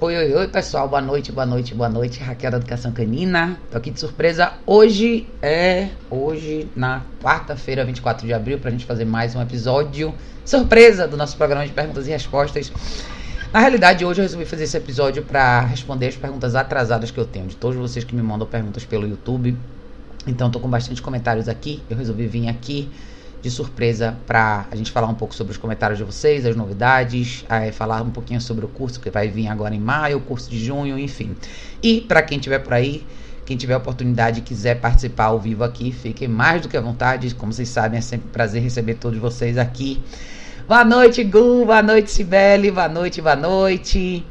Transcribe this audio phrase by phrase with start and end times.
[0.00, 0.88] Oi, oi, oi, pessoal.
[0.88, 2.20] Boa noite, boa noite, boa noite.
[2.20, 3.58] Raquel da Educação Canina.
[3.68, 4.52] Tô aqui de surpresa.
[4.64, 5.88] Hoje é.
[6.08, 10.14] Hoje, na quarta-feira, 24 de abril, pra gente fazer mais um episódio
[10.44, 12.70] surpresa do nosso programa de perguntas e respostas.
[13.52, 17.26] Na realidade, hoje eu resolvi fazer esse episódio para responder as perguntas atrasadas que eu
[17.26, 19.56] tenho de todos vocês que me mandam perguntas pelo YouTube.
[20.28, 21.82] Então, tô com bastante comentários aqui.
[21.90, 22.88] Eu resolvi vir aqui
[23.40, 27.44] de surpresa para a gente falar um pouco sobre os comentários de vocês, as novidades,
[27.48, 30.50] é, falar um pouquinho sobre o curso que vai vir agora em maio, o curso
[30.50, 31.36] de junho, enfim.
[31.82, 33.06] E para quem estiver por aí,
[33.46, 37.34] quem tiver oportunidade e quiser participar ao vivo aqui, fiquem mais do que à vontade.
[37.34, 40.02] Como vocês sabem, é sempre um prazer receber todos vocês aqui.
[40.66, 44.22] Boa noite, Gu, boa noite, Sibeli, boa noite, boa noite.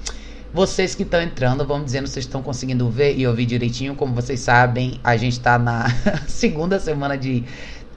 [0.53, 3.95] Vocês que estão entrando, vamos dizendo, vocês estão conseguindo ver e ouvir direitinho.
[3.95, 5.87] Como vocês sabem, a gente está na
[6.27, 7.43] segunda semana de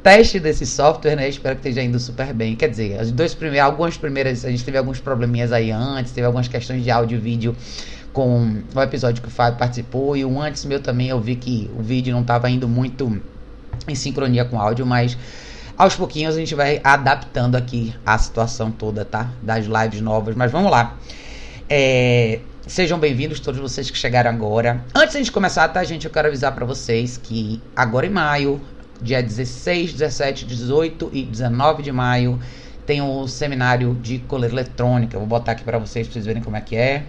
[0.03, 1.29] teste desse software, né?
[1.29, 2.57] Espero que esteja indo super bem.
[2.57, 6.27] Quer dizer, as duas primeiras, algumas primeiras, a gente teve alguns probleminhas aí antes, teve
[6.27, 7.57] algumas questões de áudio e vídeo
[8.13, 11.71] com o episódio que o Fábio participou e um antes meu também eu vi que
[11.79, 13.23] o vídeo não estava indo muito
[13.87, 15.17] em sincronia com o áudio, mas
[15.79, 19.31] aos pouquinhos a gente vai adaptando aqui a situação toda, tá?
[19.43, 20.97] Das lives novas, mas vamos lá.
[21.69, 24.85] É, Sejam bem-vindos todos vocês que chegaram agora.
[24.95, 26.05] Antes de começar, tá, gente?
[26.05, 28.61] Eu quero avisar para vocês que agora em maio
[29.03, 32.39] dia 16, 17, 18 e 19 de maio
[32.87, 35.15] tem o seminário de coleira eletrônica.
[35.15, 37.05] Eu vou botar aqui para vocês para vocês verem como é que é.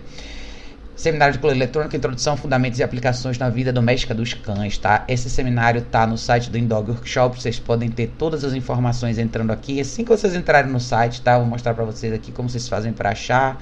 [0.96, 5.04] Seminário de coleira eletrônica, introdução, fundamentos e aplicações na vida doméstica dos cães, tá?
[5.08, 9.50] Esse seminário tá no site do Indog Workshop, vocês podem ter todas as informações entrando
[9.50, 9.82] aqui.
[9.82, 11.40] Assim que vocês entrarem no site, tá?
[11.40, 13.60] Vou mostrar para vocês aqui como vocês fazem para achar.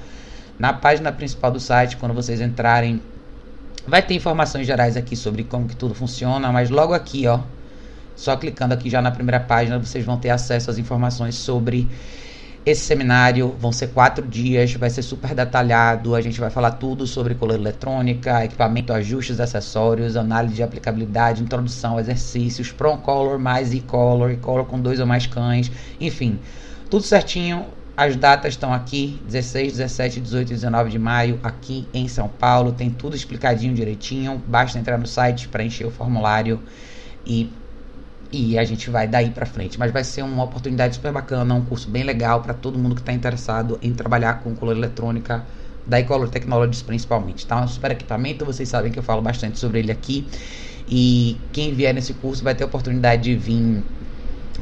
[0.57, 3.01] Na página principal do site, quando vocês entrarem,
[3.87, 7.39] vai ter informações gerais aqui sobre como que tudo funciona, mas logo aqui, ó,
[8.19, 11.87] só clicando aqui já na primeira página, vocês vão ter acesso às informações sobre
[12.65, 13.55] esse seminário.
[13.57, 16.13] Vão ser quatro dias, vai ser super detalhado.
[16.13, 21.97] A gente vai falar tudo sobre coleira eletrônica, equipamento, ajustes, acessórios, análise de aplicabilidade, introdução,
[21.97, 26.37] exercícios, Pro Color mais e-color, e-color com dois ou mais cães, enfim,
[26.89, 27.67] tudo certinho.
[27.95, 32.73] As datas estão aqui, 16, 17, 18 e 19 de maio, aqui em São Paulo.
[32.73, 34.41] Tem tudo explicadinho direitinho.
[34.45, 36.61] Basta entrar no site, preencher o formulário
[37.25, 37.49] e
[38.31, 39.79] e a gente vai daí para frente.
[39.79, 43.01] Mas vai ser uma oportunidade super bacana, um curso bem legal para todo mundo que
[43.01, 45.45] está interessado em trabalhar com color eletrônica
[45.85, 47.45] da Ecolor Technologies principalmente.
[47.45, 47.61] Tá?
[47.61, 50.27] Um super equipamento, vocês sabem que eu falo bastante sobre ele aqui.
[50.87, 53.83] E quem vier nesse curso vai ter a oportunidade de vir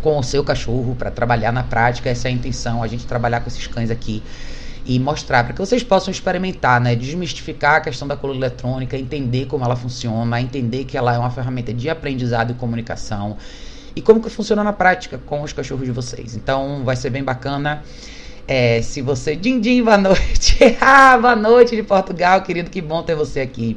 [0.02, 2.10] com o seu cachorro para trabalhar na prática.
[2.10, 4.24] Essa é a intenção, a gente trabalhar com esses cães aqui
[4.88, 9.46] e mostrar para que vocês possam experimentar, né, desmistificar a questão da coluna eletrônica, entender
[9.46, 13.36] como ela funciona, entender que ela é uma ferramenta de aprendizado e comunicação
[13.94, 16.36] e como que funciona na prática com os cachorros de vocês.
[16.36, 17.84] Então vai ser bem bacana.
[18.48, 19.36] É, se você.
[19.36, 20.58] Dindim, boa noite!
[20.80, 23.76] ah, boa noite de Portugal, querido, que bom ter você aqui.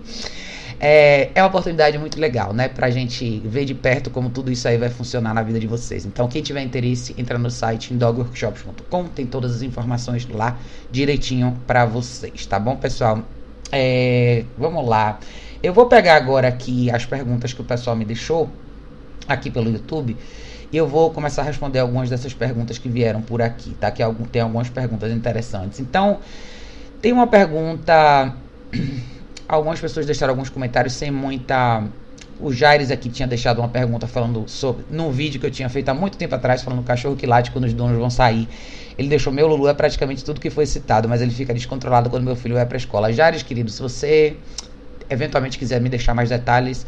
[0.82, 2.66] É, é uma oportunidade muito legal, né?
[2.66, 6.06] Pra gente ver de perto como tudo isso aí vai funcionar na vida de vocês.
[6.06, 10.58] Então, quem tiver interesse, entra no site dogworkshops.com, tem todas as informações lá
[10.90, 13.22] direitinho para vocês, tá bom, pessoal?
[13.70, 15.20] É, vamos lá.
[15.62, 18.48] Eu vou pegar agora aqui as perguntas que o pessoal me deixou
[19.28, 20.16] aqui pelo YouTube.
[20.72, 23.90] E eu vou começar a responder algumas dessas perguntas que vieram por aqui, tá?
[23.90, 24.02] Que
[24.32, 25.78] tem algumas perguntas interessantes.
[25.78, 26.20] Então,
[27.02, 28.34] tem uma pergunta
[29.50, 31.84] algumas pessoas deixaram alguns comentários sem muita.
[32.38, 34.84] O Jaires aqui tinha deixado uma pergunta falando sobre.
[34.90, 37.64] Num vídeo que eu tinha feito há muito tempo atrás, falando cachorro que late quando
[37.64, 38.48] os donos vão sair.
[38.96, 42.24] Ele deixou meu Lulu é praticamente tudo que foi citado, mas ele fica descontrolado quando
[42.24, 43.12] meu filho vai pra escola.
[43.12, 44.36] Jaires, querido, se você
[45.08, 46.86] eventualmente quiser me deixar mais detalhes,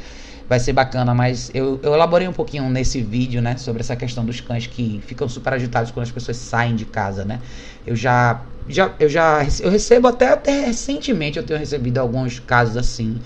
[0.52, 4.22] vai ser bacana, mas eu, eu elaborei um pouquinho nesse vídeo, né, sobre essa questão
[4.22, 7.40] dos cães que ficam super agitados quando as pessoas saem de casa, né?
[7.86, 12.76] Eu já, já eu já eu recebo até, até recentemente eu tenho recebido alguns casos
[12.76, 13.18] assim,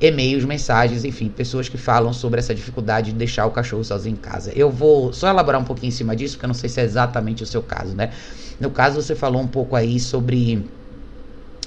[0.00, 4.18] e-mails, mensagens, enfim, pessoas que falam sobre essa dificuldade de deixar o cachorro sozinho em
[4.18, 4.50] casa.
[4.52, 6.82] Eu vou só elaborar um pouquinho em cima disso, porque eu não sei se é
[6.82, 8.10] exatamente o seu caso, né?
[8.58, 10.68] No caso, você falou um pouco aí sobre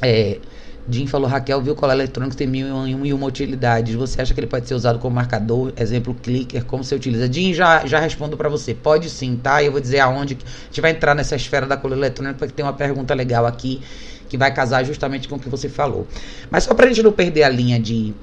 [0.02, 0.40] é,
[0.90, 3.94] Jim falou, Raquel viu colar eletrônico tem mil e uma utilidades.
[3.94, 5.72] Você acha que ele pode ser usado como marcador?
[5.78, 7.32] Exemplo, clicker, como você utiliza?
[7.32, 8.74] Jim, já, já respondo para você.
[8.74, 9.64] Pode sim, tá?
[9.64, 10.36] Eu vou dizer aonde.
[10.36, 13.82] A gente vai entrar nessa esfera da cola eletrônica porque tem uma pergunta legal aqui
[14.28, 16.08] que vai casar justamente com o que você falou.
[16.50, 18.14] Mas só pra gente não perder a linha de,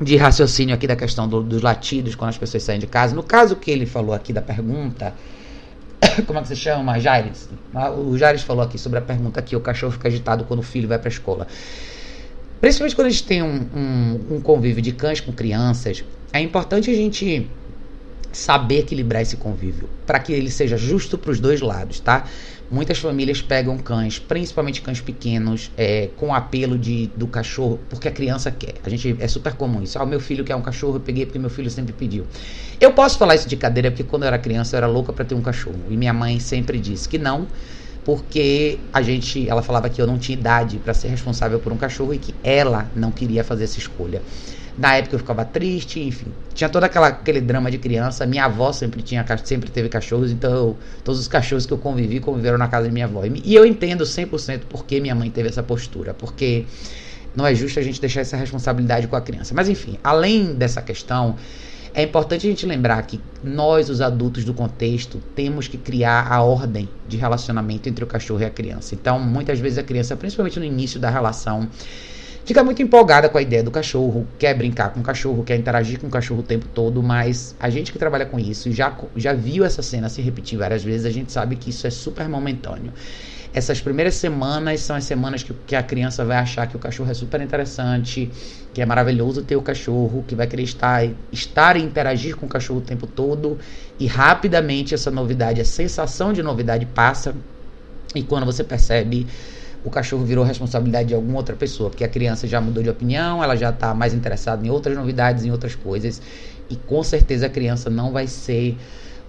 [0.00, 3.14] de raciocínio aqui da questão do, dos latidos quando as pessoas saem de casa.
[3.14, 5.14] No caso que ele falou aqui da pergunta
[6.26, 6.98] como é que se chama?
[6.98, 7.48] Jaires.
[7.74, 10.62] Ah, o Jaires falou aqui sobre a pergunta que o cachorro fica agitado quando o
[10.62, 11.46] filho vai para a escola.
[12.60, 16.90] Principalmente quando a gente tem um, um, um convívio de cães com crianças, é importante
[16.90, 17.50] a gente
[18.32, 22.24] saber equilibrar esse convívio para que ele seja justo para os dois lados, tá?
[22.72, 28.10] Muitas famílias pegam cães, principalmente cães pequenos, é, com apelo de, do cachorro, porque a
[28.10, 28.76] criança quer.
[28.82, 29.98] A gente é super comum isso.
[29.98, 32.24] Ah, o meu filho quer um cachorro, eu peguei porque meu filho sempre pediu.
[32.80, 35.22] Eu posso falar isso de cadeira porque quando eu era criança eu era louca para
[35.22, 35.76] ter um cachorro.
[35.90, 37.46] E minha mãe sempre disse que não,
[38.06, 41.76] porque a gente, ela falava que eu não tinha idade para ser responsável por um
[41.76, 44.22] cachorro e que ela não queria fazer essa escolha.
[44.76, 46.32] Na época eu ficava triste, enfim.
[46.54, 48.24] Tinha todo aquela, aquele drama de criança.
[48.24, 52.56] Minha avó sempre tinha sempre teve cachorros, então todos os cachorros que eu convivi conviveram
[52.56, 53.24] na casa de minha avó.
[53.24, 56.64] E, e eu entendo 100% por que minha mãe teve essa postura, porque
[57.36, 59.54] não é justo a gente deixar essa responsabilidade com a criança.
[59.54, 61.36] Mas enfim, além dessa questão,
[61.94, 66.42] é importante a gente lembrar que nós, os adultos do contexto, temos que criar a
[66.42, 68.94] ordem de relacionamento entre o cachorro e a criança.
[68.94, 71.68] Então, muitas vezes a criança, principalmente no início da relação,
[72.44, 76.00] fica muito empolgada com a ideia do cachorro, quer brincar com o cachorro, quer interagir
[76.00, 79.32] com o cachorro o tempo todo, mas a gente que trabalha com isso já, já
[79.32, 82.92] viu essa cena se repetir várias vezes, a gente sabe que isso é super momentâneo.
[83.54, 87.10] Essas primeiras semanas são as semanas que, que a criança vai achar que o cachorro
[87.10, 88.30] é super interessante,
[88.72, 92.48] que é maravilhoso ter o cachorro, que vai querer estar, estar e interagir com o
[92.48, 93.58] cachorro o tempo todo,
[94.00, 97.34] e rapidamente essa novidade, a sensação de novidade passa,
[98.14, 99.26] e quando você percebe
[99.84, 103.42] o cachorro virou responsabilidade de alguma outra pessoa, porque a criança já mudou de opinião,
[103.42, 106.22] ela já está mais interessada em outras novidades, em outras coisas,
[106.70, 108.78] e com certeza a criança não vai ser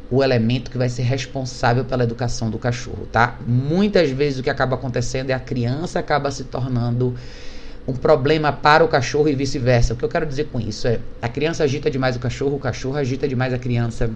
[0.10, 3.40] o elemento que vai ser responsável pela educação do cachorro, tá?
[3.48, 7.16] Muitas vezes o que acaba acontecendo é a criança acaba se tornando
[7.88, 9.94] um problema para o cachorro e vice-versa.
[9.94, 12.60] O que eu quero dizer com isso é a criança agita demais o cachorro, o
[12.60, 14.10] cachorro agita demais a criança.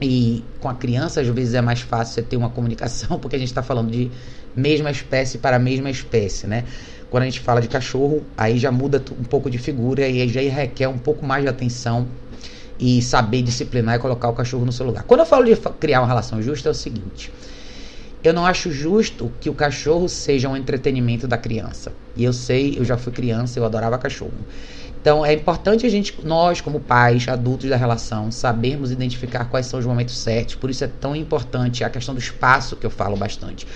[0.00, 3.38] E com a criança, às vezes, é mais fácil você ter uma comunicação, porque a
[3.38, 4.10] gente está falando de
[4.54, 6.64] mesma espécie para a mesma espécie, né?
[7.10, 10.28] Quando a gente fala de cachorro, aí já muda um pouco de figura e aí
[10.28, 12.08] já requer um pouco mais de atenção
[12.78, 15.04] e saber disciplinar e colocar o cachorro no seu lugar.
[15.04, 17.30] Quando eu falo de criar uma relação justa, é o seguinte:
[18.22, 21.92] eu não acho justo que o cachorro seja um entretenimento da criança.
[22.16, 24.32] E eu sei, eu já fui criança, eu adorava cachorro.
[25.04, 29.78] Então é importante a gente, nós como pais, adultos da relação, sabermos identificar quais são
[29.78, 30.54] os momentos certos.
[30.54, 33.66] Por isso é tão importante a questão do espaço que eu falo bastante.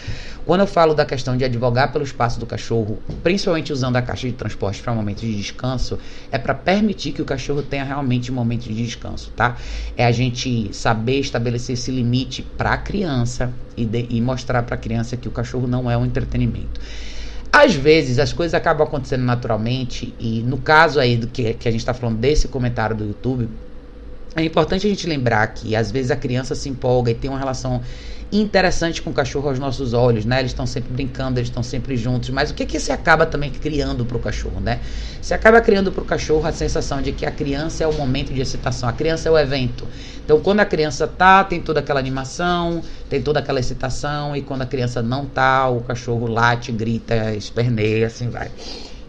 [0.47, 4.27] Quando eu falo da questão de advogar pelo espaço do cachorro, principalmente usando a caixa
[4.27, 5.99] de transporte para momentos de descanso,
[6.33, 9.59] é para permitir que o cachorro tenha realmente momentos de descanso, tá?
[9.99, 14.77] É a gente saber estabelecer esse limite para a criança e, de, e mostrar para
[14.77, 16.81] a criança que o cachorro não é um entretenimento.
[17.53, 21.71] Às vezes as coisas acabam acontecendo naturalmente, e no caso aí do que, que a
[21.71, 23.49] gente está falando desse comentário do YouTube,
[24.37, 27.39] é importante a gente lembrar que às vezes a criança se empolga e tem uma
[27.39, 27.81] relação
[28.31, 30.41] interessante com o cachorro aos nossos olhos, né?
[30.41, 32.29] Eles estão sempre brincando, eles estão sempre juntos.
[32.31, 34.81] Mas o que que você acaba também criando para o cachorro, né?
[35.21, 38.33] Você acaba criando para o cachorro a sensação de que a criança é o momento
[38.33, 39.87] de excitação, a criança é o evento.
[40.25, 44.63] Então, quando a criança tá, tem toda aquela animação, tem toda aquela excitação, e quando
[44.63, 48.51] a criança não tá, o cachorro late, grita, esperneia, assim vai.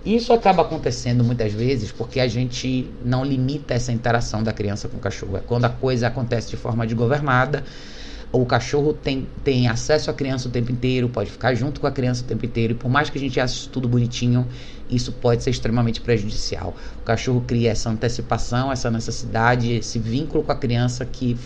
[0.06, 4.96] Isso acaba acontecendo muitas vezes porque a gente não limita essa interação da criança com
[4.96, 5.38] o cachorro.
[5.38, 7.66] É quando a coisa acontece de forma desgovernada,
[8.32, 11.92] o cachorro tem, tem acesso à criança o tempo inteiro, pode ficar junto com a
[11.92, 14.48] criança o tempo inteiro, e por mais que a gente ache tudo bonitinho,
[14.90, 16.76] isso pode ser extremamente prejudicial.
[17.02, 21.38] O cachorro cria essa antecipação, essa necessidade, esse vínculo com a criança que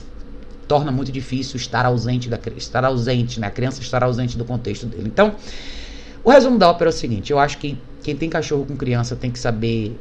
[0.68, 3.48] torna muito difícil estar ausente da estar ausente, né?
[3.48, 5.08] A criança estar ausente do contexto dele.
[5.08, 5.36] Então,
[6.24, 9.16] o resumo da ópera é o seguinte: eu acho que quem tem cachorro com criança
[9.16, 9.98] tem que saber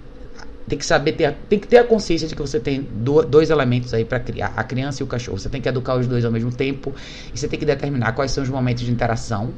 [0.69, 2.87] tem que saber ter, tem que ter a consciência de que você tem
[3.29, 5.39] dois elementos aí para criar, a criança e o cachorro.
[5.39, 6.95] Você tem que educar os dois ao mesmo tempo
[7.35, 9.53] e você tem que determinar quais são os momentos de interação,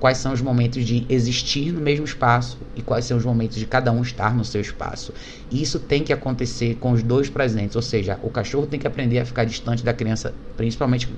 [0.00, 3.66] quais são os momentos de existir no mesmo espaço e quais são os momentos de
[3.66, 5.12] cada um estar no seu espaço.
[5.50, 8.86] E isso tem que acontecer com os dois presentes, ou seja, o cachorro tem que
[8.86, 11.08] aprender a ficar distante da criança, principalmente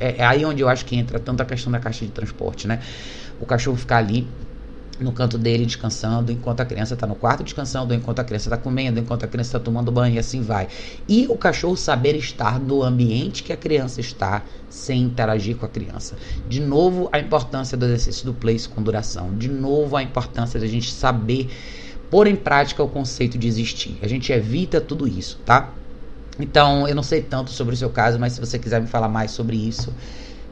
[0.00, 2.66] é, é aí onde eu acho que entra tanto a questão da caixa de transporte,
[2.66, 2.80] né?
[3.38, 4.26] O cachorro ficar ali
[5.00, 8.56] no canto dele descansando, enquanto a criança está no quarto descansando, enquanto a criança está
[8.56, 10.68] comendo, enquanto a criança está tomando banho e assim vai.
[11.08, 15.68] E o cachorro saber estar no ambiente que a criança está sem interagir com a
[15.68, 16.16] criança.
[16.48, 19.34] De novo, a importância do exercício do place com duração.
[19.36, 21.48] De novo, a importância da gente saber
[22.10, 23.98] pôr em prática o conceito de existir.
[24.02, 25.72] A gente evita tudo isso, tá?
[26.38, 29.08] Então, eu não sei tanto sobre o seu caso, mas se você quiser me falar
[29.08, 29.92] mais sobre isso,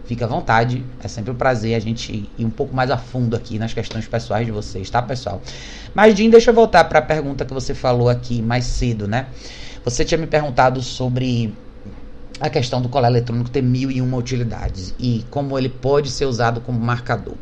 [0.06, 3.34] Fique à vontade, é sempre um prazer a gente ir um pouco mais a fundo
[3.34, 5.42] aqui nas questões pessoais de vocês, tá, pessoal?
[5.92, 9.26] Mas, Jim, deixa eu voltar para a pergunta que você falou aqui mais cedo, né?
[9.84, 11.52] Você tinha me perguntado sobre
[12.40, 16.26] a questão do colar eletrônico ter mil e uma utilidades e como ele pode ser
[16.26, 17.34] usado como marcador.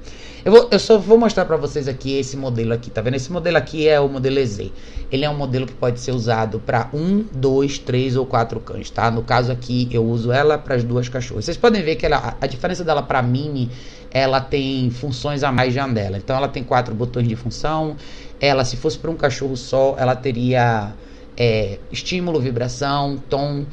[0.44, 3.14] Eu, vou, eu só vou mostrar para vocês aqui esse modelo aqui, tá vendo?
[3.14, 4.70] Esse modelo aqui é o modelo EZ.
[5.10, 8.90] Ele é um modelo que pode ser usado para um, dois, três ou quatro cães,
[8.90, 9.10] tá?
[9.10, 11.46] No caso aqui eu uso ela para as duas cachorras.
[11.46, 13.70] Vocês podem ver que ela, a diferença dela para mini,
[14.10, 16.18] ela tem funções a mais de dela.
[16.18, 17.96] Então ela tem quatro botões de função.
[18.38, 20.92] Ela, se fosse para um cachorro só, ela teria
[21.36, 23.64] é, estímulo, vibração, tom,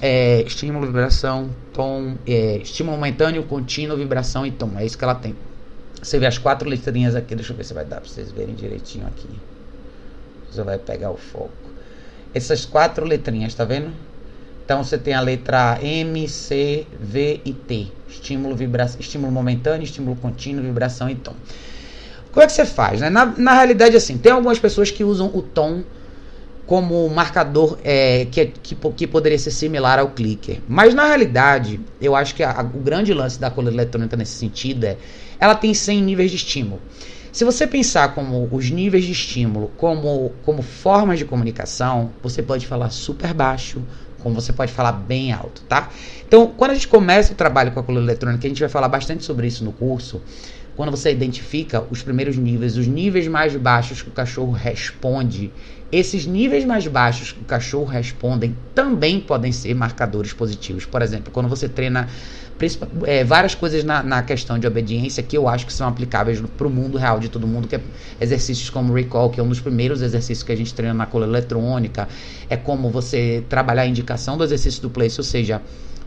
[0.00, 4.70] é, estímulo, vibração, tom, é, estímulo momentâneo, contínuo, vibração e tom.
[4.76, 5.34] É isso que ela tem.
[6.00, 8.54] Você vê as quatro letrinhas aqui, deixa eu ver se vai dar para vocês verem
[8.54, 9.28] direitinho aqui.
[10.50, 11.52] Você vai pegar o foco.
[12.32, 13.92] Essas quatro letrinhas, tá vendo?
[14.64, 17.88] Então você tem a letra M, C, V e T.
[18.08, 21.34] Estímulo, vibração, estímulo momentâneo, estímulo contínuo, vibração e tom.
[22.30, 23.00] Como é que você faz?
[23.00, 23.10] Né?
[23.10, 25.82] Na, na realidade, assim, tem algumas pessoas que usam o tom
[26.68, 30.60] como marcador é, que, que, que, poderia ser similar ao clicker.
[30.68, 34.84] Mas na realidade, eu acho que a, o grande lance da coleira eletrônica nesse sentido
[34.84, 34.98] é
[35.40, 36.78] ela tem 100 níveis de estímulo.
[37.32, 42.66] Se você pensar como os níveis de estímulo como, como formas de comunicação, você pode
[42.66, 43.82] falar super baixo,
[44.22, 45.88] como você pode falar bem alto, tá?
[46.26, 48.88] Então, quando a gente começa o trabalho com a coleira eletrônica, a gente vai falar
[48.88, 50.20] bastante sobre isso no curso
[50.78, 55.50] quando você identifica os primeiros níveis, os níveis mais baixos que o cachorro responde,
[55.90, 60.84] esses níveis mais baixos que o cachorro respondem também podem ser marcadores positivos.
[60.84, 62.08] Por exemplo, quando você treina
[63.04, 66.66] é, várias coisas na, na, questão de obediência que eu acho que são aplicáveis para
[66.66, 67.80] o mundo real de todo mundo, que é
[68.20, 71.24] exercícios como recall, que é um dos primeiros exercícios que a gente treina na cola
[71.24, 72.08] eletrônica,
[72.50, 75.62] é como você trabalhar a indicação do exercício do place, ou seja,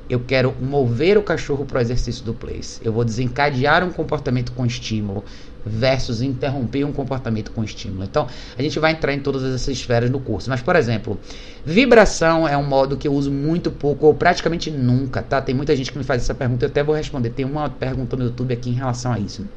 [0.10, 2.82] eu quero mover o cachorro para o exercício do place.
[2.84, 5.24] Eu vou desencadear um comportamento com estímulo
[5.65, 8.03] versus interromper um comportamento com estímulo.
[8.03, 8.27] Então,
[8.58, 10.50] a gente vai entrar em todas essas esferas no curso.
[10.50, 11.20] Mas, por exemplo,
[11.65, 15.41] vibração é um modo que eu uso muito pouco ou praticamente nunca, tá?
[15.41, 17.30] Tem muita gente que me faz essa pergunta, eu até vou responder.
[17.30, 19.48] Tem uma pergunta no YouTube aqui em relação a isso.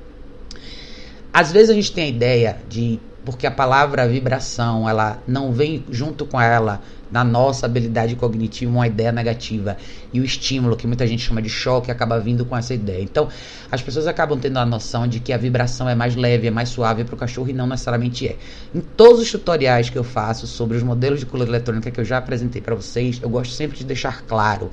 [1.32, 5.84] Às vezes a gente tem a ideia de porque a palavra vibração, ela não vem
[5.90, 9.76] junto com ela na nossa habilidade cognitiva uma ideia negativa
[10.12, 13.02] e o estímulo que muita gente chama de choque acaba vindo com essa ideia.
[13.02, 13.28] Então,
[13.70, 16.70] as pessoas acabam tendo a noção de que a vibração é mais leve, é mais
[16.70, 18.36] suave para o cachorro e não necessariamente é.
[18.74, 22.04] Em todos os tutoriais que eu faço sobre os modelos de coleira eletrônica que eu
[22.04, 24.72] já apresentei para vocês, eu gosto sempre de deixar claro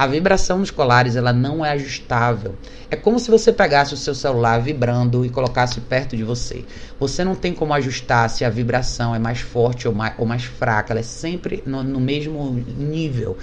[0.00, 2.54] a vibração nos colares ela não é ajustável.
[2.90, 6.64] É como se você pegasse o seu celular vibrando e colocasse perto de você.
[6.98, 10.42] Você não tem como ajustar se a vibração é mais forte ou mais, ou mais
[10.42, 10.94] fraca.
[10.94, 13.36] Ela é sempre no, no mesmo nível.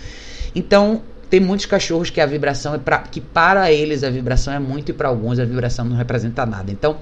[0.56, 4.58] Então, tem muitos cachorros que a vibração é pra, que para eles a vibração é
[4.58, 6.72] muito e para alguns a vibração não representa nada.
[6.72, 6.98] Então,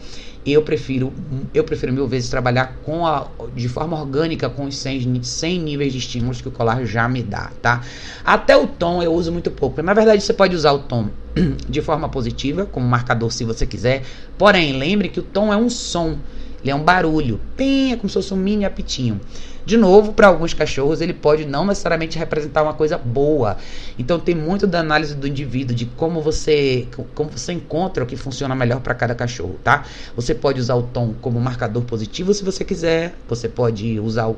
[0.46, 1.12] eu prefiro
[1.54, 5.92] eu prefiro mil vezes trabalhar com a, de forma orgânica com os 100, 100 níveis
[5.92, 7.82] de estímulos que o colar já me dá, tá?
[8.24, 9.82] Até o tom eu uso muito pouco.
[9.82, 11.10] Na verdade, você pode usar o tom
[11.68, 14.04] de forma positiva, como marcador se você quiser.
[14.38, 16.18] Porém, lembre que o tom é um som,
[16.62, 17.40] ele é um barulho.
[17.56, 19.20] Tem, é como se fosse um mini apitinho.
[19.66, 23.58] De novo, para alguns cachorros, ele pode não necessariamente representar uma coisa boa.
[23.98, 28.16] Então tem muito da análise do indivíduo, de como você como você encontra o que
[28.16, 29.84] funciona melhor para cada cachorro, tá?
[30.16, 33.16] Você pode usar o tom como marcador positivo se você quiser.
[33.28, 34.38] Você pode usar o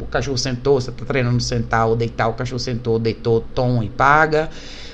[0.00, 3.88] o cachorro sentou, você está treinando sentar ou deitar, o cachorro sentou, deitou, tom e
[3.88, 4.50] paga.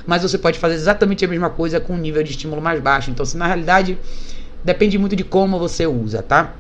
[0.07, 3.11] Mas você pode fazer exatamente a mesma coisa com um nível de estímulo mais baixo.
[3.11, 3.99] Então, se na realidade
[4.63, 6.55] depende muito de como você usa, tá?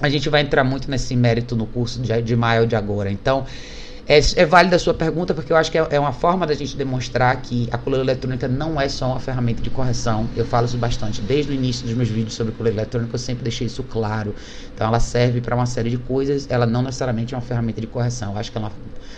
[0.00, 3.10] A gente vai entrar muito nesse mérito no curso de, de maio de agora.
[3.10, 3.46] Então,
[4.06, 6.52] é, é válida a sua pergunta, porque eu acho que é, é, uma forma da
[6.52, 10.28] gente demonstrar que a coleira eletrônica não é só uma ferramenta de correção.
[10.36, 11.22] Eu falo isso bastante.
[11.22, 14.34] Desde o início dos meus vídeos sobre coleira eletrônica, eu sempre deixei isso claro.
[14.74, 17.86] Então, ela serve para uma série de coisas, ela não necessariamente é uma ferramenta de
[17.86, 18.32] correção.
[18.32, 18.70] Eu acho que a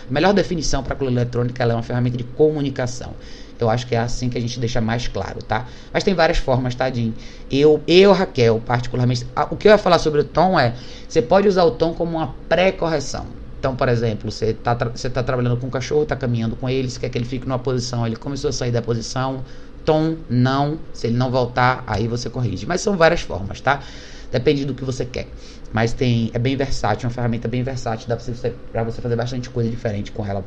[0.09, 3.13] melhor definição para a coleira eletrônica ela é uma ferramenta de comunicação.
[3.59, 5.67] Eu acho que é assim que a gente deixa mais claro, tá?
[5.93, 7.13] Mas tem várias formas, tadinho.
[7.49, 10.75] Eu, eu, Raquel, particularmente, o que eu ia falar sobre o tom é,
[11.07, 13.27] você pode usar o tom como uma pré-correção.
[13.59, 16.89] Então, por exemplo, você está você tá trabalhando com um cachorro, está caminhando com ele,
[16.89, 19.43] você quer que ele fique numa posição, ele começou a sair da posição,
[19.83, 22.65] tom, não, se ele não voltar, aí você corrige.
[22.65, 23.81] Mas são várias formas, tá?
[24.31, 25.33] Depende do que você quer.
[25.71, 29.15] Mas tem, é bem versátil, uma ferramenta bem versátil, dá para você, pra você fazer
[29.15, 30.45] bastante coisa diferente com ela.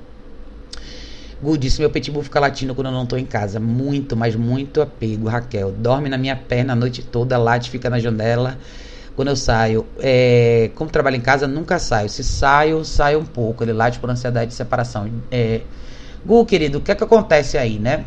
[1.42, 3.58] Gu disse: Meu pitbull fica latindo quando eu não tô em casa.
[3.58, 5.72] Muito, mas muito apego, Raquel.
[5.72, 8.58] Dorme na minha perna a noite toda, late, fica na janela.
[9.16, 12.08] Quando eu saio, é, como trabalho em casa, nunca saio.
[12.08, 13.64] Se saio, saio um pouco.
[13.64, 15.10] Ele late por ansiedade de separação.
[15.30, 15.62] É,
[16.24, 18.04] Gu, querido, o que é que acontece aí, né?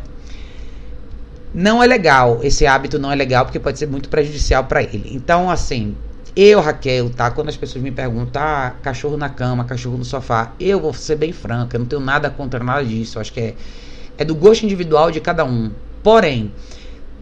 [1.52, 2.40] Não é legal.
[2.42, 5.10] Esse hábito não é legal porque pode ser muito prejudicial para ele.
[5.12, 5.96] Então, assim,
[6.36, 7.30] eu, Raquel, tá?
[7.30, 11.14] Quando as pessoas me perguntam, ah, cachorro na cama, cachorro no sofá, eu vou ser
[11.16, 13.18] bem franca, eu não tenho nada contra nada disso.
[13.18, 13.54] Eu acho que é,
[14.18, 15.70] é do gosto individual de cada um.
[16.02, 16.52] Porém,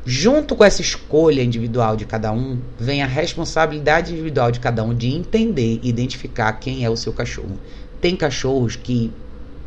[0.06, 4.94] junto com essa escolha individual de cada um, vem a responsabilidade individual de cada um
[4.94, 7.58] de entender e identificar quem é o seu cachorro.
[8.00, 9.12] Tem cachorros que,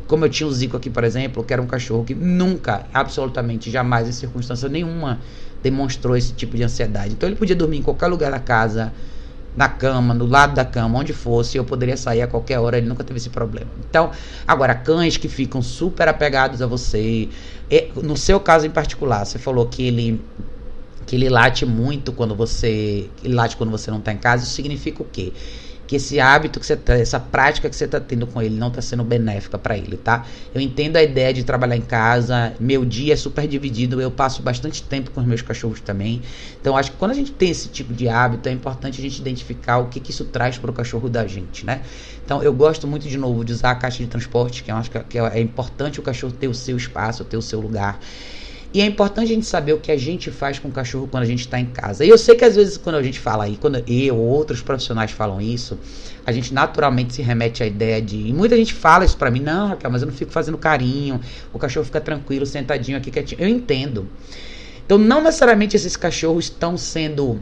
[0.08, 3.70] como eu tinha o Zico aqui, por exemplo, que era um cachorro que nunca, absolutamente
[3.70, 5.20] jamais, em circunstância nenhuma,
[5.62, 7.12] demonstrou esse tipo de ansiedade.
[7.12, 8.92] Então ele podia dormir em qualquer lugar da casa,
[9.56, 12.86] na cama, no lado da cama, onde fosse, eu poderia sair a qualquer hora, ele
[12.86, 13.70] nunca teve esse problema.
[13.88, 14.10] Então,
[14.46, 17.28] agora, cães que ficam super apegados a você,
[18.02, 20.20] no seu caso em particular, você falou que ele
[21.06, 24.54] que ele late muito quando você ele late quando você não está em casa, isso
[24.54, 25.32] significa o quê?
[25.86, 28.68] Que esse hábito que você tá, essa prática que você está tendo com ele não
[28.68, 30.26] está sendo benéfica para ele, tá?
[30.54, 34.42] Eu entendo a ideia de trabalhar em casa, meu dia é super dividido, eu passo
[34.42, 36.22] bastante tempo com os meus cachorros também.
[36.60, 39.20] Então acho que quando a gente tem esse tipo de hábito, é importante a gente
[39.20, 41.82] identificar o que, que isso traz para o cachorro da gente, né?
[42.24, 44.90] Então eu gosto muito de novo de usar a caixa de transporte, que eu acho
[44.90, 48.00] que é, é importante o cachorro ter o seu espaço, ter o seu lugar.
[48.74, 51.22] E é importante a gente saber o que a gente faz com o cachorro quando
[51.22, 52.04] a gente está em casa.
[52.04, 54.60] E eu sei que às vezes quando a gente fala aí, quando eu ou outros
[54.60, 55.78] profissionais falam isso,
[56.26, 58.16] a gente naturalmente se remete à ideia de.
[58.16, 61.20] E muita gente fala isso para mim, não, Raquel, mas eu não fico fazendo carinho,
[61.52, 63.40] o cachorro fica tranquilo, sentadinho aqui, quietinho.
[63.40, 64.08] Eu entendo.
[64.84, 67.40] Então, não necessariamente esses cachorros estão sendo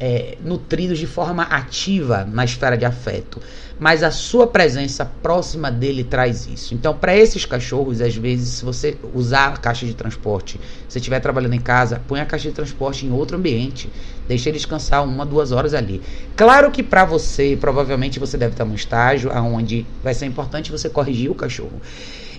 [0.00, 3.40] é, nutridos de forma ativa na esfera de afeto
[3.80, 6.74] mas a sua presença próxima dele traz isso.
[6.74, 11.18] Então, para esses cachorros, às vezes, se você usar a caixa de transporte, se estiver
[11.18, 13.90] trabalhando em casa, põe a caixa de transporte em outro ambiente,
[14.28, 16.02] deixa ele descansar uma, duas horas ali.
[16.36, 20.90] Claro que para você, provavelmente você deve estar num estágio onde vai ser importante você
[20.90, 21.80] corrigir o cachorro.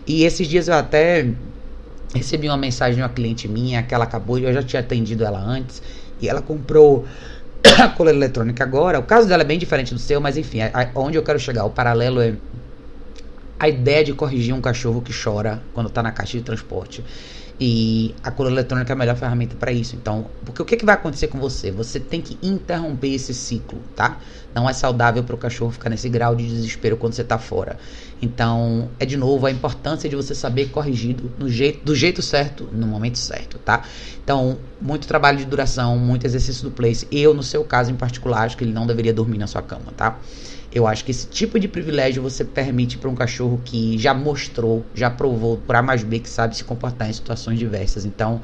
[0.06, 1.28] E esses dias eu até
[2.14, 5.40] recebi uma mensagem de uma cliente minha que ela acabou, eu já tinha atendido ela
[5.40, 5.82] antes,
[6.22, 7.06] e ela comprou
[7.80, 9.00] a coleira eletrônica agora.
[9.00, 11.40] O caso dela é bem diferente do seu, mas enfim, a, a, onde eu quero
[11.40, 12.36] chegar, o paralelo é
[13.60, 17.04] a ideia de corrigir um cachorro que chora quando está na caixa de transporte.
[17.64, 19.96] E a coleira eletrônica é a melhor ferramenta para isso.
[19.96, 21.70] Então, porque o que, que vai acontecer com você?
[21.70, 24.18] Você tem que interromper esse ciclo, tá?
[24.52, 27.78] Não é saudável para o cachorro ficar nesse grau de desespero quando você está fora.
[28.20, 32.68] Então, é de novo a importância de você saber corrigir do jeito, do jeito certo,
[32.72, 33.84] no momento certo, tá?
[34.24, 37.08] Então, muito trabalho de duração, muito exercício do place.
[37.12, 39.94] Eu, no seu caso em particular, acho que ele não deveria dormir na sua cama,
[39.96, 40.18] tá?
[40.74, 44.86] Eu acho que esse tipo de privilégio você permite para um cachorro que já mostrou,
[44.96, 48.06] já provou por A mais B que sabe se comportar em situações diversas.
[48.06, 48.42] Então,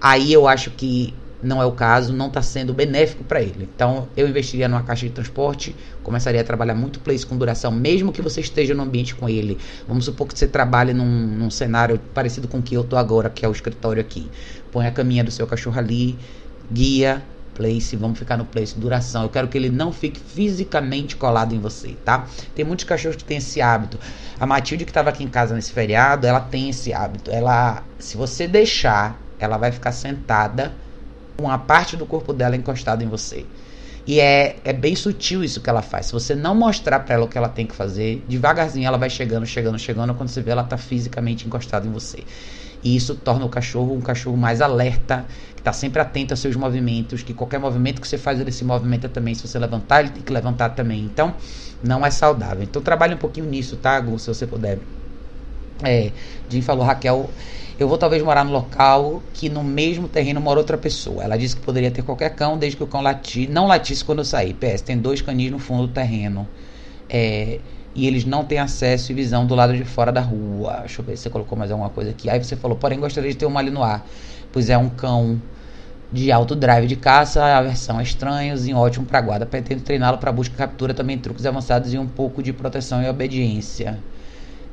[0.00, 3.68] aí eu acho que não é o caso, não está sendo benéfico para ele.
[3.74, 8.12] Então, eu investiria numa caixa de transporte, começaria a trabalhar muito place com duração, mesmo
[8.12, 9.58] que você esteja no ambiente com ele.
[9.86, 13.30] Vamos supor que você trabalhe num, num cenário parecido com o que eu tô agora,
[13.30, 14.28] que é o escritório aqui.
[14.72, 16.18] Põe a caminha do seu cachorro ali,
[16.72, 17.22] guia,
[17.58, 19.24] place, vamos ficar no place, duração.
[19.24, 22.26] Eu quero que ele não fique fisicamente colado em você, tá?
[22.54, 23.98] Tem muitos cachorros que têm esse hábito.
[24.38, 27.32] A Matilde que estava aqui em casa nesse feriado, ela tem esse hábito.
[27.32, 30.72] Ela, se você deixar, ela vai ficar sentada
[31.36, 33.44] com uma parte do corpo dela encostada em você.
[34.06, 36.06] E é, é bem sutil isso que ela faz.
[36.06, 39.10] Se você não mostrar para ela o que ela tem que fazer, devagarzinho ela vai
[39.10, 40.14] chegando, chegando, chegando.
[40.14, 42.24] Quando você vê, ela tá fisicamente encostada em você.
[42.82, 46.56] E isso torna o cachorro um cachorro mais alerta, que está sempre atento aos seus
[46.56, 49.34] movimentos, que qualquer movimento que você faz ele se movimenta também.
[49.34, 51.00] Se você levantar, ele tem que levantar também.
[51.00, 51.34] Então,
[51.82, 52.62] não é saudável.
[52.62, 54.78] Então, trabalhe um pouquinho nisso, tá, Gu, se você puder.
[55.82, 56.10] É,
[56.48, 57.30] Jim falou, Raquel,
[57.78, 61.22] eu vou talvez morar no local que no mesmo terreno mora outra pessoa.
[61.22, 64.18] Ela disse que poderia ter qualquer cão, desde que o cão lati, não latisse quando
[64.18, 64.54] eu sair.
[64.54, 66.48] PS, tem dois canis no fundo do terreno.
[67.08, 67.60] É,
[67.98, 70.76] e eles não têm acesso e visão do lado de fora da rua.
[70.82, 72.30] Deixa eu ver se você colocou mais alguma coisa aqui.
[72.30, 74.06] Aí você falou, porém gostaria de ter um ali no ar,
[74.52, 75.42] pois é um cão
[76.12, 79.44] de alto drive de caça, a versão é estranhos e ótimo para guarda.
[79.44, 83.08] Pretendo treiná-lo para busca e captura, também truques avançados e um pouco de proteção e
[83.08, 83.98] obediência.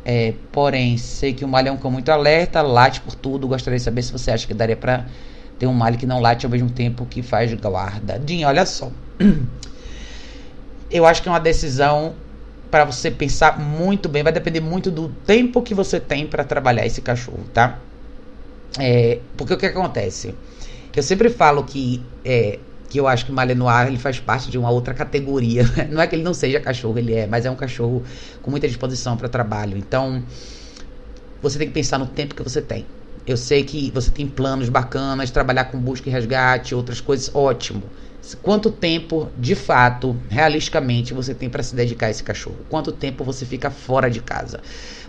[0.05, 3.47] É, porém, sei que o Mali é um cão muito alerta, late por tudo.
[3.47, 5.03] Gostaria de saber se você acha que daria para
[5.57, 8.19] ter um Mali que não late ao mesmo tempo que faz guarda.
[8.19, 8.91] Dinho, olha só.
[10.91, 12.13] Eu acho que é uma decisão
[12.75, 14.21] para você pensar muito bem.
[14.21, 17.79] Vai depender muito do tempo que você tem para trabalhar esse cachorro, tá?
[18.77, 20.35] É, porque o que acontece?
[20.93, 22.59] Eu sempre falo que é,
[22.89, 25.63] que eu acho que o Malenoir ele faz parte de uma outra categoria.
[25.89, 28.03] Não é que ele não seja cachorro, ele é, mas é um cachorro
[28.41, 29.77] com muita disposição para trabalho.
[29.77, 30.21] Então,
[31.41, 32.85] você tem que pensar no tempo que você tem.
[33.25, 37.83] Eu sei que você tem planos bacanas, trabalhar com busca e resgate, outras coisas, ótimo
[38.33, 42.57] quanto tempo, de fato, realisticamente, você tem para se dedicar a esse cachorro?
[42.69, 44.61] Quanto tempo você fica fora de casa?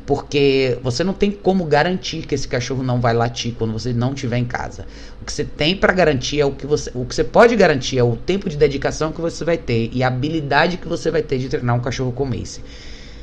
[0.04, 4.12] Porque você não tem como garantir que esse cachorro não vai latir quando você não
[4.12, 4.86] estiver em casa.
[5.20, 7.98] O que você tem para garantir é o que você, o que você pode garantir
[7.98, 11.22] é o tempo de dedicação que você vai ter e a habilidade que você vai
[11.22, 12.60] ter de treinar um cachorro como esse.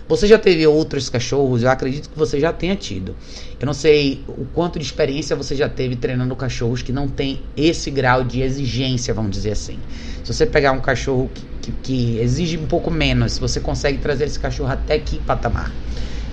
[0.07, 1.63] Você já teve outros cachorros?
[1.63, 3.15] Eu acredito que você já tenha tido.
[3.59, 7.41] Eu não sei o quanto de experiência você já teve treinando cachorros que não tem
[7.55, 9.79] esse grau de exigência, vamos dizer assim.
[10.23, 14.25] Se você pegar um cachorro que, que, que exige um pouco menos, você consegue trazer
[14.25, 15.71] esse cachorro até que patamar.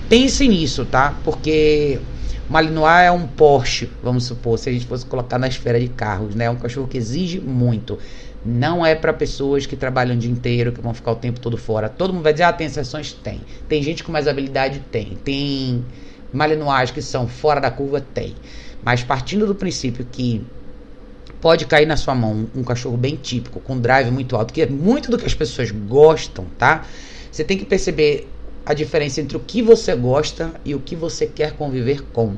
[0.08, 1.16] Pense nisso, tá?
[1.22, 2.00] Porque
[2.48, 6.34] Malinois é um Porsche, vamos supor, se a gente fosse colocar na esfera de carros,
[6.34, 6.46] né?
[6.46, 7.96] É um cachorro que exige muito.
[8.44, 11.56] Não é para pessoas que trabalham o dia inteiro, que vão ficar o tempo todo
[11.56, 11.88] fora.
[11.88, 13.12] Todo mundo vai dizer, ah, tem exceções?
[13.12, 13.40] Tem.
[13.68, 14.82] Tem gente com mais habilidade?
[14.90, 15.18] Tem.
[15.22, 15.84] Tem
[16.32, 18.00] malinois que são fora da curva?
[18.00, 18.34] Tem.
[18.82, 20.44] Mas partindo do princípio que
[21.40, 24.66] pode cair na sua mão um cachorro bem típico, com drive muito alto, que é
[24.66, 26.86] muito do que as pessoas gostam, tá?
[27.30, 28.28] Você tem que perceber
[28.64, 32.36] a diferença entre o que você gosta e o que você quer conviver com.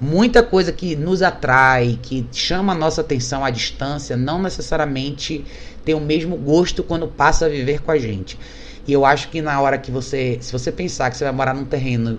[0.00, 5.44] Muita coisa que nos atrai, que chama a nossa atenção à distância, não necessariamente
[5.84, 8.38] tem o mesmo gosto quando passa a viver com a gente.
[8.86, 11.54] E eu acho que na hora que você, se você pensar que você vai morar
[11.54, 12.18] num terreno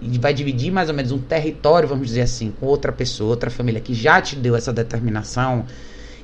[0.00, 3.50] e vai dividir mais ou menos um território, vamos dizer assim, com outra pessoa, outra
[3.50, 5.66] família que já te deu essa determinação,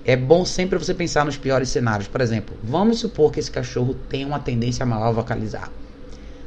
[0.04, 2.06] é bom sempre você pensar nos piores cenários.
[2.06, 5.70] Por exemplo, vamos supor que esse cachorro tem uma tendência a mal vocalizar.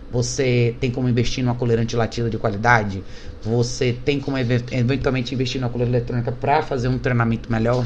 [0.10, 3.04] Você tem como investir numa coleira antilatida de qualidade?
[3.43, 7.86] Você tem como eventualmente investir numa coleira eletrônica para fazer um treinamento melhor?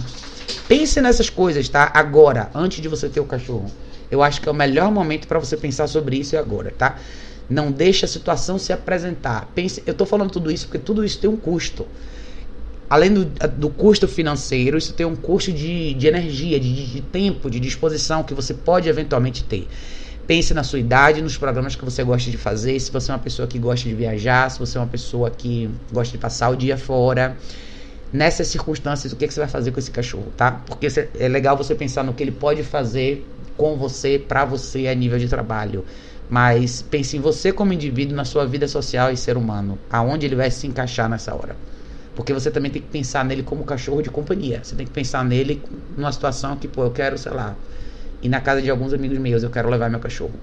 [0.67, 1.91] Pense nessas coisas, tá?
[1.93, 3.71] Agora, antes de você ter o cachorro.
[4.10, 6.97] Eu acho que é o melhor momento para você pensar sobre isso e agora, tá?
[7.49, 9.49] Não deixe a situação se apresentar.
[9.55, 11.88] Pense, eu estou falando tudo isso porque tudo isso tem um custo.
[12.89, 17.49] Além do, do custo financeiro, isso tem um custo de, de energia, de, de tempo,
[17.49, 19.67] de disposição que você pode eventualmente ter.
[20.27, 23.19] Pense na sua idade, nos programas que você gosta de fazer, se você é uma
[23.19, 26.55] pessoa que gosta de viajar, se você é uma pessoa que gosta de passar o
[26.55, 27.36] dia fora.
[28.13, 30.51] Nessas circunstâncias, o que, é que você vai fazer com esse cachorro, tá?
[30.51, 34.93] Porque é legal você pensar no que ele pode fazer com você, para você, a
[34.93, 35.86] nível de trabalho.
[36.29, 39.77] Mas pense em você como indivíduo, na sua vida social e ser humano.
[39.89, 41.55] Aonde ele vai se encaixar nessa hora.
[42.15, 44.62] Porque você também tem que pensar nele como cachorro de companhia.
[44.63, 45.62] Você tem que pensar nele
[45.97, 47.55] numa situação que, pô, eu quero, sei lá,
[48.21, 50.34] ir na casa de alguns amigos meus, eu quero levar meu cachorro.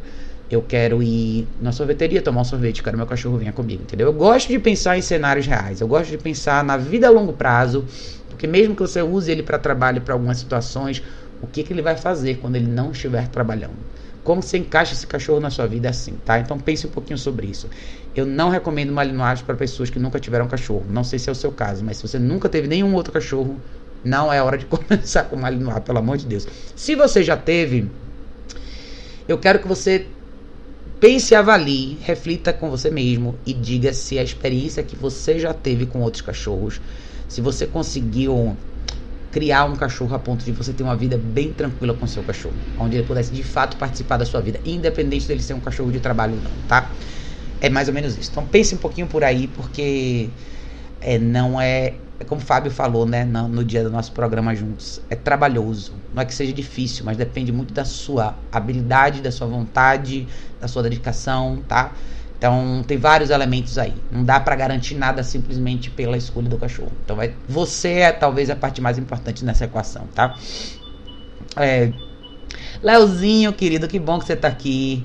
[0.50, 4.06] Eu quero ir na sorveteria tomar um sorvete, quero meu cachorro venha comigo, entendeu?
[4.06, 7.34] Eu gosto de pensar em cenários reais, eu gosto de pensar na vida a longo
[7.34, 7.84] prazo,
[8.30, 11.02] porque mesmo que você use ele para trabalho, para algumas situações,
[11.42, 13.76] o que, que ele vai fazer quando ele não estiver trabalhando?
[14.24, 16.38] Como você encaixa esse cachorro na sua vida assim, tá?
[16.38, 17.68] Então pense um pouquinho sobre isso.
[18.14, 20.84] Eu não recomendo malinoagem para pessoas que nunca tiveram cachorro.
[20.90, 23.60] Não sei se é o seu caso, mas se você nunca teve nenhum outro cachorro,
[24.04, 26.46] não é hora de começar com malinois, pelo amor de Deus.
[26.74, 27.88] Se você já teve,
[29.26, 30.06] eu quero que você
[31.00, 35.86] pense, avalie, reflita com você mesmo e diga se a experiência que você já teve
[35.86, 36.80] com outros cachorros,
[37.28, 38.56] se você conseguiu
[39.30, 42.54] criar um cachorro a ponto de você ter uma vida bem tranquila com seu cachorro,
[42.78, 46.00] onde ele pudesse de fato participar da sua vida, independente dele ser um cachorro de
[46.00, 46.90] trabalho ou não, tá?
[47.60, 48.30] É mais ou menos isso.
[48.30, 50.30] Então pense um pouquinho por aí, porque
[51.00, 54.54] é, não é é como o Fábio falou, né, no, no, dia do nosso programa
[54.54, 55.92] juntos, é trabalhoso.
[56.12, 60.26] Não é que seja difícil, mas depende muito da sua habilidade, da sua vontade,
[60.60, 61.92] da sua dedicação, tá?
[62.36, 63.94] Então tem vários elementos aí.
[64.10, 66.92] Não dá para garantir nada simplesmente pela escolha do cachorro.
[67.04, 70.34] Então vai, você é talvez a parte mais importante nessa equação, tá?
[71.56, 71.92] É,
[72.82, 75.04] Leozinho, querido, que bom que você tá aqui.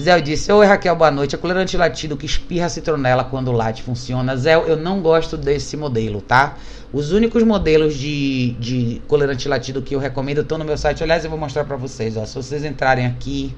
[0.00, 1.34] Zé disse: Oi Raquel, boa noite.
[1.34, 4.34] A coleira antilatido que espirra citronela quando late funciona.
[4.34, 6.56] Zé, eu não gosto desse modelo, tá?
[6.90, 11.02] Os únicos modelos de, de coleira antilatido que eu recomendo estão no meu site.
[11.02, 12.16] Aliás, eu vou mostrar para vocês.
[12.16, 12.24] Ó.
[12.24, 13.54] Se vocês entrarem aqui,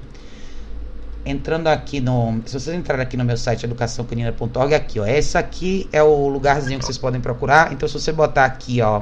[1.25, 2.41] entrando aqui no.
[2.45, 5.05] Se vocês entrarem aqui no meu site educaçãocanina.org, aqui, ó.
[5.05, 7.71] Esse aqui é o lugarzinho que vocês podem procurar.
[7.71, 9.01] Então, se você botar aqui, ó,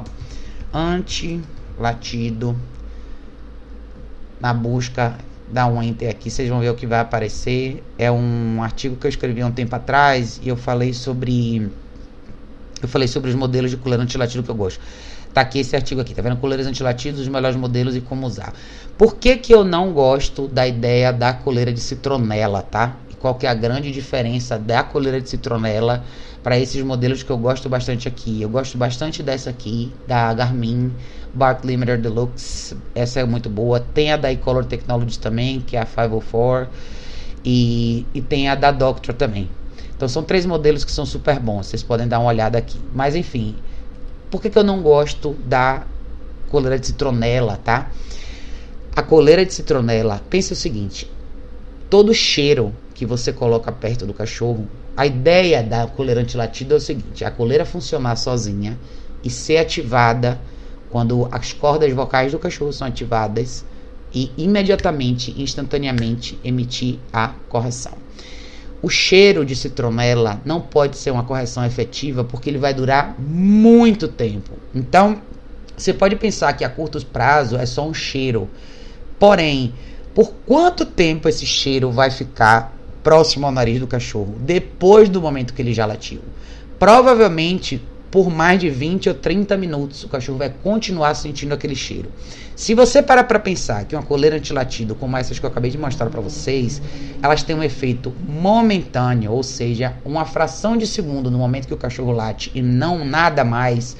[0.72, 2.56] anti-latido
[4.40, 5.16] na busca
[5.52, 7.84] dar um enter aqui, vocês vão ver o que vai aparecer.
[7.98, 11.70] É um artigo que eu escrevi há um tempo atrás e eu falei sobre
[12.80, 14.80] eu falei sobre os modelos de coleira antilatido que eu gosto.
[15.32, 16.36] Tá aqui esse artigo aqui, tá vendo?
[16.36, 18.52] Coleiras antilatidos, os melhores modelos e como usar.
[18.98, 22.96] Por que que eu não gosto da ideia da coleira de citronela, tá?
[23.22, 26.04] Qual que é a grande diferença da coleira de citronela
[26.42, 28.42] para esses modelos que eu gosto bastante aqui?
[28.42, 30.92] Eu gosto bastante dessa aqui, da Garmin
[31.32, 33.78] Bark Limiter Deluxe, essa é muito boa.
[33.78, 36.68] Tem a da Ecolor Technologies também, que é a 504.
[37.44, 39.48] E, e tem a da Doctor também.
[39.94, 41.66] Então são três modelos que são super bons.
[41.66, 42.80] Vocês podem dar uma olhada aqui.
[42.92, 43.54] Mas enfim,
[44.32, 45.84] por que, que eu não gosto da
[46.50, 47.88] coleira de citronela, tá?
[48.96, 51.08] A coleira de citronela, pense o seguinte:
[51.88, 56.80] todo cheiro que você coloca perto do cachorro, a ideia da coleira antilatida é o
[56.80, 58.78] seguinte: a coleira funcionar sozinha
[59.24, 60.40] e ser ativada
[60.88, 63.64] quando as cordas vocais do cachorro são ativadas
[64.14, 67.94] e imediatamente, instantaneamente emitir a correção.
[68.80, 74.06] o cheiro de citronela não pode ser uma correção efetiva porque ele vai durar muito
[74.06, 74.52] tempo.
[74.72, 75.20] Então,
[75.76, 78.48] você pode pensar que a curto prazo é só um cheiro.
[79.18, 79.72] Porém,
[80.14, 85.54] por quanto tempo esse cheiro vai ficar próximo ao nariz do cachorro depois do momento
[85.54, 86.20] que ele já latiu?
[86.78, 87.80] Provavelmente
[88.12, 92.10] por mais de 20 ou 30 minutos o cachorro vai continuar sentindo aquele cheiro.
[92.54, 95.78] Se você parar para pensar que uma coleira antilatido, como essas que eu acabei de
[95.78, 96.82] mostrar para vocês,
[97.22, 101.78] elas têm um efeito momentâneo, ou seja, uma fração de segundo no momento que o
[101.78, 103.96] cachorro late e não nada mais,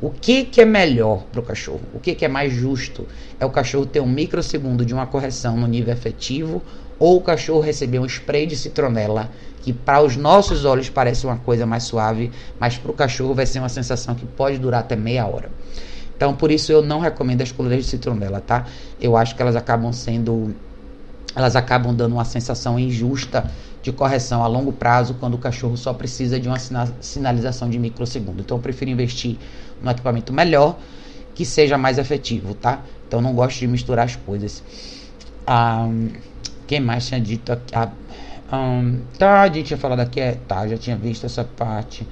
[0.00, 1.80] o que, que é melhor para o cachorro?
[1.92, 3.08] O que, que é mais justo?
[3.40, 6.62] É o cachorro ter um microsegundo de uma correção no nível efetivo
[6.98, 9.30] ou o cachorro receber um spray de citronela
[9.62, 13.44] que para os nossos olhos parece uma coisa mais suave, mas para o cachorro vai
[13.44, 15.50] ser uma sensação que pode durar até meia hora.
[16.16, 18.66] Então, por isso eu não recomendo as coleiras de citronela, tá?
[19.00, 20.54] Eu acho que elas acabam sendo
[21.36, 23.48] elas acabam dando uma sensação injusta
[23.82, 26.58] de correção a longo prazo quando o cachorro só precisa de uma
[27.00, 28.40] sinalização de microsegundo.
[28.40, 29.36] Então eu prefiro investir
[29.80, 30.76] num equipamento melhor
[31.34, 32.82] que seja mais efetivo, tá?
[33.06, 34.64] Então não gosto de misturar as coisas.
[35.46, 35.88] Ah,
[36.68, 37.74] quem mais tinha dito aqui?
[37.74, 37.90] Ah,
[38.52, 42.06] um, tá, a gente tinha falado aqui, é, tá, já tinha visto essa parte.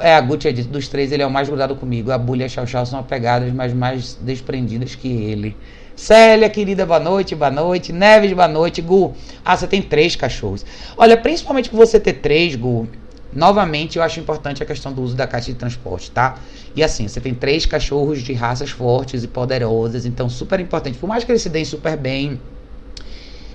[0.00, 2.10] é, a Gucci dito, dos três ele é o mais grudado comigo.
[2.10, 5.56] A Bulha e a Chau Chau são apegadas, mas mais desprendidas que ele.
[5.94, 7.92] Célia, querida, boa noite, boa noite.
[7.92, 8.80] Neves, boa noite.
[8.80, 9.12] Gu,
[9.44, 10.64] ah, você tem três cachorros.
[10.96, 12.88] Olha, principalmente por você ter três, Gu,
[13.32, 16.38] novamente eu acho importante a questão do uso da caixa de transporte, tá?
[16.76, 20.96] E assim, você tem três cachorros de raças fortes e poderosas, então super importante.
[20.96, 22.40] Por mais que eles se deem super bem,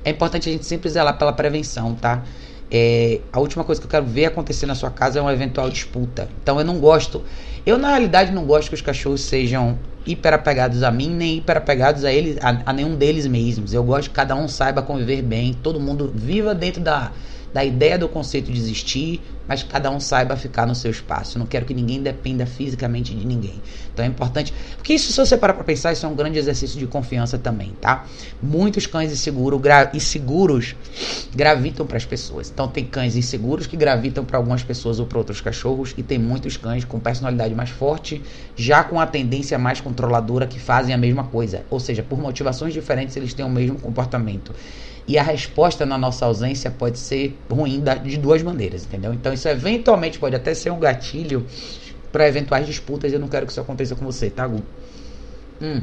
[0.04, 2.24] é importante a gente sempre zelar pela prevenção, tá?
[2.70, 5.70] É, a última coisa que eu quero ver acontecer na sua casa é uma eventual
[5.70, 6.28] disputa.
[6.42, 7.24] Então eu não gosto.
[7.66, 11.58] Eu, na realidade, não gosto que os cachorros sejam hiper apegados a mim, nem hiper
[11.58, 13.74] apegados a, eles, a, a nenhum deles mesmos.
[13.74, 17.12] Eu gosto que cada um saiba conviver bem, todo mundo viva dentro da,
[17.54, 21.38] da ideia do conceito de existir, mas cada um saiba ficar no seu espaço.
[21.38, 23.62] Eu não quero que ninguém dependa fisicamente de ninguém.
[23.94, 26.80] Então é importante, porque isso, se você parar para pensar, isso é um grande exercício
[26.80, 28.06] de confiança também, tá?
[28.42, 30.76] Muitos cães inseguros, gra inseguros
[31.36, 32.50] gravitam para as pessoas.
[32.50, 36.18] Então tem cães inseguros que gravitam para algumas pessoas ou para outros cachorros, e tem
[36.18, 38.22] muitos cães com personalidade mais forte,
[38.56, 41.64] já com a tendência mais controladora que fazem a mesma coisa.
[41.70, 44.54] Ou seja, por motivações diferentes eles têm o mesmo comportamento.
[45.06, 49.14] E a resposta na nossa ausência pode ser ruim de duas maneiras, entendeu?
[49.14, 51.46] Então isso eventualmente pode até ser um gatilho
[52.12, 53.12] para eventuais disputas.
[53.12, 54.64] Eu não quero que isso aconteça com você, tá, Gu?
[55.62, 55.82] Hum.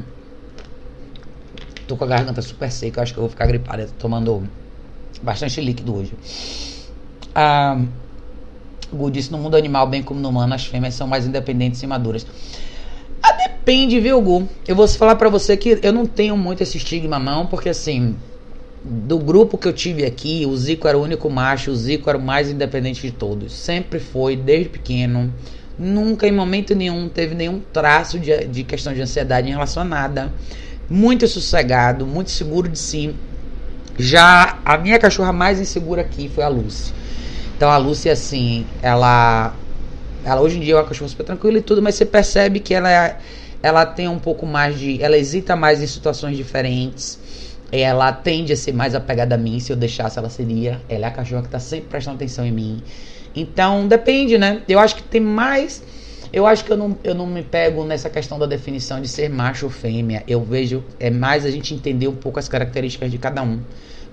[1.87, 3.87] Tô com a garganta super seca, acho que eu vou ficar gripada.
[3.99, 4.43] Tomando
[5.21, 6.13] bastante líquido hoje.
[7.35, 7.79] Ah,
[8.91, 11.87] Gu disse: no mundo animal, bem como no humano, as fêmeas são mais independentes e
[11.87, 12.25] maduras.
[13.21, 14.49] Ah, depende, viu, Gu?
[14.67, 18.15] Eu vou falar para você que eu não tenho muito esse estigma, não, porque assim
[18.83, 22.17] do grupo que eu tive aqui, o Zico era o único macho, o Zico era
[22.17, 23.53] o mais independente de todos.
[23.53, 25.31] Sempre foi, desde pequeno.
[25.77, 29.85] Nunca, em momento nenhum, teve nenhum traço de, de questão de ansiedade em relação a
[29.85, 30.33] nada.
[30.89, 33.15] Muito sossegado, muito seguro de si.
[33.97, 36.93] Já a minha cachorra mais insegura aqui foi a Lucy.
[37.55, 39.53] Então a Lucy, assim, ela.
[40.23, 42.75] Ela hoje em dia é uma cachorra super tranquila e tudo, mas você percebe que
[42.75, 43.17] ela, é,
[43.63, 45.01] ela tem um pouco mais de.
[45.01, 47.20] Ela hesita mais em situações diferentes
[47.71, 49.59] ela tende a ser mais apegada a mim.
[49.59, 50.81] Se eu deixasse, ela seria.
[50.89, 52.83] Ela é a cachorra que tá sempre prestando atenção em mim.
[53.35, 54.61] Então, depende, né?
[54.67, 55.81] Eu acho que tem mais.
[56.33, 59.29] Eu acho que eu não, eu não me pego nessa questão da definição de ser
[59.29, 60.23] macho ou fêmea.
[60.27, 60.83] Eu vejo.
[60.99, 63.61] É mais a gente entender um pouco as características de cada um.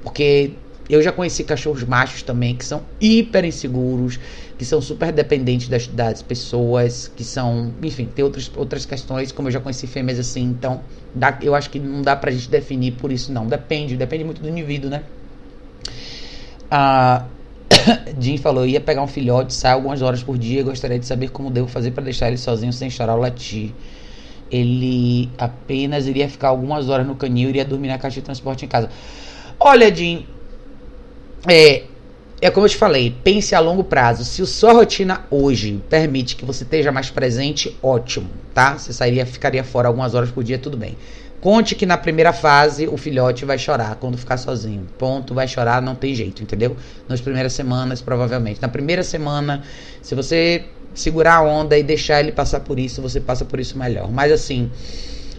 [0.03, 0.53] Porque
[0.89, 4.19] eu já conheci cachorros machos também que são hiper inseguros,
[4.57, 9.49] que são super dependentes das, das pessoas, que são, enfim, tem outras, outras questões, como
[9.49, 10.81] eu já conheci fêmeas assim, então
[11.15, 13.47] dá, eu acho que não dá pra gente definir por isso, não.
[13.47, 15.03] Depende, depende muito do indivíduo, né?
[16.71, 17.25] A
[18.19, 21.51] Jim falou: ia pegar um filhote, sai algumas horas por dia, gostaria de saber como
[21.51, 23.73] devo fazer para deixar ele sozinho sem chorar ou latir.
[24.51, 28.65] Ele apenas iria ficar algumas horas no canil e iria dormir na caixa de transporte
[28.65, 28.89] em casa.
[29.61, 30.27] Olha, Jim,
[31.47, 31.85] é,
[32.41, 34.25] é como eu te falei, pense a longo prazo.
[34.25, 38.79] Se a sua rotina hoje permite que você esteja mais presente, ótimo, tá?
[38.79, 40.97] Você sairia, ficaria fora algumas horas por dia, tudo bem.
[41.41, 44.87] Conte que na primeira fase o filhote vai chorar quando ficar sozinho.
[44.99, 46.77] Ponto, vai chorar, não tem jeito, entendeu?
[47.09, 48.61] Nas primeiras semanas, provavelmente.
[48.61, 49.63] Na primeira semana,
[50.03, 53.79] se você segurar a onda e deixar ele passar por isso, você passa por isso
[53.79, 54.11] melhor.
[54.11, 54.69] Mas assim,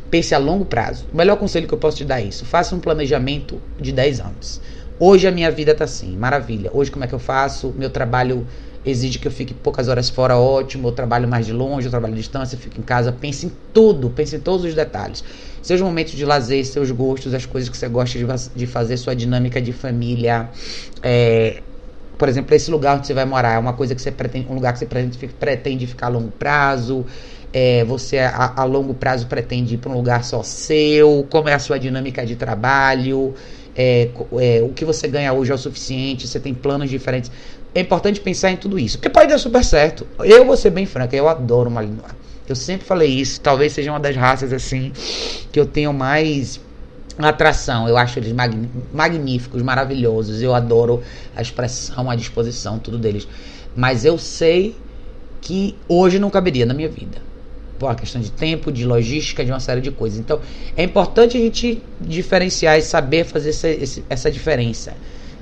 [0.10, 1.06] pense a longo prazo.
[1.14, 4.22] O melhor conselho que eu posso te dar é isso: faça um planejamento de 10
[4.22, 4.62] anos.
[5.02, 6.70] Hoje a minha vida tá assim, maravilha.
[6.74, 7.74] Hoje como é que eu faço?
[7.78, 8.46] Meu trabalho
[8.86, 10.90] exige que eu fique poucas horas fora, ótimo.
[10.90, 13.10] Eu trabalho mais de longe, eu trabalho à distância, eu fico em casa.
[13.14, 15.24] Pense em tudo, pense em todos os detalhes.
[15.62, 19.16] seus momentos de lazer, seus gostos, as coisas que você gosta de, de fazer, sua
[19.16, 20.50] dinâmica de família.
[21.02, 21.62] É,
[22.18, 24.56] por exemplo, esse lugar onde você vai morar é uma coisa que você pretende, um
[24.56, 27.06] lugar que você pretende, pretende ficar a longo prazo.
[27.54, 31.54] É, você a, a, longo prazo pretende ir para um lugar só seu, como é
[31.54, 33.34] a sua dinâmica de trabalho,
[33.76, 37.32] é, é, o que você ganha hoje é o suficiente, você tem planos diferentes.
[37.74, 40.06] É importante pensar em tudo isso, porque pode dar super certo.
[40.20, 42.14] Eu vou ser bem franco, eu adoro Malinois.
[42.48, 44.92] Eu sempre falei isso, talvez seja uma das raças assim
[45.52, 46.60] que eu tenho mais
[47.18, 47.88] atração.
[47.88, 48.34] Eu acho eles
[48.92, 50.42] magníficos, maravilhosos.
[50.42, 51.04] Eu adoro
[51.36, 53.28] a expressão, a disposição, tudo deles.
[53.76, 54.76] Mas eu sei
[55.42, 57.29] que hoje não caberia na minha vida
[57.80, 60.20] por uma questão de tempo, de logística, de uma série de coisas.
[60.20, 60.42] Então,
[60.76, 63.68] é importante a gente diferenciar e saber fazer essa,
[64.10, 64.94] essa diferença.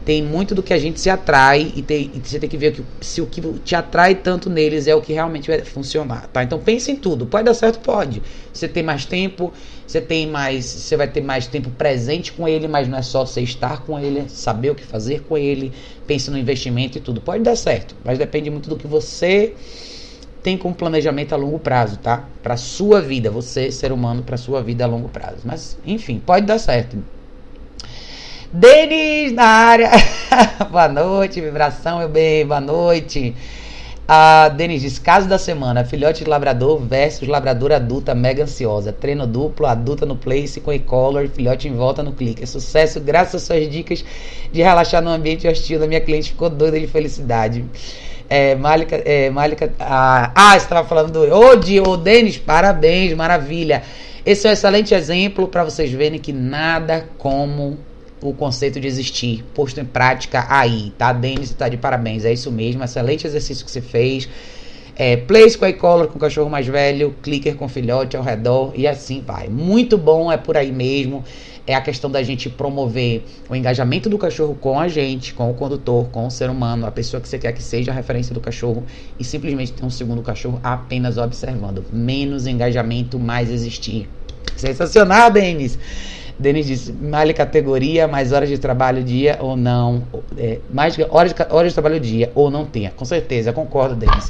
[0.05, 2.71] Tem muito do que a gente se atrai e, tem, e você tem que ver
[2.71, 6.41] que, se o que te atrai tanto neles é o que realmente vai funcionar, tá?
[6.41, 7.25] Então pense em tudo.
[7.25, 7.79] Pode dar certo?
[7.79, 8.21] Pode.
[8.53, 9.51] Você tem mais tempo,
[9.85, 13.25] você tem mais, você vai ter mais tempo presente com ele, mas não é só
[13.25, 15.73] você estar com ele, saber o que fazer com ele,
[16.05, 17.19] pense no investimento e tudo.
[17.19, 19.55] Pode dar certo, mas depende muito do que você
[20.43, 22.23] tem como planejamento a longo prazo, tá?
[22.41, 25.39] Para sua vida, você, ser humano, para sua vida a longo prazo.
[25.43, 26.97] Mas, enfim, pode dar certo.
[28.51, 29.91] Denis na área.
[30.71, 33.35] boa noite, vibração, meu bem, boa noite.
[34.07, 38.93] A Denis diz: caso da semana, filhote de labrador versus labrador adulta mega ansiosa.
[38.93, 42.47] Treino duplo, adulta no place com e-collar, filhote em volta no clique.
[42.47, 44.05] Sucesso graças às suas dicas
[44.49, 46.31] de relaxar no ambiente hostil da minha cliente.
[46.31, 47.65] Ficou doida de felicidade.
[48.29, 53.83] É, Malika, é, Malika, ah, ah, estava falando do Odi, ô Denis, parabéns, maravilha.
[54.25, 57.77] Esse é um excelente exemplo para vocês verem que nada como
[58.21, 61.13] o conceito de existir posto em prática aí, tá?
[61.13, 64.27] Denis, tá de parabéns, é isso mesmo, excelente exercício que você fez.
[64.99, 68.71] É, place com a collar com o cachorro mais velho, clicker com filhote ao redor
[68.75, 69.47] e assim vai.
[69.47, 71.23] Muito bom, é por aí mesmo
[71.67, 75.53] é a questão da gente promover o engajamento do cachorro com a gente, com o
[75.53, 78.39] condutor, com o ser humano, a pessoa que você quer que seja a referência do
[78.39, 78.85] cachorro
[79.19, 81.83] e simplesmente ter um segundo cachorro apenas observando.
[81.91, 84.09] Menos engajamento, mais existir.
[84.55, 85.77] Sensacional, Denis!
[86.39, 90.03] Denis disse, mais categoria, mais horas de trabalho dia ou não.
[90.37, 92.91] É, mais horas horas de trabalho dia ou não tenha.
[92.91, 94.29] Com certeza, concordo, Denis.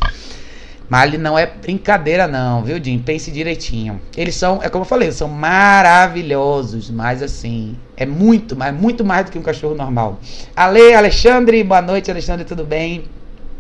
[0.90, 3.00] Mas não é brincadeira não, viu, Jim?
[3.00, 4.00] Pense direitinho.
[4.16, 9.26] Eles são, é como eu falei, são maravilhosos, mas assim, é muito, mas muito mais
[9.26, 10.20] do que um cachorro normal.
[10.56, 13.04] Ale, Alexandre, boa noite, Alexandre, tudo bem?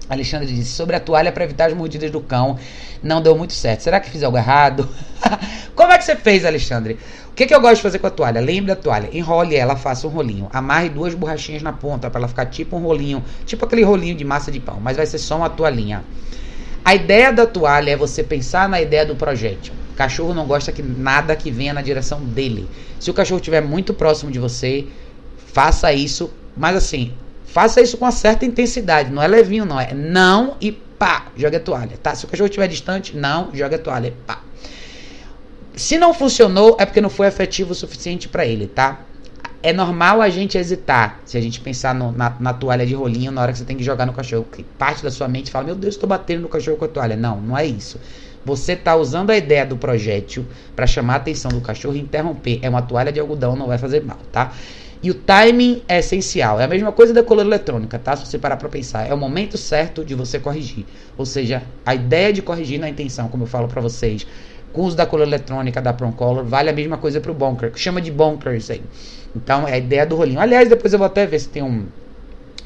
[0.10, 2.58] Alexandre disse sobre a toalha para evitar as mordidas do cão.
[3.04, 3.82] Não deu muito certo.
[3.82, 4.88] Será que fiz algo errado?
[5.76, 6.98] Como é que você fez, Alexandre?
[7.30, 8.40] O que, que eu gosto de fazer com a toalha?
[8.40, 9.10] Lembre da toalha.
[9.12, 10.48] Enrole ela, faça um rolinho.
[10.52, 14.24] Amarre duas borrachinhas na ponta para ela ficar tipo um rolinho, tipo aquele rolinho de
[14.24, 16.04] massa de pão, mas vai ser só uma toalhinha.
[16.88, 19.73] A ideia da toalha é você pensar na ideia do projétil.
[19.91, 22.65] O cachorro não gosta que nada que venha na direção dele.
[22.97, 24.88] Se o cachorro estiver muito próximo de você,
[25.47, 27.12] faça isso, mas assim,
[27.43, 29.12] faça isso com uma certa intensidade.
[29.12, 29.78] Não é levinho, não.
[29.78, 32.15] É não e pá, joga a toalha, tá?
[32.15, 34.41] Se o cachorro estiver distante, não, joga a toalha, pá.
[35.76, 39.02] Se não funcionou, é porque não foi efetivo o suficiente para ele, tá?
[39.62, 43.32] É normal a gente hesitar se a gente pensar no, na, na, toalha de rolinho
[43.32, 44.46] na hora que você tem que jogar no cachorro.
[44.52, 47.15] Que parte da sua mente fala: Meu Deus, estou batendo no cachorro com a toalha.
[47.15, 48.00] Não, não é isso.
[48.46, 52.60] Você está usando a ideia do projétil para chamar a atenção do cachorro e interromper.
[52.62, 54.54] É uma toalha de algodão, não vai fazer mal, tá?
[55.02, 56.60] E o timing é essencial.
[56.60, 58.15] É a mesma coisa da coleira eletrônica, tá?
[58.15, 60.86] Se você parar para pensar, é o momento certo de você corrigir.
[61.17, 64.26] Ou seja, a ideia de corrigir na intenção, como eu falo para vocês,
[64.73, 67.71] com o uso da coleira eletrônica da Proncolor, vale a mesma coisa para o bunker.
[67.75, 68.82] Chama de bunker isso aí.
[69.36, 70.39] Então é a ideia do rolinho.
[70.39, 71.86] Aliás, depois eu vou até ver se tem um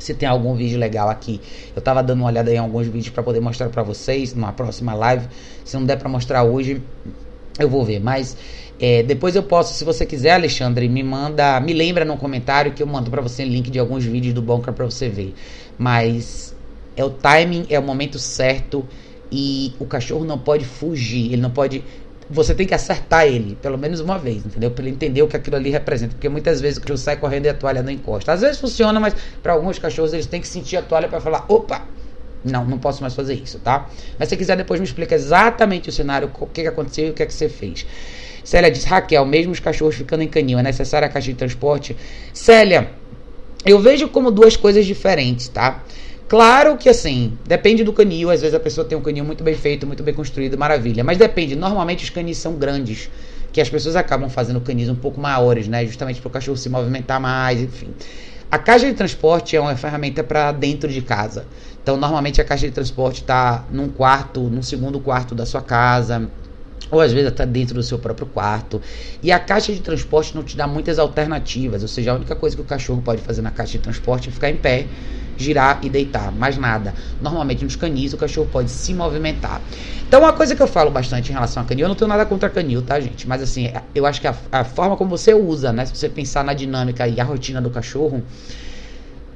[0.01, 1.39] se tem algum vídeo legal aqui.
[1.75, 4.95] Eu tava dando uma olhada em alguns vídeos para poder mostrar para vocês numa próxima
[4.95, 5.27] live.
[5.63, 6.81] Se não der para mostrar hoje,
[7.59, 7.99] eu vou ver.
[7.99, 8.35] Mas
[8.79, 12.81] é, depois eu posso, se você quiser, Alexandre, me manda, me lembra no comentário que
[12.81, 15.35] eu mando para você link de alguns vídeos do Bunker para você ver.
[15.77, 16.55] Mas
[16.97, 18.83] é o timing, é o momento certo
[19.31, 21.83] e o cachorro não pode fugir, ele não pode
[22.31, 24.71] você tem que acertar ele, pelo menos uma vez, entendeu?
[24.71, 26.13] Para ele entender o que aquilo ali representa.
[26.13, 28.31] Porque muitas vezes o cachorro sai correndo e a toalha não encosta.
[28.31, 29.13] Às vezes funciona, mas
[29.43, 31.81] para alguns cachorros eles têm que sentir a toalha para falar: opa,
[32.43, 33.89] não, não posso mais fazer isso, tá?
[34.17, 37.21] Mas se quiser, depois me explica exatamente o cenário, o que, aconteceu e o que,
[37.21, 37.85] é que você fez.
[38.43, 41.97] Célia diz: Raquel, mesmo os cachorros ficando em canil, é necessária a caixa de transporte?
[42.33, 42.91] Célia,
[43.65, 45.83] eu vejo como duas coisas diferentes, tá?
[46.31, 48.31] Claro que assim, depende do canil.
[48.31, 51.03] Às vezes a pessoa tem um canil muito bem feito, muito bem construído, maravilha.
[51.03, 51.57] Mas depende.
[51.57, 53.09] Normalmente os canis são grandes,
[53.51, 55.85] que as pessoas acabam fazendo canis um pouco maiores, né?
[55.85, 57.89] Justamente para o cachorro se movimentar mais, enfim.
[58.49, 61.45] A caixa de transporte é uma ferramenta para dentro de casa.
[61.83, 66.29] Então, normalmente a caixa de transporte está num quarto, num segundo quarto da sua casa,
[66.89, 68.81] ou às vezes até dentro do seu próprio quarto.
[69.21, 72.55] E a caixa de transporte não te dá muitas alternativas, ou seja, a única coisa
[72.55, 74.87] que o cachorro pode fazer na caixa de transporte é ficar em pé,
[75.41, 76.93] girar e deitar, mais nada.
[77.21, 79.61] Normalmente nos canis o cachorro pode se movimentar.
[80.07, 82.25] Então uma coisa que eu falo bastante em relação a canil, eu não tenho nada
[82.25, 83.27] contra canil, tá gente?
[83.27, 86.43] Mas assim, eu acho que a, a forma como você usa, né, se você pensar
[86.43, 88.23] na dinâmica e a rotina do cachorro,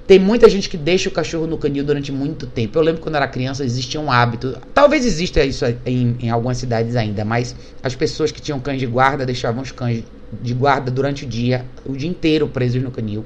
[0.07, 2.77] tem muita gente que deixa o cachorro no canil durante muito tempo.
[2.77, 4.55] Eu lembro quando era criança existia um hábito.
[4.73, 8.85] Talvez exista isso em, em, algumas cidades ainda, mas as pessoas que tinham cães de
[8.85, 10.03] guarda deixavam os cães
[10.41, 13.25] de guarda durante o dia, o dia inteiro presos no canil.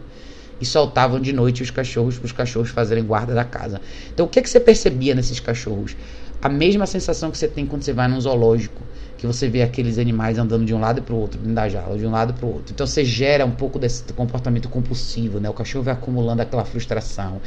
[0.60, 3.80] E soltavam de noite os cachorros para os cachorros fazerem guarda da casa.
[4.14, 5.96] Então o que, é que você percebia nesses cachorros?
[6.42, 8.82] A mesma sensação que você tem quando você vai num zoológico
[9.18, 11.98] que você vê aqueles animais andando de um lado para o outro, dentro da jaula,
[11.98, 12.74] de um lado para o outro.
[12.74, 15.50] Então você gera um pouco desse comportamento compulsivo, né?
[15.50, 17.42] O cachorro vai acumulando aquela frustração,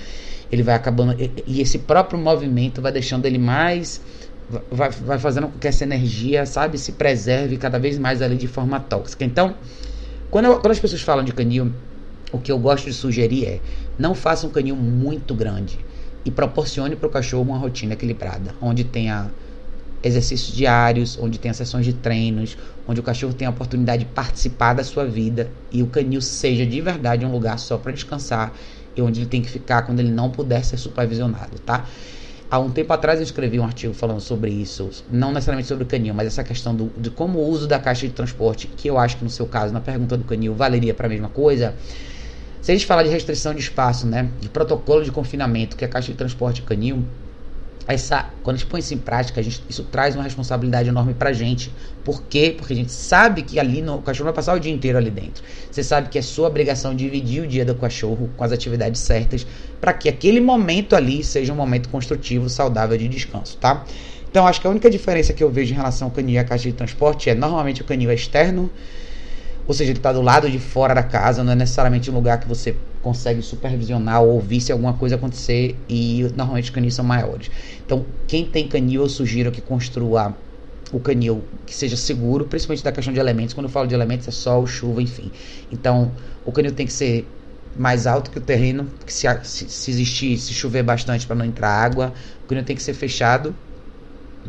[0.50, 4.02] ele vai acabando e esse próprio movimento vai deixando ele mais
[4.70, 8.46] vai, vai fazendo com que essa energia, sabe, se preserve cada vez mais ali de
[8.46, 9.24] forma tóxica.
[9.24, 9.54] Então,
[10.30, 11.72] quando, eu, quando as pessoas falam de canil,
[12.32, 13.60] o que eu gosto de sugerir é
[13.98, 15.78] não faça um canil muito grande
[16.24, 19.30] e proporcione para o cachorro uma rotina equilibrada, onde tenha
[20.02, 22.56] exercícios diários, onde tem sessões de treinos,
[22.88, 26.66] onde o cachorro tem a oportunidade de participar da sua vida e o canil seja
[26.66, 28.52] de verdade um lugar só para descansar
[28.96, 31.86] e onde ele tem que ficar quando ele não puder ser supervisionado, tá?
[32.50, 35.86] Há um tempo atrás eu escrevi um artigo falando sobre isso, não necessariamente sobre o
[35.86, 38.98] canil, mas essa questão do, de como o uso da caixa de transporte, que eu
[38.98, 41.74] acho que no seu caso, na pergunta do canil, valeria para a mesma coisa.
[42.62, 45.88] Se a gente falar de restrição de espaço, né, de protocolo de confinamento, que é
[45.88, 47.04] a caixa de transporte canil,
[47.88, 51.32] essa, quando a gente põe isso em prática, gente, isso traz uma responsabilidade enorme pra
[51.32, 51.72] gente.
[52.04, 52.54] Por quê?
[52.56, 55.10] Porque a gente sabe que ali no, o cachorro vai passar o dia inteiro ali
[55.10, 55.42] dentro.
[55.68, 59.44] Você sabe que é sua obrigação dividir o dia do cachorro com as atividades certas
[59.80, 63.84] para que aquele momento ali seja um momento construtivo, saudável de descanso, tá?
[64.30, 66.44] Então, acho que a única diferença que eu vejo em relação ao canil e à
[66.44, 68.70] caixa de transporte é normalmente o canil é externo
[69.66, 72.40] ou seja, ele está do lado de fora da casa, não é necessariamente um lugar
[72.40, 77.04] que você consegue supervisionar ou ouvir se alguma coisa acontecer e normalmente os canis são
[77.04, 77.50] maiores.
[77.84, 80.34] Então, quem tem canil, eu sugiro que construa
[80.92, 83.54] o canil que seja seguro, principalmente da questão de elementos.
[83.54, 85.30] Quando eu falo de elementos, é sol, chuva, enfim.
[85.70, 86.12] Então,
[86.44, 87.26] o canil tem que ser
[87.76, 91.70] mais alto que o terreno, que se, se, existir, se chover bastante para não entrar
[91.70, 92.12] água,
[92.44, 93.54] o canil tem que ser fechado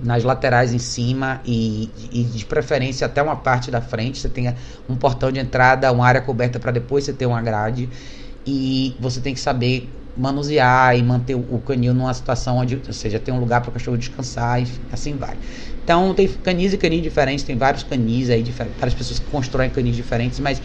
[0.01, 4.19] nas laterais em cima e, e, de preferência até uma parte da frente.
[4.19, 4.55] Você tenha
[4.89, 7.89] um portão de entrada, uma área coberta para depois você ter uma grade.
[8.45, 13.19] E você tem que saber manusear e manter o canil numa situação onde, ou seja,
[13.19, 15.37] tem um lugar para o cachorro descansar e assim vai.
[15.83, 18.43] Então tem canis e canis diferentes, tem vários canis aí,
[18.77, 20.61] várias pessoas que constroem canis diferentes, mas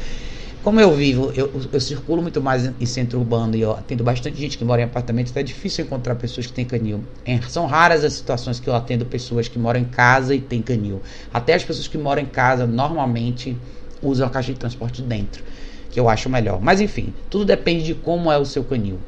[0.63, 4.39] como eu vivo, eu, eu circulo muito mais em centro urbano e eu atendo bastante
[4.39, 7.03] gente que mora em apartamentos, então é difícil encontrar pessoas que têm canil.
[7.25, 10.61] É, são raras as situações que eu atendo pessoas que moram em casa e têm
[10.61, 11.01] canil.
[11.33, 13.57] Até as pessoas que moram em casa normalmente
[14.03, 15.43] usam a caixa de transporte dentro,
[15.91, 16.61] que eu acho melhor.
[16.61, 18.99] Mas enfim, tudo depende de como é o seu canil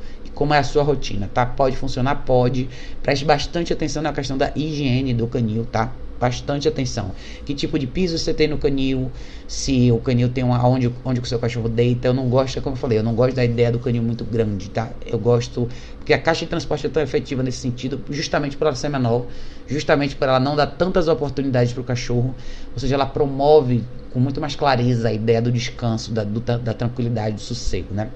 [0.40, 1.44] como é a sua rotina, tá?
[1.44, 2.66] Pode funcionar, pode.
[3.02, 5.92] Preste bastante atenção na questão da higiene do canil, tá?
[6.20, 7.12] Bastante atenção.
[7.46, 9.10] Que tipo de piso você tem no canil,
[9.48, 12.08] se o canil tem uma, onde, onde o seu cachorro deita.
[12.08, 14.68] Eu não gosto, como eu falei, eu não gosto da ideia do canil muito grande,
[14.68, 14.90] tá?
[15.06, 15.68] Eu gosto,
[15.98, 19.26] porque a caixa de transporte é tão efetiva nesse sentido, justamente por ela ser menor,
[19.66, 22.34] justamente por ela não dar tantas oportunidades para o cachorro,
[22.74, 26.74] ou seja, ela promove com muito mais clareza a ideia do descanso, da, do, da
[26.74, 28.10] tranquilidade, do sossego, né?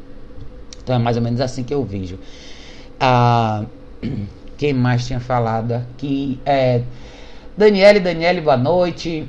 [0.83, 2.19] Então é mais ou menos assim que eu vejo.
[3.01, 3.65] Ah,
[4.59, 6.39] quem mais tinha falado aqui?
[6.45, 6.83] É,
[7.57, 9.29] Daniele, Daniele, boa noite.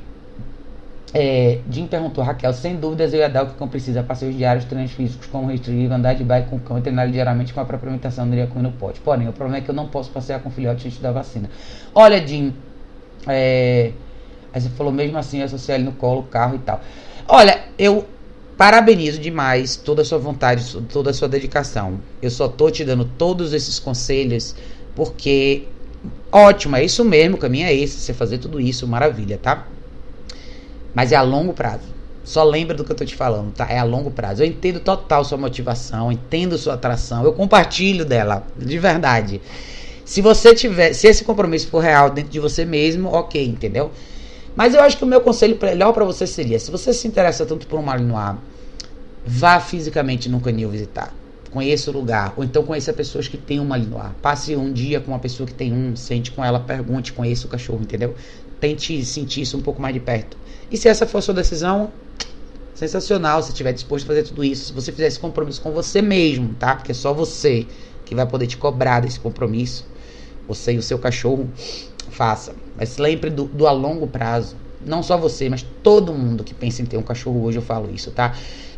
[1.14, 4.64] É, Jim perguntou, Raquel, sem dúvidas eu ia dar o que cão precisa, passeios diários,
[4.64, 7.88] treinos físicos como retrieve, andar de bike com cão e treinar diariamente com a própria
[7.88, 8.98] alimentação, não iria comer no pote.
[9.00, 11.48] Porém, o problema é que eu não posso passear com filhote antes da vacina.
[11.94, 12.52] Olha, Jim,
[13.28, 13.92] é,
[14.52, 16.80] aí você falou mesmo assim, associar ele no colo, carro e tal.
[17.28, 18.04] Olha, eu
[18.56, 22.00] parabenizo demais toda a sua vontade, toda a sua dedicação.
[22.20, 24.56] Eu só tô te dando todos esses conselhos
[24.96, 25.68] porque
[26.30, 29.66] Ótimo, é isso mesmo, o caminho é esse, você fazer tudo isso, maravilha, tá?
[30.94, 31.84] Mas é a longo prazo.
[32.24, 33.66] Só lembra do que eu tô te falando, tá?
[33.70, 34.42] É a longo prazo.
[34.42, 39.40] Eu entendo total sua motivação, entendo sua atração, eu compartilho dela, de verdade.
[40.04, 43.90] Se você tiver, se esse compromisso for real dentro de você mesmo, ok, entendeu?
[44.54, 47.44] Mas eu acho que o meu conselho melhor para você seria, se você se interessa
[47.44, 48.36] tanto por um Malinois,
[49.24, 51.12] vá fisicamente no canil visitar
[51.56, 54.10] conheça o lugar, ou então conheça pessoas que têm um malinois.
[54.20, 57.48] Passe um dia com uma pessoa que tem um, sente com ela, pergunte, conheça o
[57.48, 58.14] cachorro, entendeu?
[58.60, 60.36] Tente sentir isso um pouco mais de perto.
[60.70, 61.90] E se essa for sua decisão,
[62.74, 66.02] sensacional, se estiver disposto a fazer tudo isso, se você fizer esse compromisso com você
[66.02, 66.76] mesmo, tá?
[66.76, 67.66] Porque é só você
[68.04, 69.86] que vai poder te cobrar desse compromisso.
[70.46, 71.48] Você e o seu cachorro,
[72.10, 72.54] faça.
[72.76, 74.56] Mas lembre do, do a longo prazo.
[74.84, 77.90] não só você, mas todo mundo que pensa em ter um cachorro hoje, eu falo
[77.90, 78.34] isso, tá?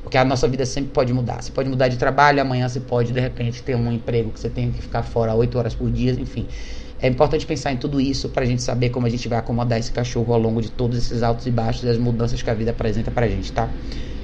[0.08, 1.42] Porque a nossa vida sempre pode mudar.
[1.42, 4.48] Você pode mudar de trabalho, amanhã você pode, de repente, ter um emprego que você
[4.48, 6.46] tenha que ficar fora 8 horas por dia, enfim.
[6.98, 9.78] É importante pensar em tudo isso para a gente saber como a gente vai acomodar
[9.78, 12.54] esse cachorro ao longo de todos esses altos e baixos e as mudanças que a
[12.54, 13.68] vida apresenta pra gente, tá?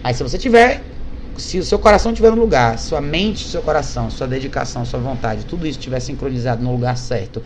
[0.03, 0.83] Aí se você tiver,
[1.37, 5.45] se o seu coração estiver no lugar, sua mente, seu coração, sua dedicação, sua vontade,
[5.45, 7.43] tudo isso estiver sincronizado no lugar certo,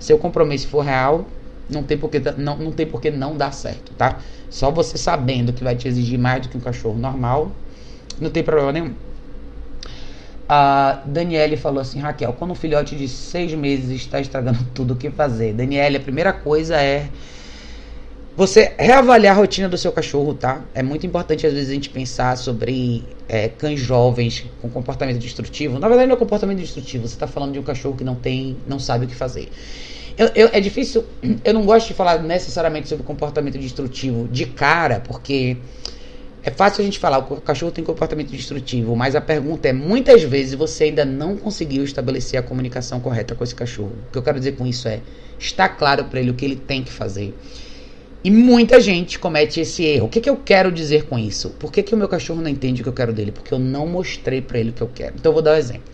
[0.00, 1.26] seu compromisso for real,
[1.68, 4.18] não tem porque não, não tem porque não dar certo, tá?
[4.48, 7.52] Só você sabendo que vai te exigir mais do que um cachorro normal,
[8.22, 8.94] não tem problema nenhum.
[10.48, 14.96] A Daniele falou assim, Raquel, quando um filhote de seis meses está estragando tudo, o
[14.96, 15.52] que fazer?
[15.52, 17.08] Daniele, a primeira coisa é
[18.36, 20.62] você reavaliar a rotina do seu cachorro, tá?
[20.74, 25.78] É muito importante às vezes a gente pensar sobre é, cães jovens com comportamento destrutivo.
[25.78, 28.56] Na verdade não é comportamento destrutivo, você está falando de um cachorro que não tem,
[28.66, 29.50] não sabe o que fazer.
[30.16, 31.04] Eu, eu, é difícil,
[31.44, 35.56] eu não gosto de falar necessariamente sobre comportamento destrutivo de cara, porque
[36.44, 40.22] é fácil a gente falar, o cachorro tem comportamento destrutivo, mas a pergunta é: muitas
[40.22, 43.92] vezes você ainda não conseguiu estabelecer a comunicação correta com esse cachorro.
[44.08, 45.00] O que eu quero dizer com isso é:
[45.38, 47.32] está claro para ele o que ele tem que fazer.
[48.24, 50.06] E muita gente comete esse erro.
[50.06, 51.50] O que, que eu quero dizer com isso?
[51.50, 53.32] Por que, que o meu cachorro não entende o que eu quero dele?
[53.32, 55.14] Porque eu não mostrei para ele o que eu quero.
[55.18, 55.92] Então eu vou dar um exemplo.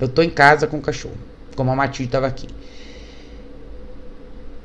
[0.00, 1.16] Eu tô em casa com o cachorro,
[1.56, 2.48] como a Matilde estava aqui.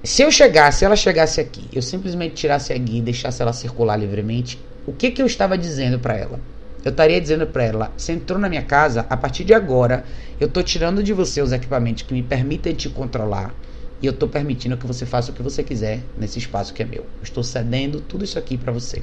[0.04, 3.96] Se eu chegasse, ela chegasse aqui, eu simplesmente tirasse a guia e deixasse ela circular
[3.96, 6.40] livremente, o que, que eu estava dizendo para ela?
[6.84, 10.04] Eu estaria dizendo para ela: você entrou na minha casa, a partir de agora,
[10.40, 13.54] eu estou tirando de você os equipamentos que me permitem te controlar
[14.02, 16.86] e eu estou permitindo que você faça o que você quiser nesse espaço que é
[16.86, 17.02] meu.
[17.02, 19.02] Eu estou cedendo tudo isso aqui para você.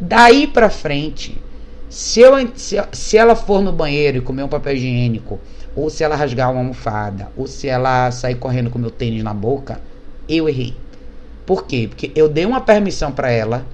[0.00, 1.38] Daí para frente,
[1.88, 5.38] se, eu, se, se ela for no banheiro e comer um papel higiênico,
[5.76, 9.32] ou se ela rasgar uma almofada, ou se ela sair correndo com meu tênis na
[9.32, 9.80] boca,
[10.28, 10.74] eu errei.
[11.46, 11.86] Por quê?
[11.88, 13.64] Porque eu dei uma permissão para ela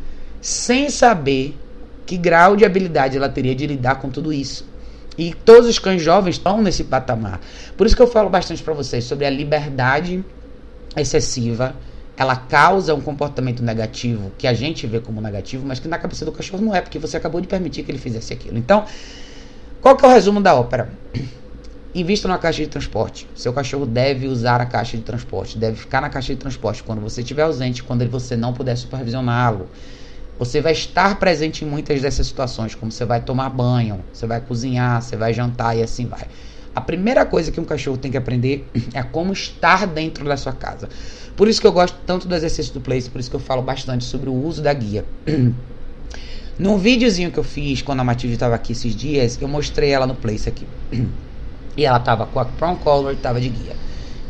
[0.44, 1.58] sem saber
[2.04, 4.68] que grau de habilidade ela teria de lidar com tudo isso.
[5.16, 7.40] E todos os cães jovens estão nesse patamar.
[7.78, 10.22] Por isso que eu falo bastante para vocês sobre a liberdade
[10.94, 11.74] excessiva.
[12.14, 16.26] Ela causa um comportamento negativo que a gente vê como negativo, mas que na cabeça
[16.26, 18.58] do cachorro não é, porque você acabou de permitir que ele fizesse aquilo.
[18.58, 18.84] Então,
[19.80, 20.90] qual que é o resumo da ópera?
[21.94, 23.26] Invista numa caixa de transporte.
[23.34, 27.00] Seu cachorro deve usar a caixa de transporte, deve ficar na caixa de transporte quando
[27.00, 29.70] você estiver ausente, quando você não puder supervisioná-lo.
[30.38, 34.40] Você vai estar presente em muitas dessas situações, como você vai tomar banho, você vai
[34.40, 36.26] cozinhar, você vai jantar e assim vai.
[36.74, 40.52] A primeira coisa que um cachorro tem que aprender é como estar dentro da sua
[40.52, 40.88] casa.
[41.36, 43.62] Por isso que eu gosto tanto do exercício do Place, por isso que eu falo
[43.62, 45.04] bastante sobre o uso da guia.
[46.58, 50.06] Num videozinho que eu fiz quando a Matilde estava aqui esses dias, eu mostrei ela
[50.06, 50.66] no Place aqui.
[51.76, 53.74] E ela tava com a Crown Color e tava de guia.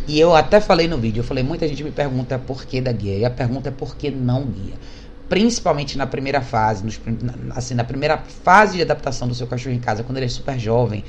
[0.06, 2.90] E eu até falei no vídeo, eu falei, muita gente me pergunta por que da
[2.90, 3.18] guia.
[3.18, 4.74] E a pergunta é por que não guia.
[5.28, 7.00] Principalmente na primeira fase, nos,
[7.50, 10.58] assim, na primeira fase de adaptação do seu cachorro em casa, quando ele é super
[10.58, 11.04] jovem.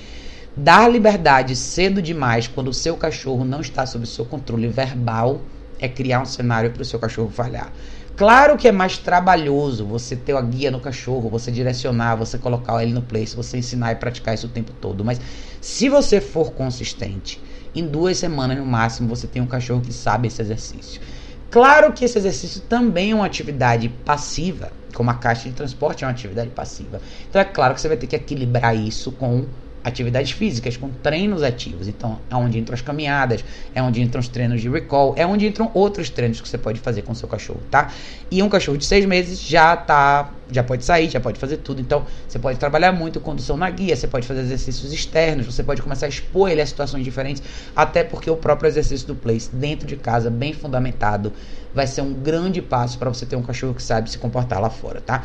[0.55, 5.41] Dar liberdade cedo demais quando o seu cachorro não está sob seu controle verbal
[5.79, 7.73] é criar um cenário para o seu cachorro falhar.
[8.15, 12.81] Claro que é mais trabalhoso você ter a guia no cachorro, você direcionar, você colocar
[12.81, 15.03] ele no place, você ensinar e praticar isso o tempo todo.
[15.03, 15.19] Mas
[15.59, 17.41] se você for consistente,
[17.75, 21.01] em duas semanas no máximo você tem um cachorro que sabe esse exercício.
[21.49, 26.07] Claro que esse exercício também é uma atividade passiva, como a caixa de transporte é
[26.07, 27.01] uma atividade passiva.
[27.29, 29.49] Então é claro que você vai ter que equilibrar isso com
[29.85, 31.87] atividades físicas, com treinos ativos.
[31.87, 35.45] Então, é onde entram as caminhadas, é onde entram os treinos de recall, é onde
[35.45, 37.91] entram outros treinos que você pode fazer com seu cachorro, tá?
[38.31, 41.79] E um cachorro de seis meses já tá, já pode sair, já pode fazer tudo.
[41.79, 45.83] Então, você pode trabalhar muito condução na guia, você pode fazer exercícios externos, você pode
[45.83, 47.43] começar a expor ele a situações diferentes,
[47.75, 51.31] até porque o próprio exercício do place dentro de casa, bem fundamentado,
[51.75, 54.71] vai ser um grande passo para você ter um cachorro que sabe se comportar lá
[54.71, 55.23] fora, tá?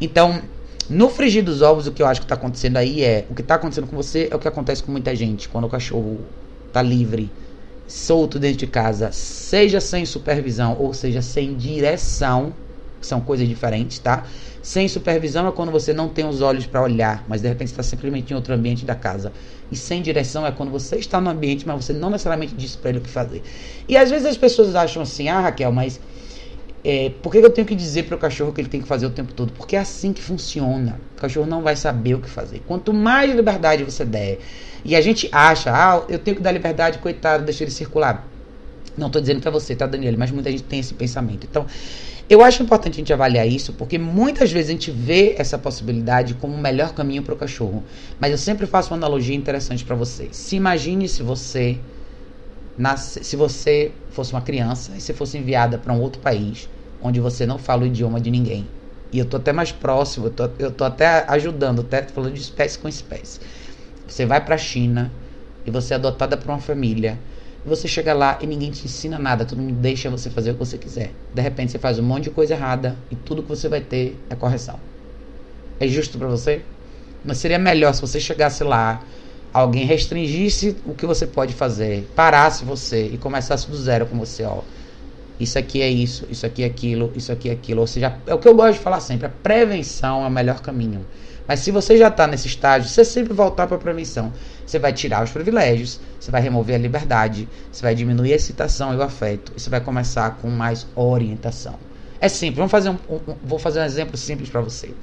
[0.00, 0.42] Então,
[0.90, 3.24] no frigir dos ovos, o que eu acho que está acontecendo aí é.
[3.30, 5.48] O que está acontecendo com você é o que acontece com muita gente.
[5.48, 6.18] Quando o cachorro
[6.66, 7.30] está livre,
[7.86, 12.52] solto dentro de casa, seja sem supervisão ou seja sem direção,
[13.00, 14.24] são coisas diferentes, tá?
[14.62, 17.82] Sem supervisão é quando você não tem os olhos para olhar, mas de repente está
[17.82, 19.32] simplesmente em outro ambiente da casa.
[19.70, 22.90] E sem direção é quando você está no ambiente, mas você não necessariamente diz para
[22.90, 23.42] ele o que fazer.
[23.88, 26.00] E às vezes as pessoas acham assim: ah, Raquel, mas
[26.82, 29.06] é, por que eu tenho que dizer para o cachorro que ele tem que fazer
[29.06, 29.52] o tempo todo?
[29.52, 30.98] Porque é assim que funciona.
[31.16, 32.62] O cachorro não vai saber o que fazer.
[32.66, 34.38] Quanto mais liberdade você der,
[34.84, 38.26] e a gente acha, ah, eu tenho que dar liberdade, coitado, deixa ele circular.
[38.96, 40.16] Não estou dizendo para você, tá, Daniela?
[40.18, 41.46] Mas muita gente tem esse pensamento.
[41.48, 41.66] Então,
[42.28, 46.34] eu acho importante a gente avaliar isso, porque muitas vezes a gente vê essa possibilidade
[46.34, 47.82] como o melhor caminho para o cachorro.
[48.18, 50.36] Mas eu sempre faço uma analogia interessante para vocês.
[50.36, 51.78] Se imagine se você
[52.80, 56.68] nasce, se você fosse uma criança e você fosse enviada para um outro país
[57.02, 58.66] onde você não fala o idioma de ninguém.
[59.12, 62.40] E eu tô até mais próximo, eu tô, eu tô até ajudando, até falando de
[62.40, 63.40] espécie com espécie.
[64.06, 65.10] Você vai pra China
[65.66, 67.18] e você é adotada por uma família.
[67.64, 70.54] E você chega lá e ninguém te ensina nada, todo mundo deixa você fazer o
[70.54, 71.12] que você quiser.
[71.34, 74.16] De repente você faz um monte de coisa errada e tudo que você vai ter
[74.30, 74.78] é correção.
[75.78, 76.62] É justo para você?
[77.24, 79.02] Mas seria melhor se você chegasse lá,
[79.52, 84.44] alguém restringisse o que você pode fazer, parasse você e começasse do zero com você,
[84.44, 84.60] ó.
[85.38, 87.80] Isso aqui é isso, isso aqui é aquilo, isso aqui é aquilo.
[87.80, 90.60] Ou seja, é o que eu gosto de falar sempre, a prevenção é o melhor
[90.60, 91.06] caminho.
[91.48, 94.32] Mas se você já está nesse estágio, você sempre voltar para a prevenção.
[94.64, 98.94] Você vai tirar os privilégios, você vai remover a liberdade, você vai diminuir a excitação
[98.94, 101.74] e o afeto, e você vai começar com mais orientação.
[102.20, 102.58] É simples.
[102.58, 104.94] Vamos fazer um, um vou fazer um exemplo simples para você.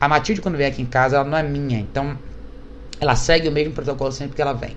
[0.00, 2.16] A Matilde, quando vem aqui em casa, ela não é minha, então
[3.04, 4.76] ela segue o mesmo protocolo sempre que ela vem.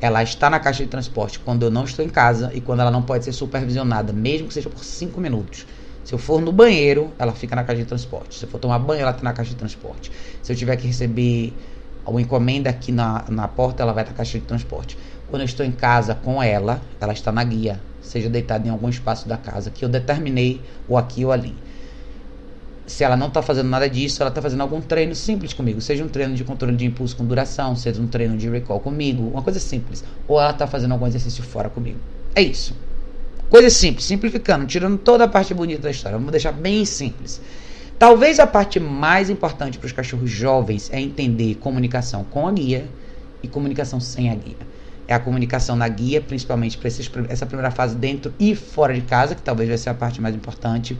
[0.00, 2.90] Ela está na caixa de transporte quando eu não estou em casa e quando ela
[2.90, 5.66] não pode ser supervisionada, mesmo que seja por 5 minutos.
[6.02, 8.34] Se eu for no banheiro, ela fica na caixa de transporte.
[8.34, 10.10] Se eu for tomar banho, ela está na caixa de transporte.
[10.42, 11.52] Se eu tiver que receber
[12.06, 14.96] uma encomenda aqui na, na porta, ela vai na caixa de transporte.
[15.28, 18.88] Quando eu estou em casa com ela, ela está na guia, seja deitada em algum
[18.88, 21.54] espaço da casa que eu determinei, ou aqui ou ali
[22.90, 26.04] se ela não está fazendo nada disso, ela está fazendo algum treino simples comigo, seja
[26.04, 29.42] um treino de controle de impulso com duração, seja um treino de recall comigo, uma
[29.42, 32.00] coisa simples, ou ela está fazendo algum exercício fora comigo.
[32.34, 32.74] É isso.
[33.48, 36.18] Coisa simples, simplificando, tirando toda a parte bonita da história.
[36.18, 37.40] Vamos deixar bem simples.
[37.96, 42.88] Talvez a parte mais importante para os cachorros jovens é entender comunicação com a guia
[43.40, 44.56] e comunicação sem a guia.
[45.06, 46.88] É a comunicação na guia, principalmente para
[47.28, 50.34] essa primeira fase dentro e fora de casa, que talvez vai ser a parte mais
[50.34, 50.96] importante.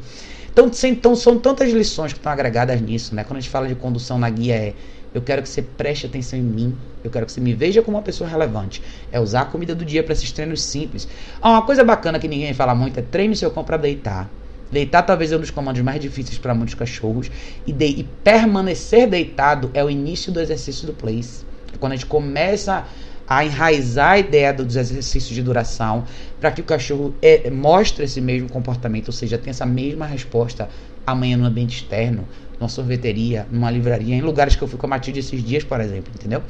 [0.53, 3.24] Então, então são tantas lições que estão agregadas nisso, né?
[3.24, 4.74] Quando a gente fala de condução na guia é
[5.12, 6.76] eu quero que você preste atenção em mim.
[7.03, 8.82] Eu quero que você me veja como uma pessoa relevante.
[9.11, 11.09] É usar a comida do dia para esses treinos simples.
[11.42, 14.30] Ah, uma coisa bacana que ninguém fala muito é treine seu cão para deitar.
[14.70, 17.28] Deitar talvez é um dos comandos mais difíceis para muitos cachorros.
[17.66, 21.44] E, de, e permanecer deitado é o início do exercício do place.
[21.74, 22.86] É quando a gente começa
[23.30, 26.04] a enraizar a ideia dos exercícios de duração
[26.40, 30.68] para que o cachorro é, mostre esse mesmo comportamento, ou seja, tenha essa mesma resposta
[31.06, 32.26] amanhã no ambiente externo,
[32.58, 35.80] numa sorveteria, numa livraria, em lugares que eu fui com a Matilde esses dias, por
[35.80, 36.42] exemplo, entendeu?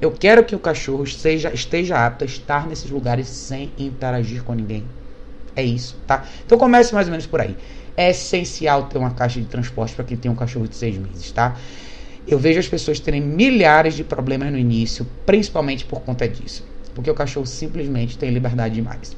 [0.00, 4.54] Eu quero que o cachorro seja, esteja apto a estar nesses lugares sem interagir com
[4.54, 4.82] ninguém.
[5.54, 6.24] É isso, tá?
[6.44, 7.56] Então comece mais ou menos por aí.
[7.96, 11.30] É essencial ter uma caixa de transporte para quem tem um cachorro de seis meses,
[11.30, 11.56] tá?
[12.26, 16.64] Eu vejo as pessoas terem milhares de problemas no início, principalmente por conta disso.
[16.94, 19.14] Porque o cachorro simplesmente tem liberdade demais.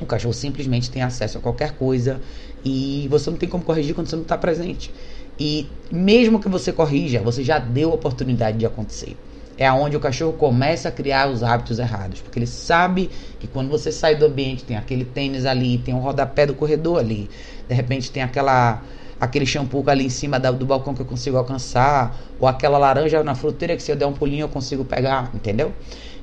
[0.00, 2.20] O cachorro simplesmente tem acesso a qualquer coisa
[2.64, 4.92] e você não tem como corrigir quando você não está presente.
[5.38, 9.16] E mesmo que você corrija, você já deu a oportunidade de acontecer.
[9.56, 13.68] É aonde o cachorro começa a criar os hábitos errados, porque ele sabe que quando
[13.68, 17.28] você sai do ambiente tem aquele tênis ali, tem um rodapé do corredor ali,
[17.68, 18.82] de repente tem aquela
[19.20, 23.34] aquele shampoo ali em cima do balcão que eu consigo alcançar, ou aquela laranja na
[23.34, 25.72] fruteira que se eu der um pulinho eu consigo pegar, entendeu?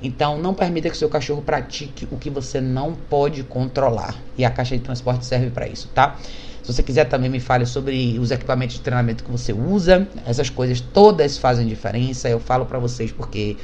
[0.02, 4.16] Então não permita que seu cachorro pratique o que você não pode controlar.
[4.38, 6.16] E a caixa de transporte serve para isso, tá?
[6.64, 10.50] Se você quiser também me fale sobre os equipamentos de treinamento que você usa, essas
[10.50, 12.28] coisas todas fazem diferença.
[12.28, 13.56] Eu falo para vocês porque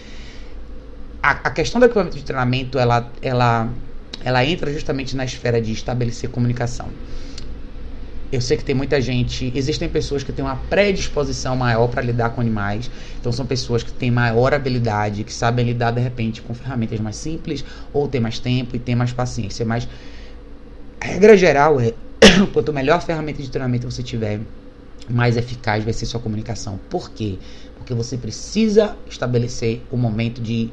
[1.21, 3.69] a, a questão do equipamento de treinamento ela, ela,
[4.23, 6.89] ela entra justamente na esfera de estabelecer comunicação
[8.31, 12.29] eu sei que tem muita gente, existem pessoas que têm uma predisposição maior para lidar
[12.29, 16.53] com animais, então são pessoas que têm maior habilidade, que sabem lidar de repente com
[16.53, 19.65] ferramentas mais simples, ou têm mais tempo e têm mais paciência.
[19.65, 19.87] Mas
[21.01, 21.93] a regra geral é:
[22.53, 24.39] quanto melhor ferramenta de treinamento você tiver,
[25.09, 26.79] mais eficaz vai ser sua comunicação.
[26.89, 27.37] Por quê?
[27.75, 30.69] Porque você precisa estabelecer o momento de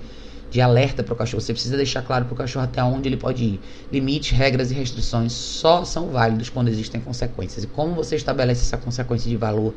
[0.51, 1.41] de alerta para o cachorro.
[1.41, 3.61] Você precisa deixar claro para o cachorro até onde ele pode ir.
[3.93, 7.65] Limites, regras e restrições só são válidos quando existem consequências.
[7.65, 9.75] E como você estabelece essa consequência de valor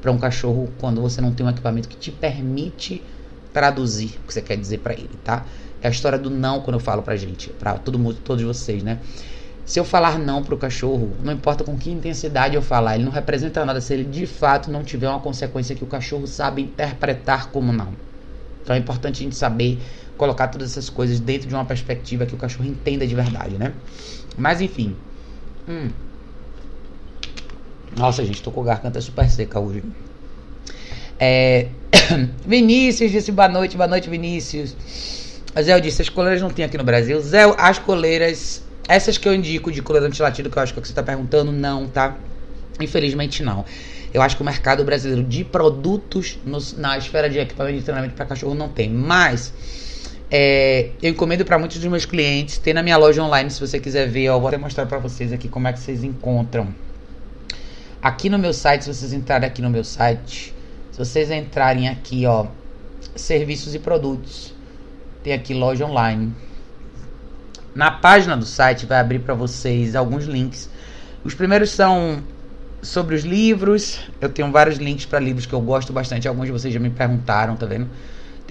[0.00, 3.02] para um cachorro quando você não tem um equipamento que te permite
[3.52, 5.44] traduzir o que você quer dizer para ele, tá?
[5.80, 8.82] É a história do não quando eu falo pra gente, para todo mundo, todos vocês,
[8.82, 8.98] né?
[9.64, 13.12] Se eu falar não pro cachorro, não importa com que intensidade eu falar, ele não
[13.12, 17.50] representa nada se ele de fato não tiver uma consequência que o cachorro sabe interpretar
[17.50, 17.92] como não.
[18.62, 19.78] Então é importante a gente saber
[20.22, 23.72] colocar todas essas coisas dentro de uma perspectiva que o cachorro entenda de verdade, né?
[24.38, 24.94] Mas enfim.
[25.68, 25.90] Hum.
[27.96, 29.82] Nossa, gente, tô com a garganta super seca hoje.
[31.18, 31.66] É...
[32.46, 34.76] Vinícius disse boa noite, boa noite, Vinícius.
[35.60, 37.20] Zé disse, as coleiras não tem aqui no Brasil.
[37.20, 40.80] Zé, as coleiras, essas que eu indico de coleira antilatido, que eu acho que, é
[40.80, 42.16] o que você tá perguntando, não, tá?
[42.80, 43.64] Infelizmente não.
[44.14, 48.14] Eu acho que o mercado brasileiro de produtos no, na esfera de equipamento de treinamento
[48.14, 48.88] para cachorro não tem.
[48.88, 49.52] Mas
[50.34, 52.56] é, eu encomendo para muitos dos meus clientes.
[52.56, 54.30] Tem na minha loja online, se você quiser ver.
[54.30, 56.74] Ó, vou até mostrar para vocês aqui como é que vocês encontram.
[58.00, 60.54] aqui no meu site, se vocês entrarem aqui no meu site,
[60.90, 62.46] se vocês entrarem aqui, ó,
[63.14, 64.54] serviços e produtos,
[65.22, 66.34] tem aqui loja online.
[67.74, 70.70] Na página do site vai abrir para vocês alguns links.
[71.22, 72.22] Os primeiros são
[72.80, 74.00] sobre os livros.
[74.18, 76.26] Eu tenho vários links para livros que eu gosto bastante.
[76.26, 77.86] Alguns de vocês já me perguntaram, tá vendo?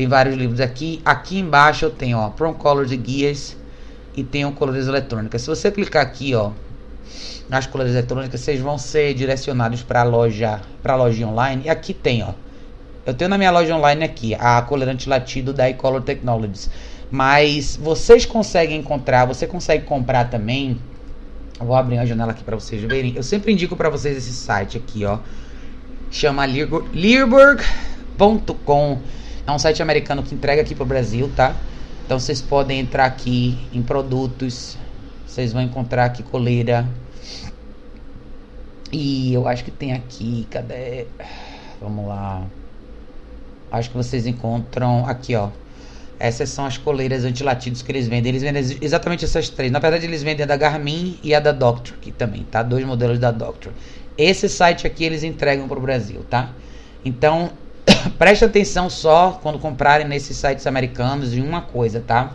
[0.02, 1.00] Tem vários livros aqui.
[1.06, 3.56] Aqui embaixo eu tenho, ó, Prom Colors e Guias
[4.18, 5.44] e tenho colores eletrônicas.
[5.44, 6.50] Se você clicar aqui, ó,
[7.48, 11.66] nas colores eletrônicas, vocês vão ser direcionados para a loja, para a loja online.
[11.66, 12.34] E aqui tem, ó.
[13.06, 16.68] Eu tenho na minha loja online aqui a colorante latido da eColor Technologies.
[17.12, 20.80] Mas vocês conseguem encontrar, você consegue comprar também.
[21.60, 23.14] Eu vou abrir a janela aqui para vocês verem.
[23.16, 25.20] Eu sempre indico para vocês esse site aqui, ó.
[26.10, 26.44] Chama
[26.92, 29.00] Learburg.com.
[29.46, 31.56] É um site americano que entrega aqui pro Brasil, tá?
[32.06, 34.78] Então vocês podem entrar aqui em produtos.
[35.26, 36.88] Vocês vão encontrar aqui coleira.
[38.92, 41.08] E eu acho que tem aqui, cadê?
[41.80, 42.46] Vamos lá.
[43.72, 45.50] Acho que vocês encontram aqui, ó.
[46.20, 48.30] Essas são as coleiras antilatidos que eles vendem.
[48.30, 49.72] Eles vendem exatamente essas três.
[49.72, 52.62] Na verdade, eles vendem a da Garmin e a da Doctor aqui também, tá?
[52.62, 53.72] Dois modelos da Doctor.
[54.18, 56.52] Esse site aqui eles entregam para o Brasil, tá?
[57.04, 57.52] Então,
[58.18, 62.32] preste atenção só quando comprarem nesses sites americanos em uma coisa, tá?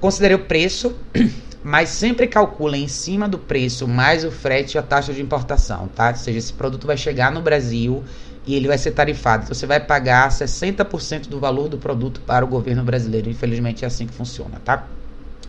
[0.00, 0.94] Considere o preço,
[1.62, 5.88] mas sempre calculem em cima do preço mais o frete e a taxa de importação,
[5.88, 6.10] tá?
[6.10, 8.02] Ou seja, esse produto vai chegar no Brasil
[8.46, 9.44] e ele vai ser tarifado.
[9.44, 13.28] Então, você vai pagar 60% do valor do produto para o governo brasileiro.
[13.28, 14.86] Infelizmente é assim que funciona, tá?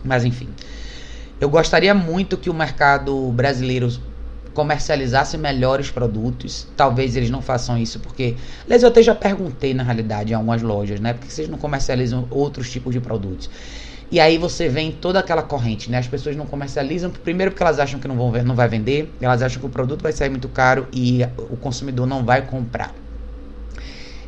[0.04, 0.48] Mas enfim.
[1.40, 3.90] Eu gostaria muito que o mercado brasileiro
[4.54, 6.66] comercializasse melhores produtos.
[6.76, 10.62] Talvez eles não façam isso porque, aliás, eu até já perguntei na realidade em algumas
[10.62, 11.12] lojas, né?
[11.12, 13.48] Porque vocês não comercializam outros tipos de produtos.
[14.10, 15.96] E aí você vem toda aquela corrente, né?
[15.96, 19.10] As pessoas não comercializam, primeiro porque elas acham que não, vão ver, não vai vender,
[19.20, 22.94] elas acham que o produto vai sair muito caro e o consumidor não vai comprar.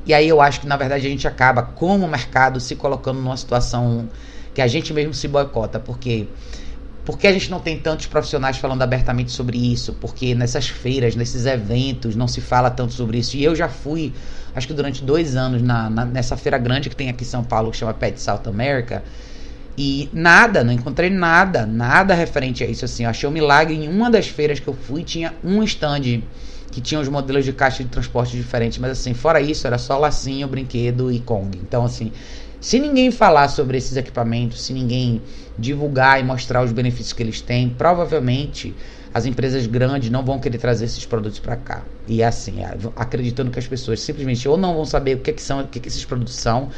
[0.07, 3.37] E aí eu acho que na verdade a gente acaba, como mercado, se colocando numa
[3.37, 4.09] situação
[4.55, 6.29] que a gente mesmo se boicota, porque
[7.05, 9.93] porque a gente não tem tantos profissionais falando abertamente sobre isso?
[10.01, 13.37] Porque nessas feiras, nesses eventos, não se fala tanto sobre isso.
[13.37, 14.13] E eu já fui,
[14.55, 17.45] acho que durante dois anos, na, na nessa feira grande que tem aqui em São
[17.45, 19.03] Paulo, que chama Pet South America.
[19.77, 22.85] E nada, não encontrei nada, nada referente a isso.
[22.85, 23.75] Assim, eu achei um milagre.
[23.75, 26.23] Em uma das feiras que eu fui, tinha um stand
[26.71, 28.79] que tinha os modelos de caixa de transporte diferentes.
[28.79, 31.59] Mas assim, fora isso, era só lacinho, brinquedo e Kong.
[31.63, 32.11] Então, assim,
[32.65, 35.21] se ninguém falar sobre esses equipamentos, se ninguém
[35.59, 38.75] divulgar e mostrar os benefícios que eles têm, provavelmente
[39.13, 41.83] as empresas grandes não vão querer trazer esses produtos para cá.
[42.09, 42.61] E é assim,
[42.97, 45.69] acreditando que as pessoas simplesmente ou não vão saber o que, é que são, o
[45.69, 46.71] que, é que esses produtos são,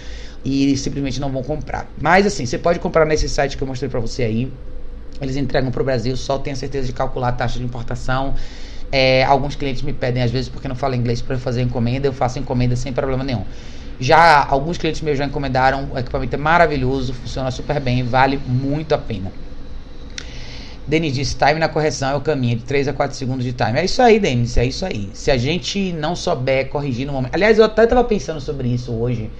[0.45, 1.89] e simplesmente não vão comprar.
[2.03, 4.53] Mas assim, você pode comprar nesse site que eu mostrei para você aí.
[5.21, 8.35] Eles entregam para o Brasil, só tenha certeza de calcular a taxa de importação.
[8.91, 12.09] É, alguns clientes me pedem, às vezes, porque não falo inglês, para fazer encomenda.
[12.09, 13.45] Eu faço encomenda sem problema nenhum.
[13.99, 15.91] Já alguns clientes meus já encomendaram.
[15.93, 19.33] O equipamento é maravilhoso, funciona super bem, vale muito a pena.
[20.87, 23.79] Denis disse: time na correção é o caminho, de 3 a 4 segundos de time.
[23.79, 25.11] É isso aí, Denis, é isso aí.
[25.15, 27.35] Se a gente não souber corrigir no momento.
[27.35, 29.31] Aliás, eu até estava pensando sobre isso hoje.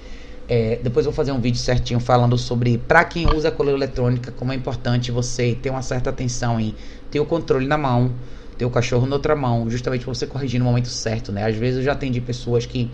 [0.49, 4.31] É, depois eu vou fazer um vídeo certinho falando sobre para quem usa coleira eletrônica,
[4.31, 6.73] como é importante você ter uma certa atenção em
[7.11, 8.13] ter o controle na mão,
[8.57, 11.45] ter o cachorro na outra mão, justamente para você corrigir no momento certo, né?
[11.45, 12.89] Às vezes eu já atendi pessoas que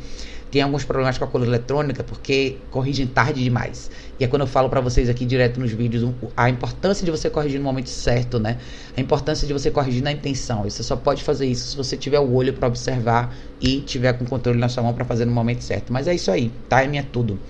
[0.52, 3.90] tem alguns problemas com a coleira eletrônica porque corrigem tarde demais.
[4.20, 7.30] E é quando eu falo para vocês aqui direto nos vídeos a importância de você
[7.30, 8.58] corrigir no momento certo, né?
[8.94, 10.66] A importância de você corrigir na intenção.
[10.66, 14.12] E você só pode fazer isso se você tiver o olho para observar e tiver
[14.12, 15.90] com o controle na sua mão para fazer no momento certo.
[15.90, 17.40] Mas é isso aí, time é tudo.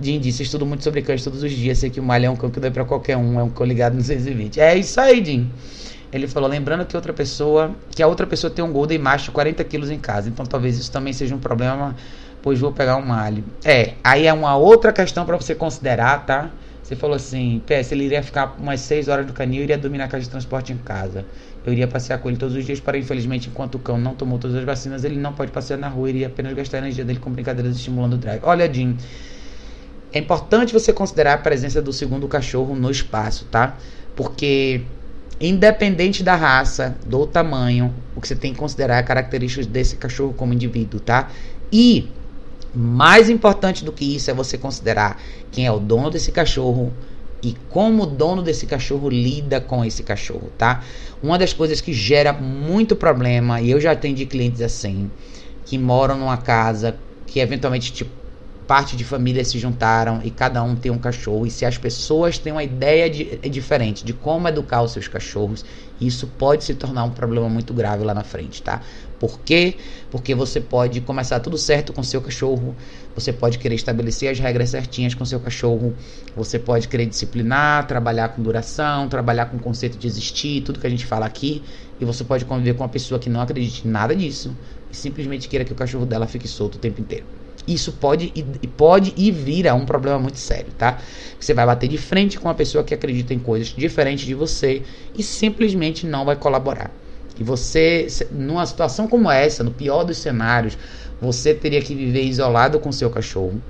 [0.00, 2.36] Jim disse, estudo muito sobre cães todos os dias, sei que o malha é um
[2.36, 4.58] cão que dá para qualquer um, é um cão ligado no 620.
[4.58, 5.50] É isso aí, Jim.
[6.10, 9.62] Ele falou, lembrando que outra pessoa, que a outra pessoa tem um Golden macho 40
[9.64, 11.94] quilos em casa, então talvez isso também seja um problema
[12.42, 13.44] pois vou pegar um malho.
[13.64, 16.50] É, aí é uma outra questão para você considerar, tá?
[16.82, 19.98] Você falou assim, PS, ele iria ficar umas 6 horas no canil e iria dormir
[19.98, 21.24] na casa de transporte em casa.
[21.64, 24.38] Eu iria passear com ele todos os dias, para infelizmente, enquanto o cão não tomou
[24.38, 27.20] todas as vacinas, ele não pode passear na rua, iria apenas gastar a energia dele
[27.20, 28.40] com brincadeiras estimulando o drive.
[28.42, 28.96] Olha, Jim,
[30.12, 33.76] é importante você considerar a presença do segundo cachorro no espaço, tá?
[34.16, 34.82] Porque
[35.40, 40.34] independente da raça, do tamanho, o que você tem que considerar é características desse cachorro
[40.34, 41.30] como indivíduo, tá?
[41.72, 42.08] E
[42.74, 46.92] mais importante do que isso é você considerar quem é o dono desse cachorro
[47.42, 50.82] e como o dono desse cachorro lida com esse cachorro, tá?
[51.22, 55.10] Uma das coisas que gera muito problema, e eu já atendi clientes assim,
[55.64, 56.96] que moram numa casa
[57.26, 58.10] que eventualmente tipo,
[58.66, 62.38] parte de família se juntaram e cada um tem um cachorro, e se as pessoas
[62.38, 65.64] têm uma ideia de, é diferente de como educar os seus cachorros,
[66.00, 68.82] isso pode se tornar um problema muito grave lá na frente, tá?
[69.20, 69.74] Por quê?
[70.10, 72.74] Porque você pode começar tudo certo com seu cachorro,
[73.14, 75.94] você pode querer estabelecer as regras certinhas com seu cachorro,
[76.34, 80.86] você pode querer disciplinar, trabalhar com duração, trabalhar com o conceito de existir, tudo que
[80.86, 81.62] a gente fala aqui,
[82.00, 84.56] e você pode conviver com uma pessoa que não acredite em nada disso
[84.90, 87.26] e simplesmente queira que o cachorro dela fique solto o tempo inteiro.
[87.68, 90.98] Isso pode e pode e vira um problema muito sério, tá?
[91.38, 94.82] Você vai bater de frente com uma pessoa que acredita em coisas diferentes de você
[95.14, 96.90] e simplesmente não vai colaborar.
[97.40, 100.76] E você, numa situação como essa, no pior dos cenários,
[101.18, 103.60] você teria que viver isolado com seu cachorro.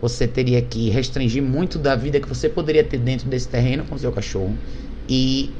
[0.00, 3.98] Você teria que restringir muito da vida que você poderia ter dentro desse terreno com
[3.98, 4.56] seu cachorro.
[5.06, 5.52] E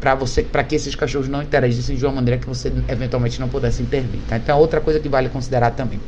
[0.00, 3.48] para você, para que esses cachorros não interagissem de uma maneira que você eventualmente não
[3.48, 4.20] pudesse intervir.
[4.28, 4.36] Tá?
[4.36, 6.00] Então, é outra coisa que vale considerar também.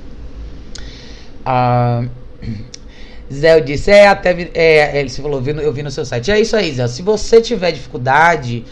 [1.44, 2.04] Ah,
[3.32, 6.30] Zé disse, é, até é, ele falou, eu vi no seu site.
[6.30, 6.86] É isso aí, Zé.
[6.86, 8.64] Se você tiver dificuldade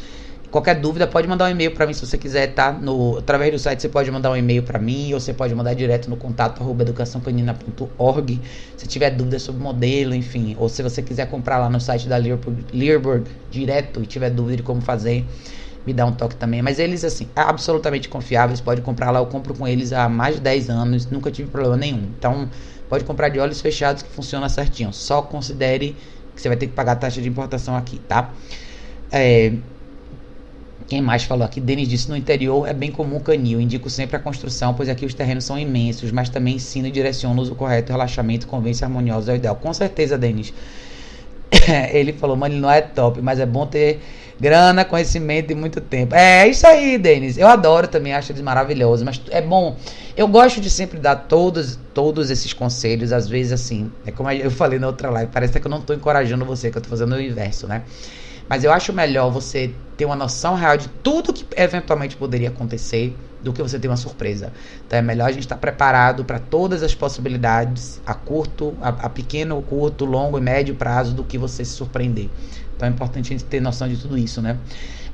[0.51, 2.73] Qualquer dúvida, pode mandar um e-mail para mim se você quiser, tá?
[2.73, 5.75] No, através do site você pode mandar um e-mail para mim ou você pode mandar
[5.75, 6.85] direto no contato arroba
[8.77, 10.57] se tiver dúvida sobre modelo, enfim.
[10.59, 14.57] Ou se você quiser comprar lá no site da Learburg, Learburg direto e tiver dúvida
[14.57, 15.25] de como fazer,
[15.87, 16.61] me dá um toque também.
[16.63, 19.21] Mas eles, assim, absolutamente confiáveis, pode comprar lá.
[19.21, 22.11] Eu compro com eles há mais de 10 anos, nunca tive problema nenhum.
[22.19, 22.51] Então,
[22.89, 24.93] pode comprar de olhos fechados que funciona certinho.
[24.93, 25.97] Só considere
[26.35, 28.35] que você vai ter que pagar a taxa de importação aqui, tá?
[29.13, 29.53] É,
[30.91, 31.61] quem mais falou aqui?
[31.61, 33.61] Denis disse: no interior é bem comum canil.
[33.61, 37.45] Indico sempre a construção, pois aqui os terrenos são imensos, mas também ensino e direciono
[37.45, 39.55] o correto, relaxamento, convence harmonioso é o ideal.
[39.55, 40.53] Com certeza, Denis.
[41.93, 44.01] ele falou, mano, ele não é top, mas é bom ter
[44.41, 46.13] grana, conhecimento e muito tempo.
[46.13, 47.39] É, é isso aí, Denis.
[47.39, 49.77] Eu adoro também, acho eles maravilhosos, mas é bom.
[50.17, 54.51] Eu gosto de sempre dar todos, todos esses conselhos, às vezes assim, é como eu
[54.51, 57.15] falei na outra live, parece que eu não tô encorajando você, que eu tô fazendo
[57.15, 57.83] o inverso, né?
[58.51, 63.17] Mas eu acho melhor você ter uma noção real de tudo que eventualmente poderia acontecer
[63.41, 64.53] do que você ter uma surpresa.
[64.85, 69.09] Então é melhor a gente estar preparado para todas as possibilidades a curto, a, a,
[69.09, 72.29] pequeno, curto, longo e médio prazo do que você se surpreender.
[72.75, 74.59] Então é importante a gente ter noção de tudo isso, né?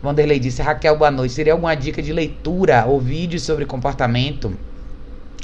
[0.03, 1.35] Vanderlei disse: Raquel, boa noite.
[1.35, 4.57] Seria alguma dica de leitura ou vídeo sobre comportamento?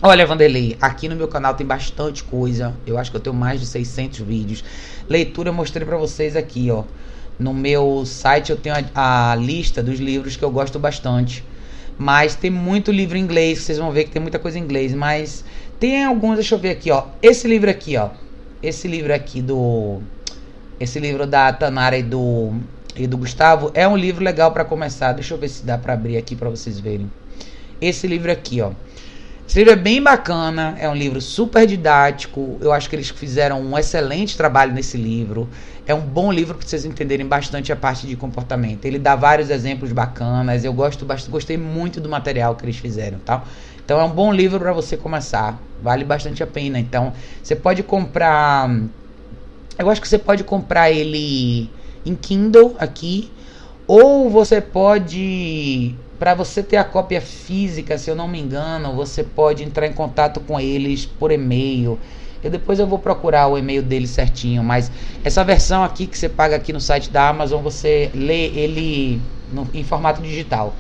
[0.03, 2.73] Olha, Vanderlei, aqui no meu canal tem bastante coisa.
[2.87, 4.65] Eu acho que eu tenho mais de 600 vídeos.
[5.11, 6.85] Leitura eu mostrei para vocês aqui, ó.
[7.43, 11.45] No meu site eu tenho a, a, lista dos livros que eu gosto bastante.
[11.99, 14.95] Mas tem muito livro em inglês, vocês vão ver que tem muita coisa em inglês.
[14.95, 15.45] Mas
[15.81, 17.07] tem alguns, deixa eu ver aqui, ó.
[17.21, 18.11] Esse livro aqui, ó.
[18.63, 20.01] Esse livro aqui do.
[20.79, 22.53] Esse livro da Tanara e do,
[22.97, 25.13] e do Gustavo é um livro legal para começar.
[25.13, 27.11] Deixa eu ver se dá para abrir aqui para vocês verem.
[27.81, 28.71] Esse livro aqui, ó.
[29.47, 32.57] Esse livro é bem bacana, é um livro super didático.
[32.61, 35.49] Eu acho que eles fizeram um excelente trabalho nesse livro.
[35.87, 38.85] É um bom livro para vocês entenderem bastante a parte de comportamento.
[38.85, 40.65] Ele dá vários exemplos bacanas.
[40.65, 43.45] Eu gosto bastante, gostei muito do material que eles fizeram, tá?
[43.85, 45.61] Então é um bom livro para você começar.
[45.83, 46.79] Vale bastante a pena.
[46.79, 47.13] Então,
[47.43, 48.71] você pode comprar
[49.79, 51.71] Eu acho que você pode comprar ele
[52.05, 53.33] em Kindle aqui
[53.87, 59.25] ou você pode para você ter a cópia física, se eu não me engano, você
[59.25, 61.99] pode entrar em contato com eles por e-mail.
[62.43, 64.91] Eu depois eu vou procurar o e-mail deles certinho, mas
[65.23, 69.21] essa versão aqui que você paga aqui no site da Amazon, você lê ele
[69.53, 70.75] no, em formato digital.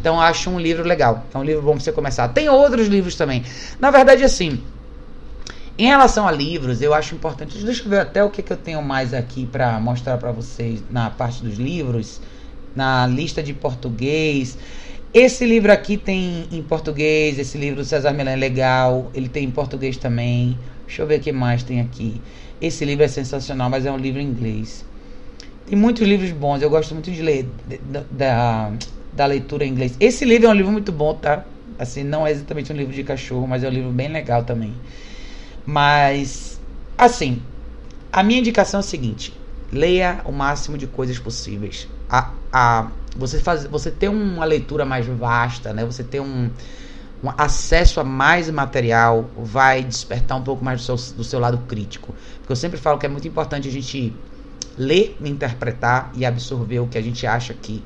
[0.00, 1.24] Então acho um livro legal.
[1.32, 2.28] É um livro bom para você começar.
[2.28, 3.44] Tem outros livros também.
[3.78, 4.60] Na verdade, assim,
[5.78, 7.56] em relação a livros, eu acho importante.
[7.58, 10.82] Deixa eu ver até o que, que eu tenho mais aqui para mostrar para vocês
[10.90, 12.20] na parte dos livros,
[12.74, 14.58] na lista de português.
[15.14, 19.44] Esse livro aqui tem em português, esse livro do César Milan é legal, ele tem
[19.44, 20.58] em português também.
[20.92, 22.20] Deixa eu ver o que mais tem aqui.
[22.60, 24.84] Esse livro é sensacional, mas é um livro em inglês.
[25.64, 27.48] Tem muitos livros bons, eu gosto muito de ler
[28.10, 28.70] da,
[29.10, 29.96] da, leitura em inglês.
[29.98, 31.46] Esse livro é um livro muito bom, tá?
[31.78, 34.74] Assim, não é exatamente um livro de cachorro, mas é um livro bem legal também.
[35.64, 36.60] Mas,
[36.98, 37.40] assim,
[38.12, 39.32] a minha indicação é o seguinte:
[39.72, 41.88] leia o máximo de coisas possíveis.
[42.06, 45.86] A, a você faz, você ter uma leitura mais vasta, né?
[45.86, 46.50] Você ter um,
[47.22, 51.58] um acesso a mais material vai despertar um pouco mais do seu, do seu lado
[51.68, 52.14] crítico.
[52.38, 54.14] Porque eu sempre falo que é muito importante a gente
[54.76, 57.82] ler, interpretar e absorver o que a gente acha que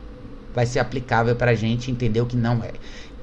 [0.54, 2.72] vai ser aplicável para a gente entender o que não é.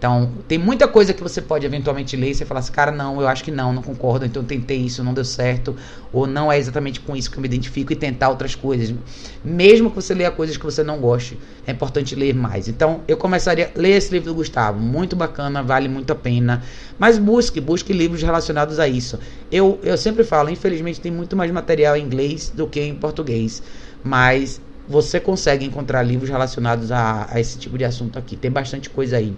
[0.03, 3.21] Então, tem muita coisa que você pode eventualmente ler e você falar assim, cara, não,
[3.21, 5.73] eu acho que não, não concordo, então eu tentei isso, não deu certo,
[6.11, 8.93] ou não é exatamente com isso que eu me identifico e tentar outras coisas.
[9.41, 12.67] Mesmo que você leia coisas que você não goste, é importante ler mais.
[12.67, 16.61] Então, eu começaria a ler esse livro do Gustavo, muito bacana, vale muito a pena.
[16.99, 19.17] Mas busque, busque livros relacionados a isso.
[19.49, 23.63] Eu, eu sempre falo, infelizmente tem muito mais material em inglês do que em português,
[24.03, 28.35] mas você consegue encontrar livros relacionados a, a esse tipo de assunto aqui.
[28.35, 29.33] Tem bastante coisa aí.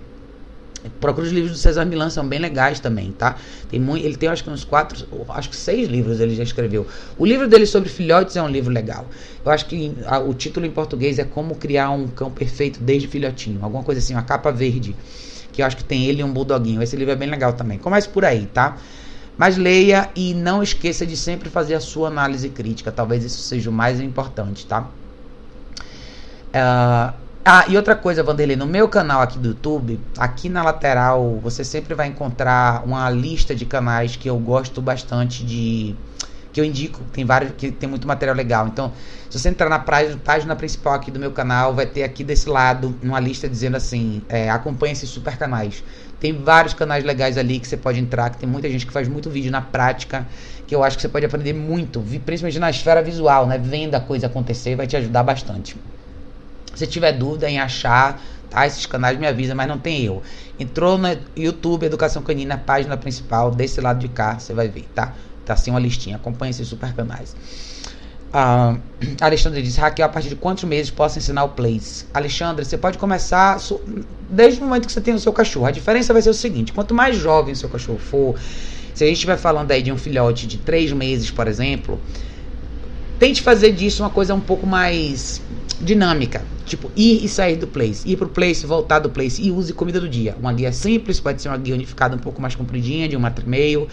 [1.00, 3.36] Procura os livros do César Milan, são bem legais também, tá?
[3.70, 6.88] Tem muito, ele tem acho que uns quatro, acho que seis livros ele já escreveu.
[7.18, 9.06] O livro dele sobre filhotes é um livro legal.
[9.44, 13.08] Eu acho que a, o título em português é Como Criar um Cão Perfeito Desde
[13.08, 13.60] Filhotinho.
[13.62, 14.96] Alguma coisa assim, uma capa verde.
[15.52, 16.82] Que eu acho que tem ele e um bulldoguinho.
[16.82, 17.78] Esse livro é bem legal também.
[17.78, 18.78] Comece por aí, tá?
[19.38, 22.92] Mas leia e não esqueça de sempre fazer a sua análise crítica.
[22.92, 24.90] Talvez isso seja o mais importante, tá?
[26.56, 31.40] Uh, ah, e outra coisa, Vanderlei, no meu canal aqui do YouTube, aqui na lateral,
[31.44, 35.96] você sempre vai encontrar uma lista de canais que eu gosto bastante de.
[36.52, 38.66] que eu indico, tem vários, que tem muito material legal.
[38.66, 38.92] Então,
[39.30, 42.96] se você entrar na página, principal aqui do meu canal, vai ter aqui desse lado
[43.04, 45.84] uma lista dizendo assim: é, acompanhe esses super canais.
[46.20, 49.08] Tem vários canais legais ali que você pode entrar, que tem muita gente que faz
[49.08, 50.26] muito vídeo na prática,
[50.66, 53.60] que eu acho que você pode aprender muito, principalmente na esfera visual, né?
[53.60, 55.78] Vendo a coisa acontecer, vai te ajudar bastante.
[56.76, 58.68] Se tiver dúvida em achar, tá?
[58.68, 60.22] Esses canais me avisa, mas não tem eu.
[60.60, 65.14] Entrou no YouTube Educação Canina, página principal, desse lado de cá, você vai ver, tá?
[65.46, 67.36] Tá assim uma listinha, acompanha esses super canais.
[68.34, 68.80] Uh,
[69.22, 72.06] Alexandre disse, Raquel, a partir de quantos meses posso ensinar o Place?
[72.14, 73.58] Alexandre, você pode começar
[74.30, 75.68] desde o momento que você tem o seu cachorro.
[75.68, 78.36] A diferença vai ser o seguinte, quanto mais jovem o seu cachorro for,
[78.94, 82.00] se a gente estiver falando aí de um filhote de três meses, por exemplo,
[83.20, 85.42] tente fazer disso uma coisa um pouco mais
[85.80, 86.42] dinâmica.
[86.66, 90.00] Tipo, ir e sair do place, ir pro place, voltar do place e use comida
[90.00, 90.36] do dia.
[90.40, 93.46] Uma guia simples, pode ser uma guia unificada um pouco mais compridinha, de um metro
[93.46, 93.88] e meio,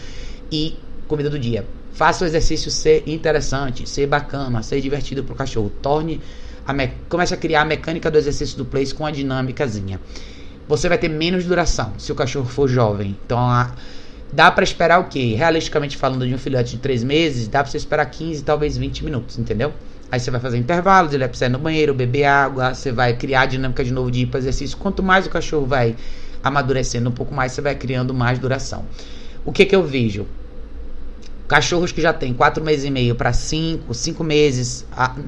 [0.51, 1.67] e comida do dia.
[1.93, 5.71] Faça o exercício ser interessante, ser bacana, ser divertido pro cachorro.
[5.83, 6.21] Torne
[6.67, 6.91] a me...
[7.09, 10.01] comece a criar a mecânica do exercício do place com a dinâmicazinha.
[10.67, 13.17] Você vai ter menos duração se o cachorro for jovem.
[13.27, 13.75] Então, a...
[14.33, 15.35] dá para esperar o quê?
[15.35, 19.05] Realisticamente falando de um filhote de 3 meses, dá para você esperar 15, talvez 20
[19.05, 19.75] minutos, entendeu?
[20.13, 23.17] Aí você vai fazer intervalos, ele vai precisar ir no banheiro, beber água, você vai
[23.17, 24.77] criar a dinâmica de novo de ir para exercício.
[24.77, 25.97] Quanto mais o cachorro vai
[26.45, 28.85] amadurecendo um pouco mais, você vai criando mais duração.
[29.43, 30.27] O que que eu vejo?
[31.49, 34.85] Cachorros que já têm 4 meses e meio para 5, 5 meses,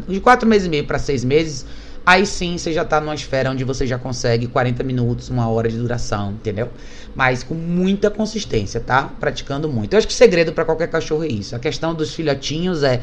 [0.07, 1.65] de 4 meses e meio para 6 meses,
[2.05, 5.71] aí sim você já está numa esfera onde você já consegue 40 minutos, uma hora
[5.71, 6.69] de duração, entendeu?
[7.15, 9.05] Mas com muita consistência, tá?
[9.19, 9.95] Praticando muito.
[9.95, 11.57] Eu acho que o segredo para qualquer cachorro é isso.
[11.57, 13.01] A questão dos filhotinhos é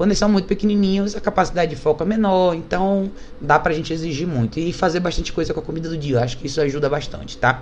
[0.00, 3.92] quando eles são muito pequenininhos, a capacidade de foco é menor, então dá pra gente
[3.92, 4.58] exigir muito.
[4.58, 7.36] E fazer bastante coisa com a comida do dia, eu acho que isso ajuda bastante,
[7.36, 7.60] tá?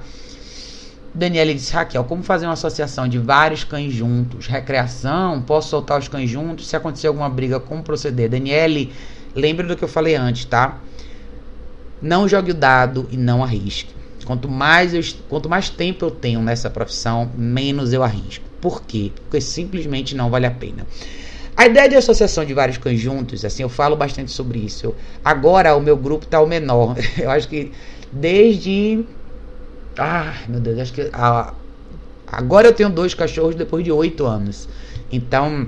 [1.12, 4.46] Daniela disse, Raquel, como fazer uma associação de vários cães juntos?
[4.46, 5.42] Recreação?
[5.42, 6.68] Posso soltar os cães juntos?
[6.68, 8.30] Se acontecer alguma briga, como proceder?
[8.30, 8.92] Daniele,
[9.34, 10.78] lembre do que eu falei antes, tá?
[12.00, 13.92] Não jogue o dado e não arrisque.
[14.24, 18.44] Quanto mais, eu, quanto mais tempo eu tenho nessa profissão, menos eu arrisco.
[18.60, 19.10] Por quê?
[19.24, 20.86] Porque simplesmente não vale a pena.
[21.58, 24.86] A ideia de associação de vários cães juntos, assim, eu falo bastante sobre isso.
[24.86, 26.94] Eu, agora o meu grupo está o menor.
[27.18, 27.72] Eu acho que
[28.12, 29.04] desde.
[29.98, 31.10] Ah, meu Deus, acho que.
[31.12, 31.52] Ah,
[32.28, 34.68] agora eu tenho dois cachorros depois de oito anos.
[35.10, 35.66] Então,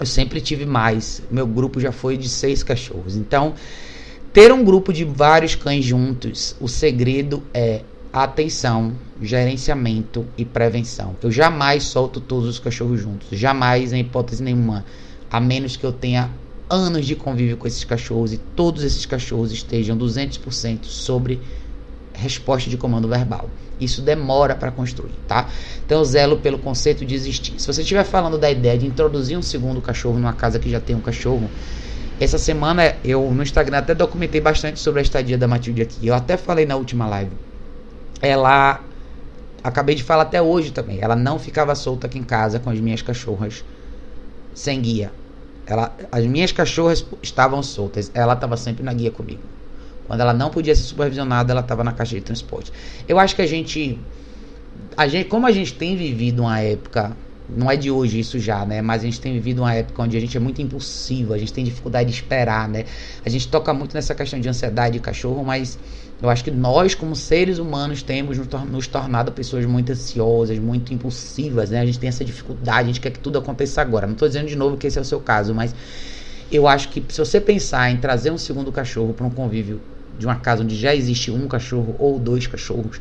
[0.00, 1.22] eu sempre tive mais.
[1.30, 3.14] Meu grupo já foi de seis cachorros.
[3.14, 3.54] Então,
[4.32, 8.92] ter um grupo de vários cães juntos, o segredo é atenção,
[9.22, 11.14] gerenciamento e prevenção.
[11.22, 13.28] Eu jamais solto todos os cachorros juntos.
[13.30, 14.84] Jamais, em hipótese nenhuma
[15.32, 16.30] a menos que eu tenha
[16.68, 21.40] anos de convívio com esses cachorros e todos esses cachorros estejam 200% sobre
[22.12, 23.48] resposta de comando verbal.
[23.80, 25.48] Isso demora para construir, tá?
[25.84, 27.58] Então eu zelo pelo conceito de existir.
[27.58, 30.78] Se você estiver falando da ideia de introduzir um segundo cachorro numa casa que já
[30.78, 31.50] tem um cachorro,
[32.20, 36.06] essa semana eu no Instagram até documentei bastante sobre a estadia da Matilde aqui.
[36.06, 37.32] Eu até falei na última live.
[38.20, 38.80] Ela
[39.64, 40.98] acabei de falar até hoje também.
[41.00, 43.64] Ela não ficava solta aqui em casa com as minhas cachorras
[44.54, 45.10] sem guia.
[45.66, 48.10] Ela, as minhas cachorras estavam soltas.
[48.14, 49.42] Ela estava sempre na guia comigo.
[50.06, 52.72] Quando ela não podia ser supervisionada, ela estava na caixa de transporte.
[53.08, 53.98] Eu acho que a gente,
[54.96, 57.16] a gente, como a gente tem vivido uma época,
[57.48, 58.82] não é de hoje isso já, né?
[58.82, 61.52] Mas a gente tem vivido uma época onde a gente é muito impulsivo, a gente
[61.52, 62.84] tem dificuldade de esperar, né?
[63.24, 65.78] A gente toca muito nessa questão de ansiedade de cachorro, mas
[66.22, 68.38] eu acho que nós, como seres humanos, temos
[68.70, 71.80] nos tornado pessoas muito ansiosas, muito impulsivas, né?
[71.80, 74.06] A gente tem essa dificuldade, a gente quer que tudo aconteça agora.
[74.06, 75.74] Não estou dizendo de novo que esse é o seu caso, mas
[76.50, 79.80] eu acho que se você pensar em trazer um segundo cachorro para um convívio
[80.16, 83.00] de uma casa onde já existe um cachorro ou dois cachorros,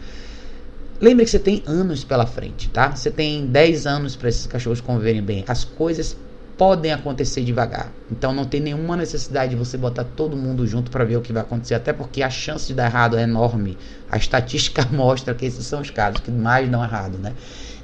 [1.01, 2.95] Lembre que você tem anos pela frente, tá?
[2.95, 5.43] Você tem 10 anos para esses cachorros conviverem bem.
[5.47, 6.15] As coisas
[6.61, 7.91] podem acontecer devagar.
[8.11, 11.33] Então não tem nenhuma necessidade de você botar todo mundo junto para ver o que
[11.33, 13.79] vai acontecer, até porque a chance de dar errado é enorme.
[14.11, 17.33] A estatística mostra que esses são os casos que mais dão errado, né?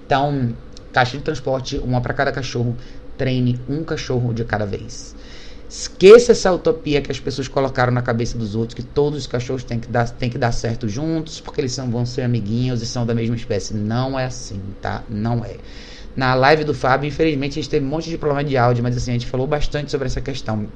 [0.06, 0.54] Então,
[0.94, 2.78] caixa de transporte, uma para cada cachorro,
[3.18, 5.16] treine um cachorro de cada vez.
[5.68, 9.64] Esqueça essa utopia que as pessoas colocaram na cabeça dos outros, que todos os cachorros
[9.64, 12.86] têm que dar, têm que dar certo juntos, porque eles são, vão ser amiguinhos e
[12.86, 13.74] são da mesma espécie.
[13.74, 15.04] Não é assim, tá?
[15.10, 15.56] Não é.
[16.18, 18.98] Na live do Fábio, infelizmente, a gente teve um monte de problema de áudio, mas
[18.98, 20.68] assim, a gente falou bastante sobre essa questão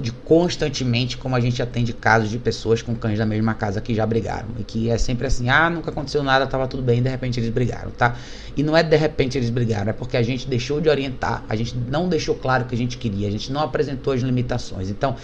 [0.00, 3.94] de constantemente como a gente atende casos de pessoas com cães da mesma casa que
[3.94, 4.48] já brigaram.
[4.58, 7.50] E que é sempre assim, ah, nunca aconteceu nada, tava tudo bem, de repente eles
[7.50, 8.16] brigaram, tá?
[8.56, 11.54] E não é de repente eles brigaram, é porque a gente deixou de orientar, a
[11.54, 14.88] gente não deixou claro o que a gente queria, a gente não apresentou as limitações.
[14.88, 15.14] Então,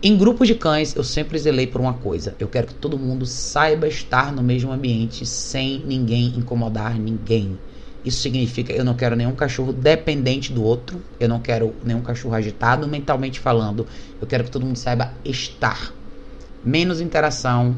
[0.00, 2.36] em grupos de cães, eu sempre zelei por uma coisa.
[2.38, 7.58] Eu quero que todo mundo saiba estar no mesmo ambiente sem ninguém incomodar ninguém.
[8.04, 12.34] Isso significa eu não quero nenhum cachorro dependente do outro, eu não quero nenhum cachorro
[12.34, 13.86] agitado mentalmente falando.
[14.20, 15.92] Eu quero que todo mundo saiba estar.
[16.64, 17.76] Menos interação,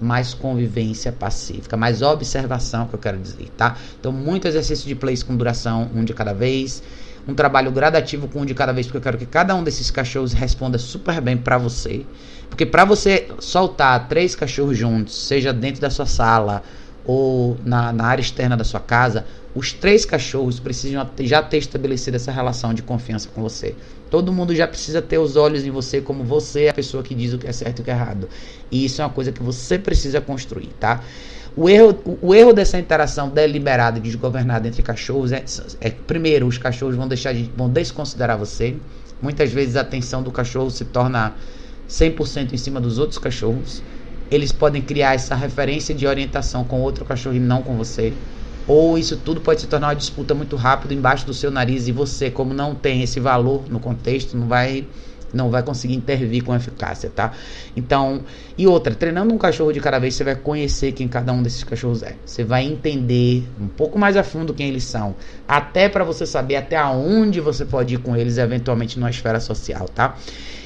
[0.00, 3.76] mais convivência pacífica, mais observação, que eu quero dizer, tá?
[3.98, 6.82] Então, muito exercício de place com duração, um de cada vez.
[7.26, 9.92] Um trabalho gradativo com um de cada vez, porque eu quero que cada um desses
[9.92, 12.04] cachorros responda super bem para você.
[12.48, 16.64] Porque para você soltar três cachorros juntos, seja dentro da sua sala
[17.04, 19.24] ou na, na área externa da sua casa,
[19.54, 23.74] os três cachorros precisam já ter estabelecido essa relação de confiança com você.
[24.10, 27.14] Todo mundo já precisa ter os olhos em você como você é a pessoa que
[27.14, 28.28] diz o que é certo e o que é errado.
[28.70, 31.02] E isso é uma coisa que você precisa construir, tá?
[31.54, 35.44] O erro, o erro dessa interação deliberada e desgovernada entre cachorros é,
[35.80, 38.76] é primeiro, os cachorros vão deixar de, vão desconsiderar você.
[39.20, 41.34] Muitas vezes a atenção do cachorro se torna
[41.88, 43.82] 100% em cima dos outros cachorros.
[44.34, 48.12] Eles podem criar essa referência de orientação com outro cachorro e não com você
[48.66, 51.92] ou isso tudo pode se tornar uma disputa muito rápido embaixo do seu nariz e
[51.92, 54.86] você, como não tem esse valor no contexto, não vai
[55.32, 57.32] não vai conseguir intervir com eficácia, tá?
[57.74, 58.22] Então,
[58.58, 61.64] e outra, treinando um cachorro de cada vez, você vai conhecer quem cada um desses
[61.64, 62.16] cachorros é.
[62.22, 65.16] Você vai entender um pouco mais a fundo quem eles são,
[65.48, 69.88] até para você saber até aonde você pode ir com eles eventualmente numa esfera social,
[69.88, 70.16] tá?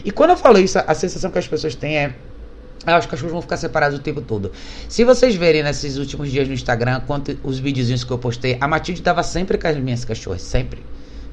[0.05, 2.17] E quando eu falo isso, a sensação que as pessoas têm é
[2.87, 4.53] ah, os cachorros vão ficar separados o tempo todo.
[4.89, 8.69] Se vocês verem nesses últimos dias no Instagram, quanto os videozinhos que eu postei, a
[8.69, 10.81] Matilde estava sempre com as minhas cachorras, sempre.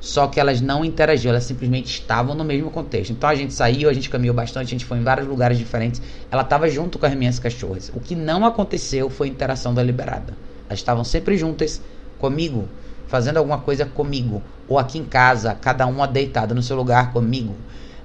[0.04, 3.12] Só que elas não interagiam, elas simplesmente estavam no mesmo contexto.
[3.12, 6.02] Então a gente saiu, a gente caminhou bastante, a gente foi em vários lugares diferentes.
[6.30, 7.90] Ela estava junto com as minhas cachorras.
[7.96, 10.36] O que não aconteceu foi interação deliberada.
[10.68, 11.82] Elas estavam sempre juntas
[12.20, 12.68] comigo,
[13.08, 14.42] fazendo alguma coisa comigo.
[14.68, 17.56] Ou aqui em casa, cada uma deitada no seu lugar comigo.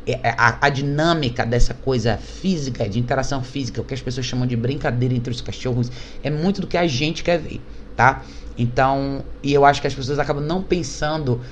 [0.09, 4.25] É, é, a, a, dinâmica dessa coisa física, de interação física, o que as pessoas
[4.25, 5.93] chamam de brincadeira entre os cachorros,
[6.23, 7.61] é muito do que a gente quer ver,
[7.95, 8.25] tá?
[8.57, 11.43] Então, e eu acho que as pessoas acabam não pensando.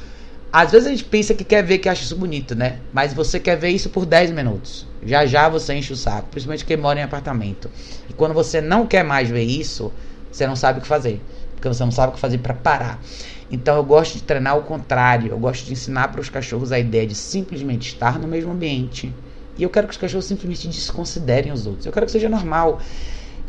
[0.51, 2.79] Às vezes a gente pensa que quer ver que acha isso bonito, né?
[2.95, 4.87] Mas você quer ver isso por 10 minutos.
[5.05, 7.71] Já já você enche o saco, principalmente quem mora em apartamento.
[8.09, 9.93] E quando você não quer mais ver isso,
[10.33, 11.21] você não sabe o que fazer.
[11.57, 13.03] Porque você não sabe o que fazer para parar.
[13.51, 15.33] Então eu gosto de treinar o contrário.
[15.33, 19.13] Eu gosto de ensinar para os cachorros a ideia de simplesmente estar no mesmo ambiente.
[19.59, 21.87] E eu quero que os cachorros simplesmente desconsiderem os outros.
[21.87, 22.81] Eu quero que seja normal.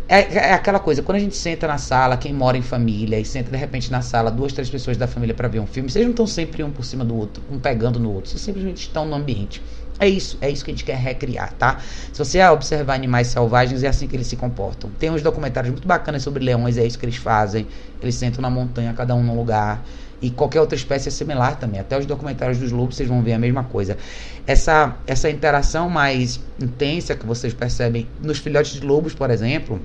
[0.09, 3.25] É, é, aquela coisa, quando a gente senta na sala, quem mora em família, e
[3.25, 6.05] senta de repente na sala duas, três pessoas da família para ver um filme, vocês
[6.05, 9.05] não estão sempre um por cima do outro, um pegando no outro, vocês simplesmente estão
[9.05, 9.61] no ambiente.
[9.99, 11.79] É isso, é isso que a gente quer recriar, tá?
[12.13, 14.91] Se você observar animais selvagens, é assim que eles se comportam.
[14.99, 17.67] Tem uns documentários muito bacanas sobre leões, é isso que eles fazem.
[17.99, 19.83] Eles sentam na montanha, cada um num lugar.
[20.21, 21.79] E qualquer outra espécie é similar também.
[21.79, 23.97] Até os documentários dos lobos vocês vão ver a mesma coisa.
[24.45, 29.79] Essa, essa interação mais intensa que vocês percebem nos filhotes de lobos, por exemplo,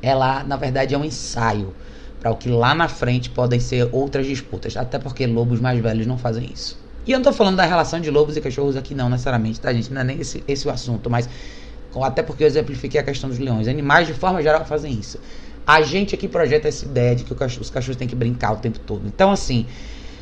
[0.00, 1.74] ela na verdade é um ensaio
[2.20, 4.76] para o que lá na frente podem ser outras disputas.
[4.76, 6.79] Até porque lobos mais velhos não fazem isso.
[7.06, 9.72] E eu não tô falando da relação de lobos e cachorros aqui, não, necessariamente, tá,
[9.72, 9.92] gente?
[9.92, 11.28] Não é nem esse, esse o assunto, mas
[12.02, 13.66] até porque eu exemplifiquei a questão dos leões.
[13.66, 15.18] Animais, de forma geral, fazem isso.
[15.66, 18.56] A gente aqui projeta essa ideia de que cachorro, os cachorros têm que brincar o
[18.56, 19.06] tempo todo.
[19.06, 19.66] Então, assim,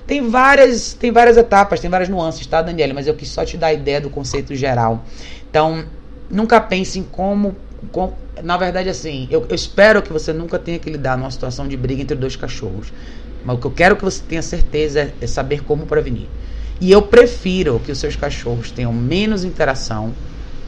[0.06, 2.94] tem várias, tem várias etapas, tem várias nuances, tá, Daniela?
[2.94, 5.04] Mas eu quis só te dar a ideia do conceito geral.
[5.50, 5.84] Então,
[6.30, 7.56] nunca pense em como.
[7.92, 11.68] Com, na verdade, assim, eu, eu espero que você nunca tenha que lidar numa situação
[11.68, 12.92] de briga entre dois cachorros.
[13.44, 16.26] Mas o que eu quero que você tenha certeza é saber como prevenir.
[16.80, 20.14] E eu prefiro que os seus cachorros tenham menos interação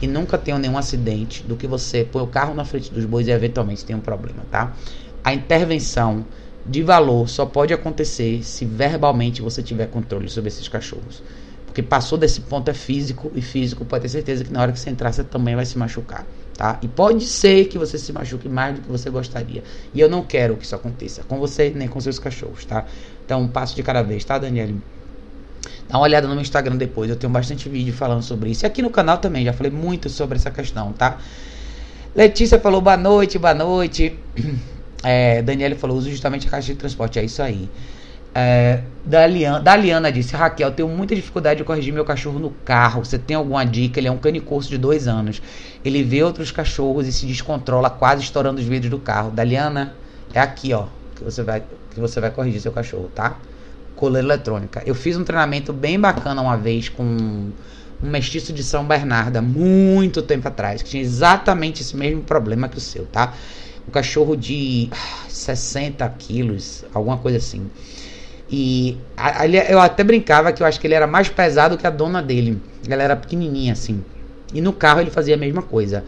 [0.01, 3.27] e nunca tenham nenhum acidente do que você pôr o carro na frente dos bois
[3.27, 4.75] e eventualmente tenha um problema, tá?
[5.23, 6.25] A intervenção
[6.65, 11.23] de valor só pode acontecer se verbalmente você tiver controle sobre esses cachorros.
[11.65, 14.79] Porque passou desse ponto é físico e físico pode ter certeza que na hora que
[14.79, 16.27] você entrar você também vai se machucar.
[16.57, 16.77] tá?
[16.81, 19.63] E pode ser que você se machuque mais do que você gostaria.
[19.93, 22.85] E eu não quero que isso aconteça com você nem com seus cachorros, tá?
[23.25, 24.81] Então, um passo de cada vez, tá, Daniele?
[25.87, 28.65] Dá uma olhada no meu Instagram depois, eu tenho bastante vídeo falando sobre isso.
[28.65, 31.17] E aqui no canal também, já falei muito sobre essa questão, tá?
[32.15, 34.17] Letícia falou boa noite, boa noite.
[35.03, 37.67] É, Daniele falou, uso justamente a caixa de transporte, é isso aí.
[38.33, 43.03] É, Daliana, Daliana disse: Raquel, tenho muita dificuldade de corrigir meu cachorro no carro.
[43.03, 43.99] Você tem alguma dica?
[43.99, 45.41] Ele é um canicorso de dois anos.
[45.83, 49.31] Ele vê outros cachorros e se descontrola, quase estourando os vidros do carro.
[49.31, 49.95] Daliana,
[50.33, 50.85] é aqui, ó,
[51.15, 51.63] que você vai,
[51.93, 53.37] que você vai corrigir seu cachorro, tá?
[54.01, 54.81] Coleira eletrônica.
[54.83, 57.51] Eu fiz um treinamento bem bacana uma vez com um
[58.01, 62.81] mestiço de São Bernardo, muito tempo atrás, que tinha exatamente esse mesmo problema que o
[62.81, 63.35] seu, tá?
[63.87, 64.89] Um cachorro de
[65.29, 67.69] 60 quilos, alguma coisa assim.
[68.49, 71.91] E ali eu até brincava que eu acho que ele era mais pesado que a
[71.91, 72.59] dona dele.
[72.89, 74.03] Ela era pequenininha assim.
[74.51, 76.03] E no carro ele fazia a mesma coisa.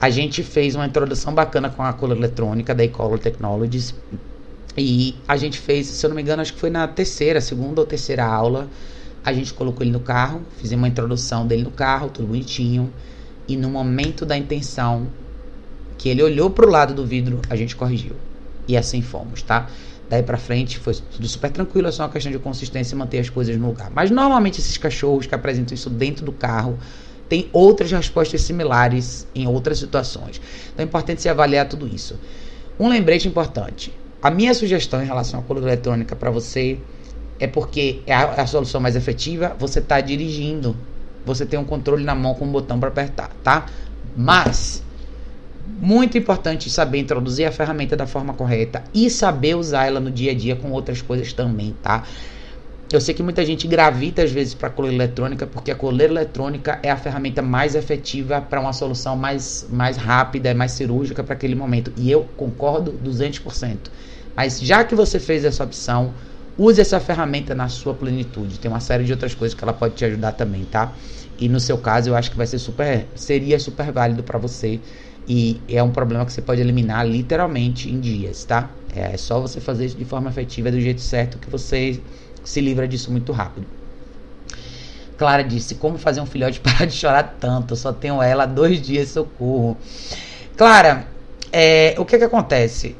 [0.00, 3.92] A gente fez uma introdução bacana com a cola eletrônica da Ecolor Technologies.
[4.76, 7.80] E a gente fez, se eu não me engano, acho que foi na terceira, segunda
[7.80, 8.68] ou terceira aula.
[9.24, 12.92] A gente colocou ele no carro, fizemos uma introdução dele no carro, tudo bonitinho.
[13.46, 15.06] E no momento da intenção,
[15.96, 18.16] que ele olhou para o lado do vidro, a gente corrigiu.
[18.66, 19.68] E assim fomos, tá?
[20.08, 23.18] Daí pra frente foi tudo super tranquilo, é só uma questão de consistência e manter
[23.18, 23.90] as coisas no lugar.
[23.90, 26.78] Mas normalmente esses cachorros que apresentam isso dentro do carro
[27.28, 30.40] têm outras respostas similares em outras situações.
[30.72, 32.18] Então é importante se avaliar tudo isso.
[32.78, 33.92] Um lembrete importante.
[34.24, 36.78] A minha sugestão em relação à coluna eletrônica para você
[37.38, 39.54] é porque é a, é a, solução mais efetiva.
[39.58, 40.74] Você está dirigindo,
[41.26, 43.66] você tem um controle na mão com um botão para apertar, tá?
[44.16, 44.82] Mas
[45.78, 50.30] muito importante saber introduzir a ferramenta da forma correta e saber usar ela no dia
[50.30, 52.04] a dia com outras coisas também, tá?
[52.90, 56.14] Eu sei que muita gente gravita às vezes para a coleira eletrônica, porque a coleira
[56.14, 61.34] eletrônica é a ferramenta mais efetiva para uma solução mais, mais rápida, mais cirúrgica para
[61.34, 61.92] aquele momento.
[61.98, 63.76] E eu concordo 200%.
[64.36, 66.12] Mas já que você fez essa opção,
[66.58, 68.58] use essa ferramenta na sua plenitude.
[68.58, 70.92] Tem uma série de outras coisas que ela pode te ajudar também, tá?
[71.38, 74.80] E no seu caso, eu acho que vai ser super, seria super válido para você
[75.26, 78.70] e é um problema que você pode eliminar literalmente em dias, tá?
[78.94, 82.00] É só você fazer isso de forma efetiva, do jeito certo, que você
[82.44, 83.66] se livra disso muito rápido.
[85.16, 87.72] Clara disse: Como fazer um filhote parar de chorar tanto?
[87.72, 89.76] Eu só tenho ela há dois dias, socorro.
[90.56, 91.06] Clara,
[91.50, 92.96] é, o que que acontece?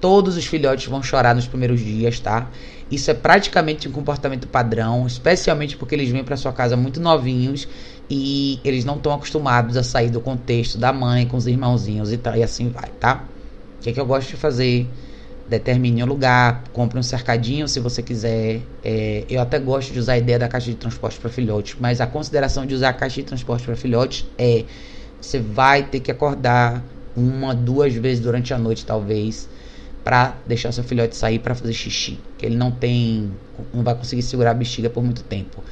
[0.00, 2.50] Todos os filhotes vão chorar nos primeiros dias, tá?
[2.90, 7.68] Isso é praticamente um comportamento padrão, especialmente porque eles vêm para sua casa muito novinhos
[8.08, 12.16] e eles não estão acostumados a sair do contexto da mãe com os irmãozinhos e,
[12.16, 13.24] tal, e assim vai, tá?
[13.78, 14.88] O que, é que eu gosto de fazer?
[15.46, 18.60] Determine um lugar, compre um cercadinho se você quiser.
[18.84, 22.00] É, eu até gosto de usar a ideia da caixa de transporte para filhotes, mas
[22.00, 24.64] a consideração de usar a caixa de transporte para filhotes é
[25.20, 26.82] você vai ter que acordar
[27.16, 29.48] uma, duas vezes durante a noite, talvez,
[30.08, 33.30] para deixar seu filhote sair para fazer xixi, que ele não tem,
[33.74, 35.62] não vai conseguir segurar a bexiga por muito tempo.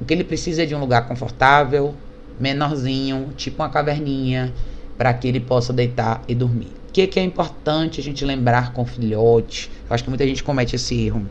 [0.00, 1.92] O que ele precisa é de um lugar confortável,
[2.38, 4.54] menorzinho, tipo uma caverninha,
[4.96, 6.68] para que ele possa deitar e dormir.
[6.90, 9.68] O que, que é importante a gente lembrar com filhote?
[9.90, 11.26] Eu acho que muita gente comete esse erro.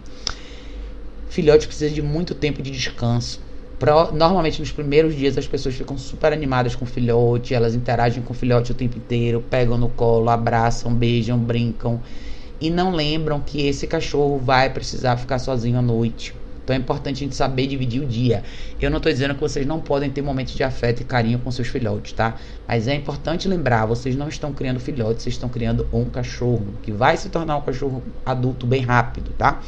[1.29, 3.39] Filhote precisa de muito tempo de descanso.
[3.79, 8.21] Pro, normalmente nos primeiros dias as pessoas ficam super animadas com o filhote, elas interagem
[8.21, 12.01] com o filhote o tempo inteiro, pegam no colo, abraçam, beijam, brincam
[12.61, 16.33] e não lembram que esse cachorro vai precisar ficar sozinho à noite.
[16.63, 18.43] Então é importante a gente saber dividir o dia.
[18.79, 21.49] Eu não estou dizendo que vocês não podem ter momentos de afeto e carinho com
[21.49, 22.35] seus filhotes, tá?
[22.67, 26.91] Mas é importante lembrar, vocês não estão criando filhotes, vocês estão criando um cachorro que
[26.91, 29.59] vai se tornar um cachorro adulto bem rápido, tá?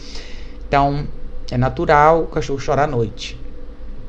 [0.67, 1.07] Então
[1.51, 3.37] é natural o cachorro chorar à noite.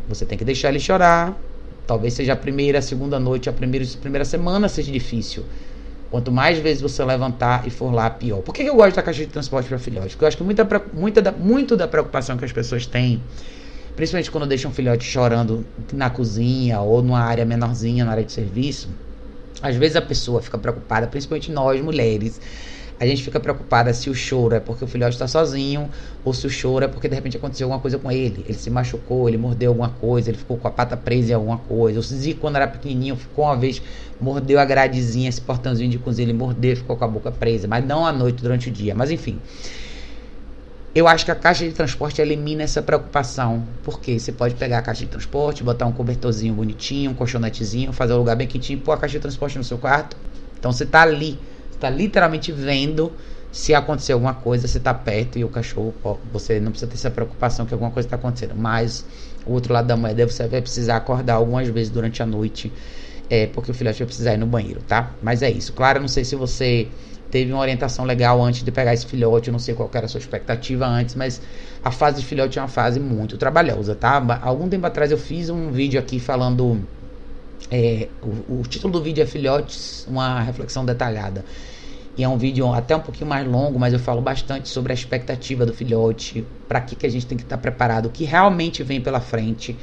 [0.09, 1.35] Você tem que deixar ele chorar.
[1.87, 5.45] Talvez seja a primeira, a segunda noite, a primeira, a primeira semana seja difícil.
[6.15, 8.41] Quanto mais vezes você levantar e for lá, pior.
[8.41, 10.11] Por que eu gosto da caixa de transporte para filhote?
[10.11, 13.21] Porque eu acho que muita, muita da, muito da preocupação que as pessoas têm,
[13.97, 18.31] principalmente quando deixam um filhote chorando na cozinha ou numa área menorzinha, na área de
[18.31, 18.89] serviço,
[19.61, 22.41] às vezes a pessoa fica preocupada, principalmente nós mulheres,
[22.99, 25.91] a gente fica preocupada se o choro é porque o filhote está sozinho
[26.25, 28.45] ou se o choro é porque de repente aconteceu alguma coisa com ele.
[28.47, 31.59] Ele se machucou, ele mordeu alguma coisa, ele ficou com a pata presa em alguma
[31.59, 31.99] coisa.
[31.99, 33.83] O Zizi, quando era pequenininho, ficou uma vez,
[34.21, 37.85] mordeu a gradezinha, esse portãozinho de cozinha, ele mordeu, ficou com a boca presa, mas
[37.85, 38.95] não à noite, durante o dia.
[38.95, 39.41] Mas enfim.
[40.95, 43.65] Eu acho que a caixa de transporte elimina essa preocupação.
[43.83, 48.13] Porque você pode pegar a caixa de transporte, botar um cobertorzinho bonitinho, um colchonetezinho, fazer
[48.13, 50.17] um lugar bem quentinho, pôr a caixa de transporte no seu quarto.
[50.57, 51.37] Então você tá ali
[51.85, 53.13] está literalmente vendo
[53.53, 55.95] se acontecer alguma coisa, você está perto e o cachorro,
[56.33, 58.55] você não precisa ter essa preocupação que alguma coisa está acontecendo.
[58.57, 59.05] Mas
[59.47, 62.73] o outro lado da moeda, você vai precisar acordar algumas vezes durante a noite
[63.31, 65.13] é porque o filhote vai precisar ir no banheiro, tá?
[65.23, 65.73] Mas é isso.
[65.73, 66.89] Claro, não sei se você
[67.31, 70.19] teve uma orientação legal antes de pegar esse filhote, não sei qual era a sua
[70.19, 71.41] expectativa antes, mas
[71.83, 74.23] a fase de filhote é uma fase muito trabalhosa, tá?
[74.43, 76.81] Algum tempo atrás eu fiz um vídeo aqui falando.
[77.71, 81.45] É, o, o título do vídeo é Filhotes, uma reflexão detalhada.
[82.17, 84.95] E é um vídeo até um pouquinho mais longo, mas eu falo bastante sobre a
[84.95, 88.25] expectativa do filhote, para que, que a gente tem que estar tá preparado, o que
[88.25, 89.77] realmente vem pela frente.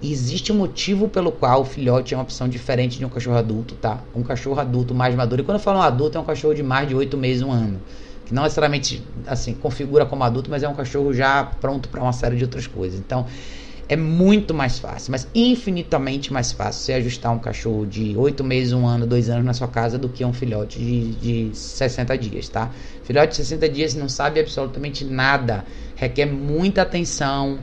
[0.00, 3.36] E existe um motivo pelo qual o filhote é uma opção diferente de um cachorro
[3.36, 4.00] adulto, tá?
[4.14, 5.42] Um cachorro adulto mais maduro.
[5.42, 7.50] E quando eu falo um adulto, é um cachorro de mais de oito meses, um
[7.50, 7.80] ano.
[8.26, 12.12] Que não necessariamente, assim, configura como adulto, mas é um cachorro já pronto para uma
[12.12, 12.98] série de outras coisas.
[12.98, 13.26] Então,
[13.88, 18.72] é muito mais fácil, mas infinitamente mais fácil você ajustar um cachorro de 8 meses,
[18.72, 22.48] um ano, dois anos na sua casa do que um filhote de, de 60 dias,
[22.48, 22.70] tá?
[23.04, 25.64] Filhote de 60 dias não sabe absolutamente nada,
[25.96, 27.58] requer muita atenção.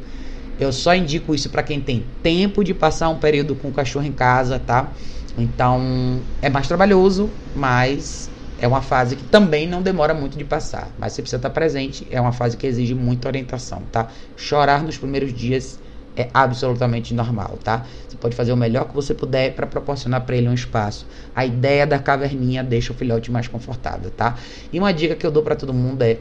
[0.60, 4.06] Eu só indico isso para quem tem tempo de passar um período com o cachorro
[4.06, 4.92] em casa, tá?
[5.36, 8.30] Então é mais trabalhoso, mas
[8.60, 10.88] é uma fase que também não demora muito de passar.
[11.00, 14.08] Mas você precisa estar presente, é uma fase que exige muita orientação, tá?
[14.38, 15.80] Chorar nos primeiros dias
[16.16, 17.86] é absolutamente normal, tá?
[18.08, 21.06] Você pode fazer o melhor que você puder para proporcionar para ele um espaço.
[21.36, 24.38] A ideia da caverninha deixa o filhote mais confortável, tá?
[24.72, 26.20] E uma dica que eu dou para todo mundo é: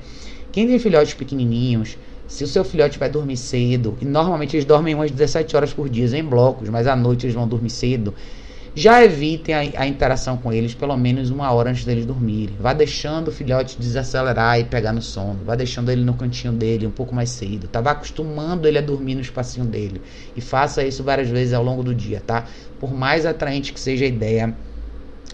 [0.53, 1.97] quem tem filhotes pequenininhos,
[2.27, 5.89] se o seu filhote vai dormir cedo, e normalmente eles dormem umas 17 horas por
[5.89, 8.15] dia em blocos, mas à noite eles vão dormir cedo,
[8.75, 12.55] já evitem a, a, interação com eles pelo menos uma hora antes deles dormirem.
[12.61, 15.41] Vá deixando o filhote desacelerar e pegar no sono.
[15.45, 17.67] Vá deixando ele no cantinho dele um pouco mais cedo.
[17.67, 17.81] Tá?
[17.81, 20.01] Vá acostumando ele a dormir no espacinho dele.
[20.37, 22.45] E faça isso várias vezes ao longo do dia, tá?
[22.79, 24.55] Por mais atraente que seja a ideia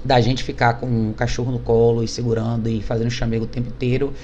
[0.03, 3.69] da gente ficar com um cachorro no colo e segurando e fazendo chamego o tempo
[3.69, 4.15] inteiro.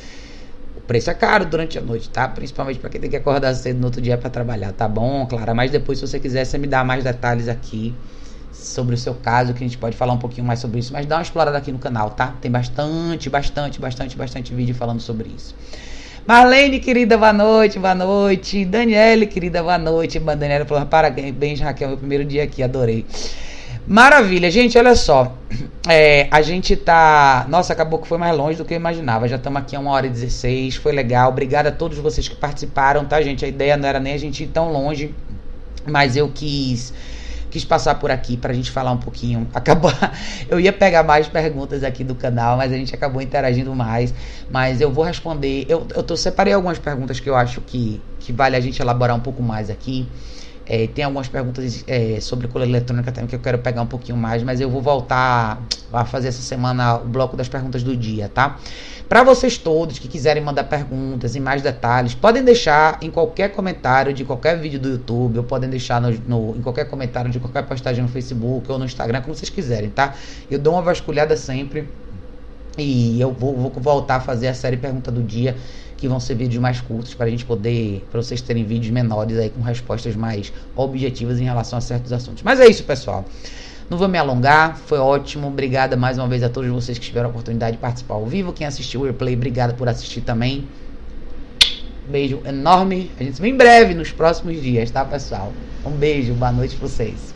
[0.76, 2.26] O preço é caro durante a noite, tá?
[2.28, 5.52] Principalmente para quem tem que acordar cedo no outro dia para trabalhar, tá bom, Clara?
[5.54, 7.94] Mas depois, se você quiser, você me dá mais detalhes aqui
[8.66, 11.06] sobre o seu caso, que a gente pode falar um pouquinho mais sobre isso, mas
[11.06, 12.34] dá uma explorada aqui no canal, tá?
[12.40, 15.54] Tem bastante, bastante, bastante, bastante vídeo falando sobre isso.
[16.26, 18.64] Marlene, querida, boa noite, boa noite.
[18.64, 20.20] Daniele, querida, boa noite.
[20.20, 23.04] Daniela falou, parabéns, Raquel, meu primeiro dia aqui, adorei.
[23.84, 25.36] Maravilha, gente, olha só.
[25.88, 27.44] É, a gente tá.
[27.48, 29.26] Nossa, acabou que foi mais longe do que eu imaginava.
[29.26, 30.76] Já estamos aqui a 1 hora e 16.
[30.76, 31.30] Foi legal.
[31.30, 33.44] Obrigado a todos vocês que participaram, tá, gente?
[33.44, 35.12] A ideia não era nem a gente ir tão longe,
[35.84, 36.94] mas eu quis
[37.52, 39.46] quis passar por aqui para a gente falar um pouquinho.
[39.52, 39.92] Acabou,
[40.48, 44.12] eu ia pegar mais perguntas aqui do canal, mas a gente acabou interagindo mais.
[44.50, 45.66] Mas eu vou responder.
[45.68, 49.14] Eu, eu tô, separei algumas perguntas que eu acho que, que vale a gente elaborar
[49.14, 50.08] um pouco mais aqui.
[50.64, 54.16] É, tem algumas perguntas é, sobre cola eletrônica também que eu quero pegar um pouquinho
[54.16, 55.60] mais, mas eu vou voltar
[55.92, 58.58] a fazer essa semana o bloco das perguntas do dia, tá?
[59.08, 64.12] Para vocês todos que quiserem mandar perguntas e mais detalhes, podem deixar em qualquer comentário
[64.12, 67.66] de qualquer vídeo do YouTube, ou podem deixar no, no, em qualquer comentário de qualquer
[67.66, 70.14] postagem no Facebook ou no Instagram, como vocês quiserem, tá?
[70.50, 71.88] Eu dou uma vasculhada sempre
[72.78, 75.56] e eu vou, vou voltar a fazer a série Pergunta do Dia
[76.02, 79.38] que vão ser vídeos mais curtos para a gente poder, para vocês terem vídeos menores
[79.38, 82.42] aí com respostas mais objetivas em relação a certos assuntos.
[82.42, 83.24] Mas é isso, pessoal.
[83.88, 85.46] Não vou me alongar, foi ótimo.
[85.46, 88.52] Obrigada mais uma vez a todos vocês que tiveram a oportunidade de participar ao vivo.
[88.52, 90.66] Quem assistiu o replay, obrigado por assistir também.
[92.08, 93.08] Beijo enorme.
[93.20, 95.52] A gente se vê em breve nos próximos dias, tá, pessoal?
[95.86, 97.31] Um beijo, boa noite pra vocês.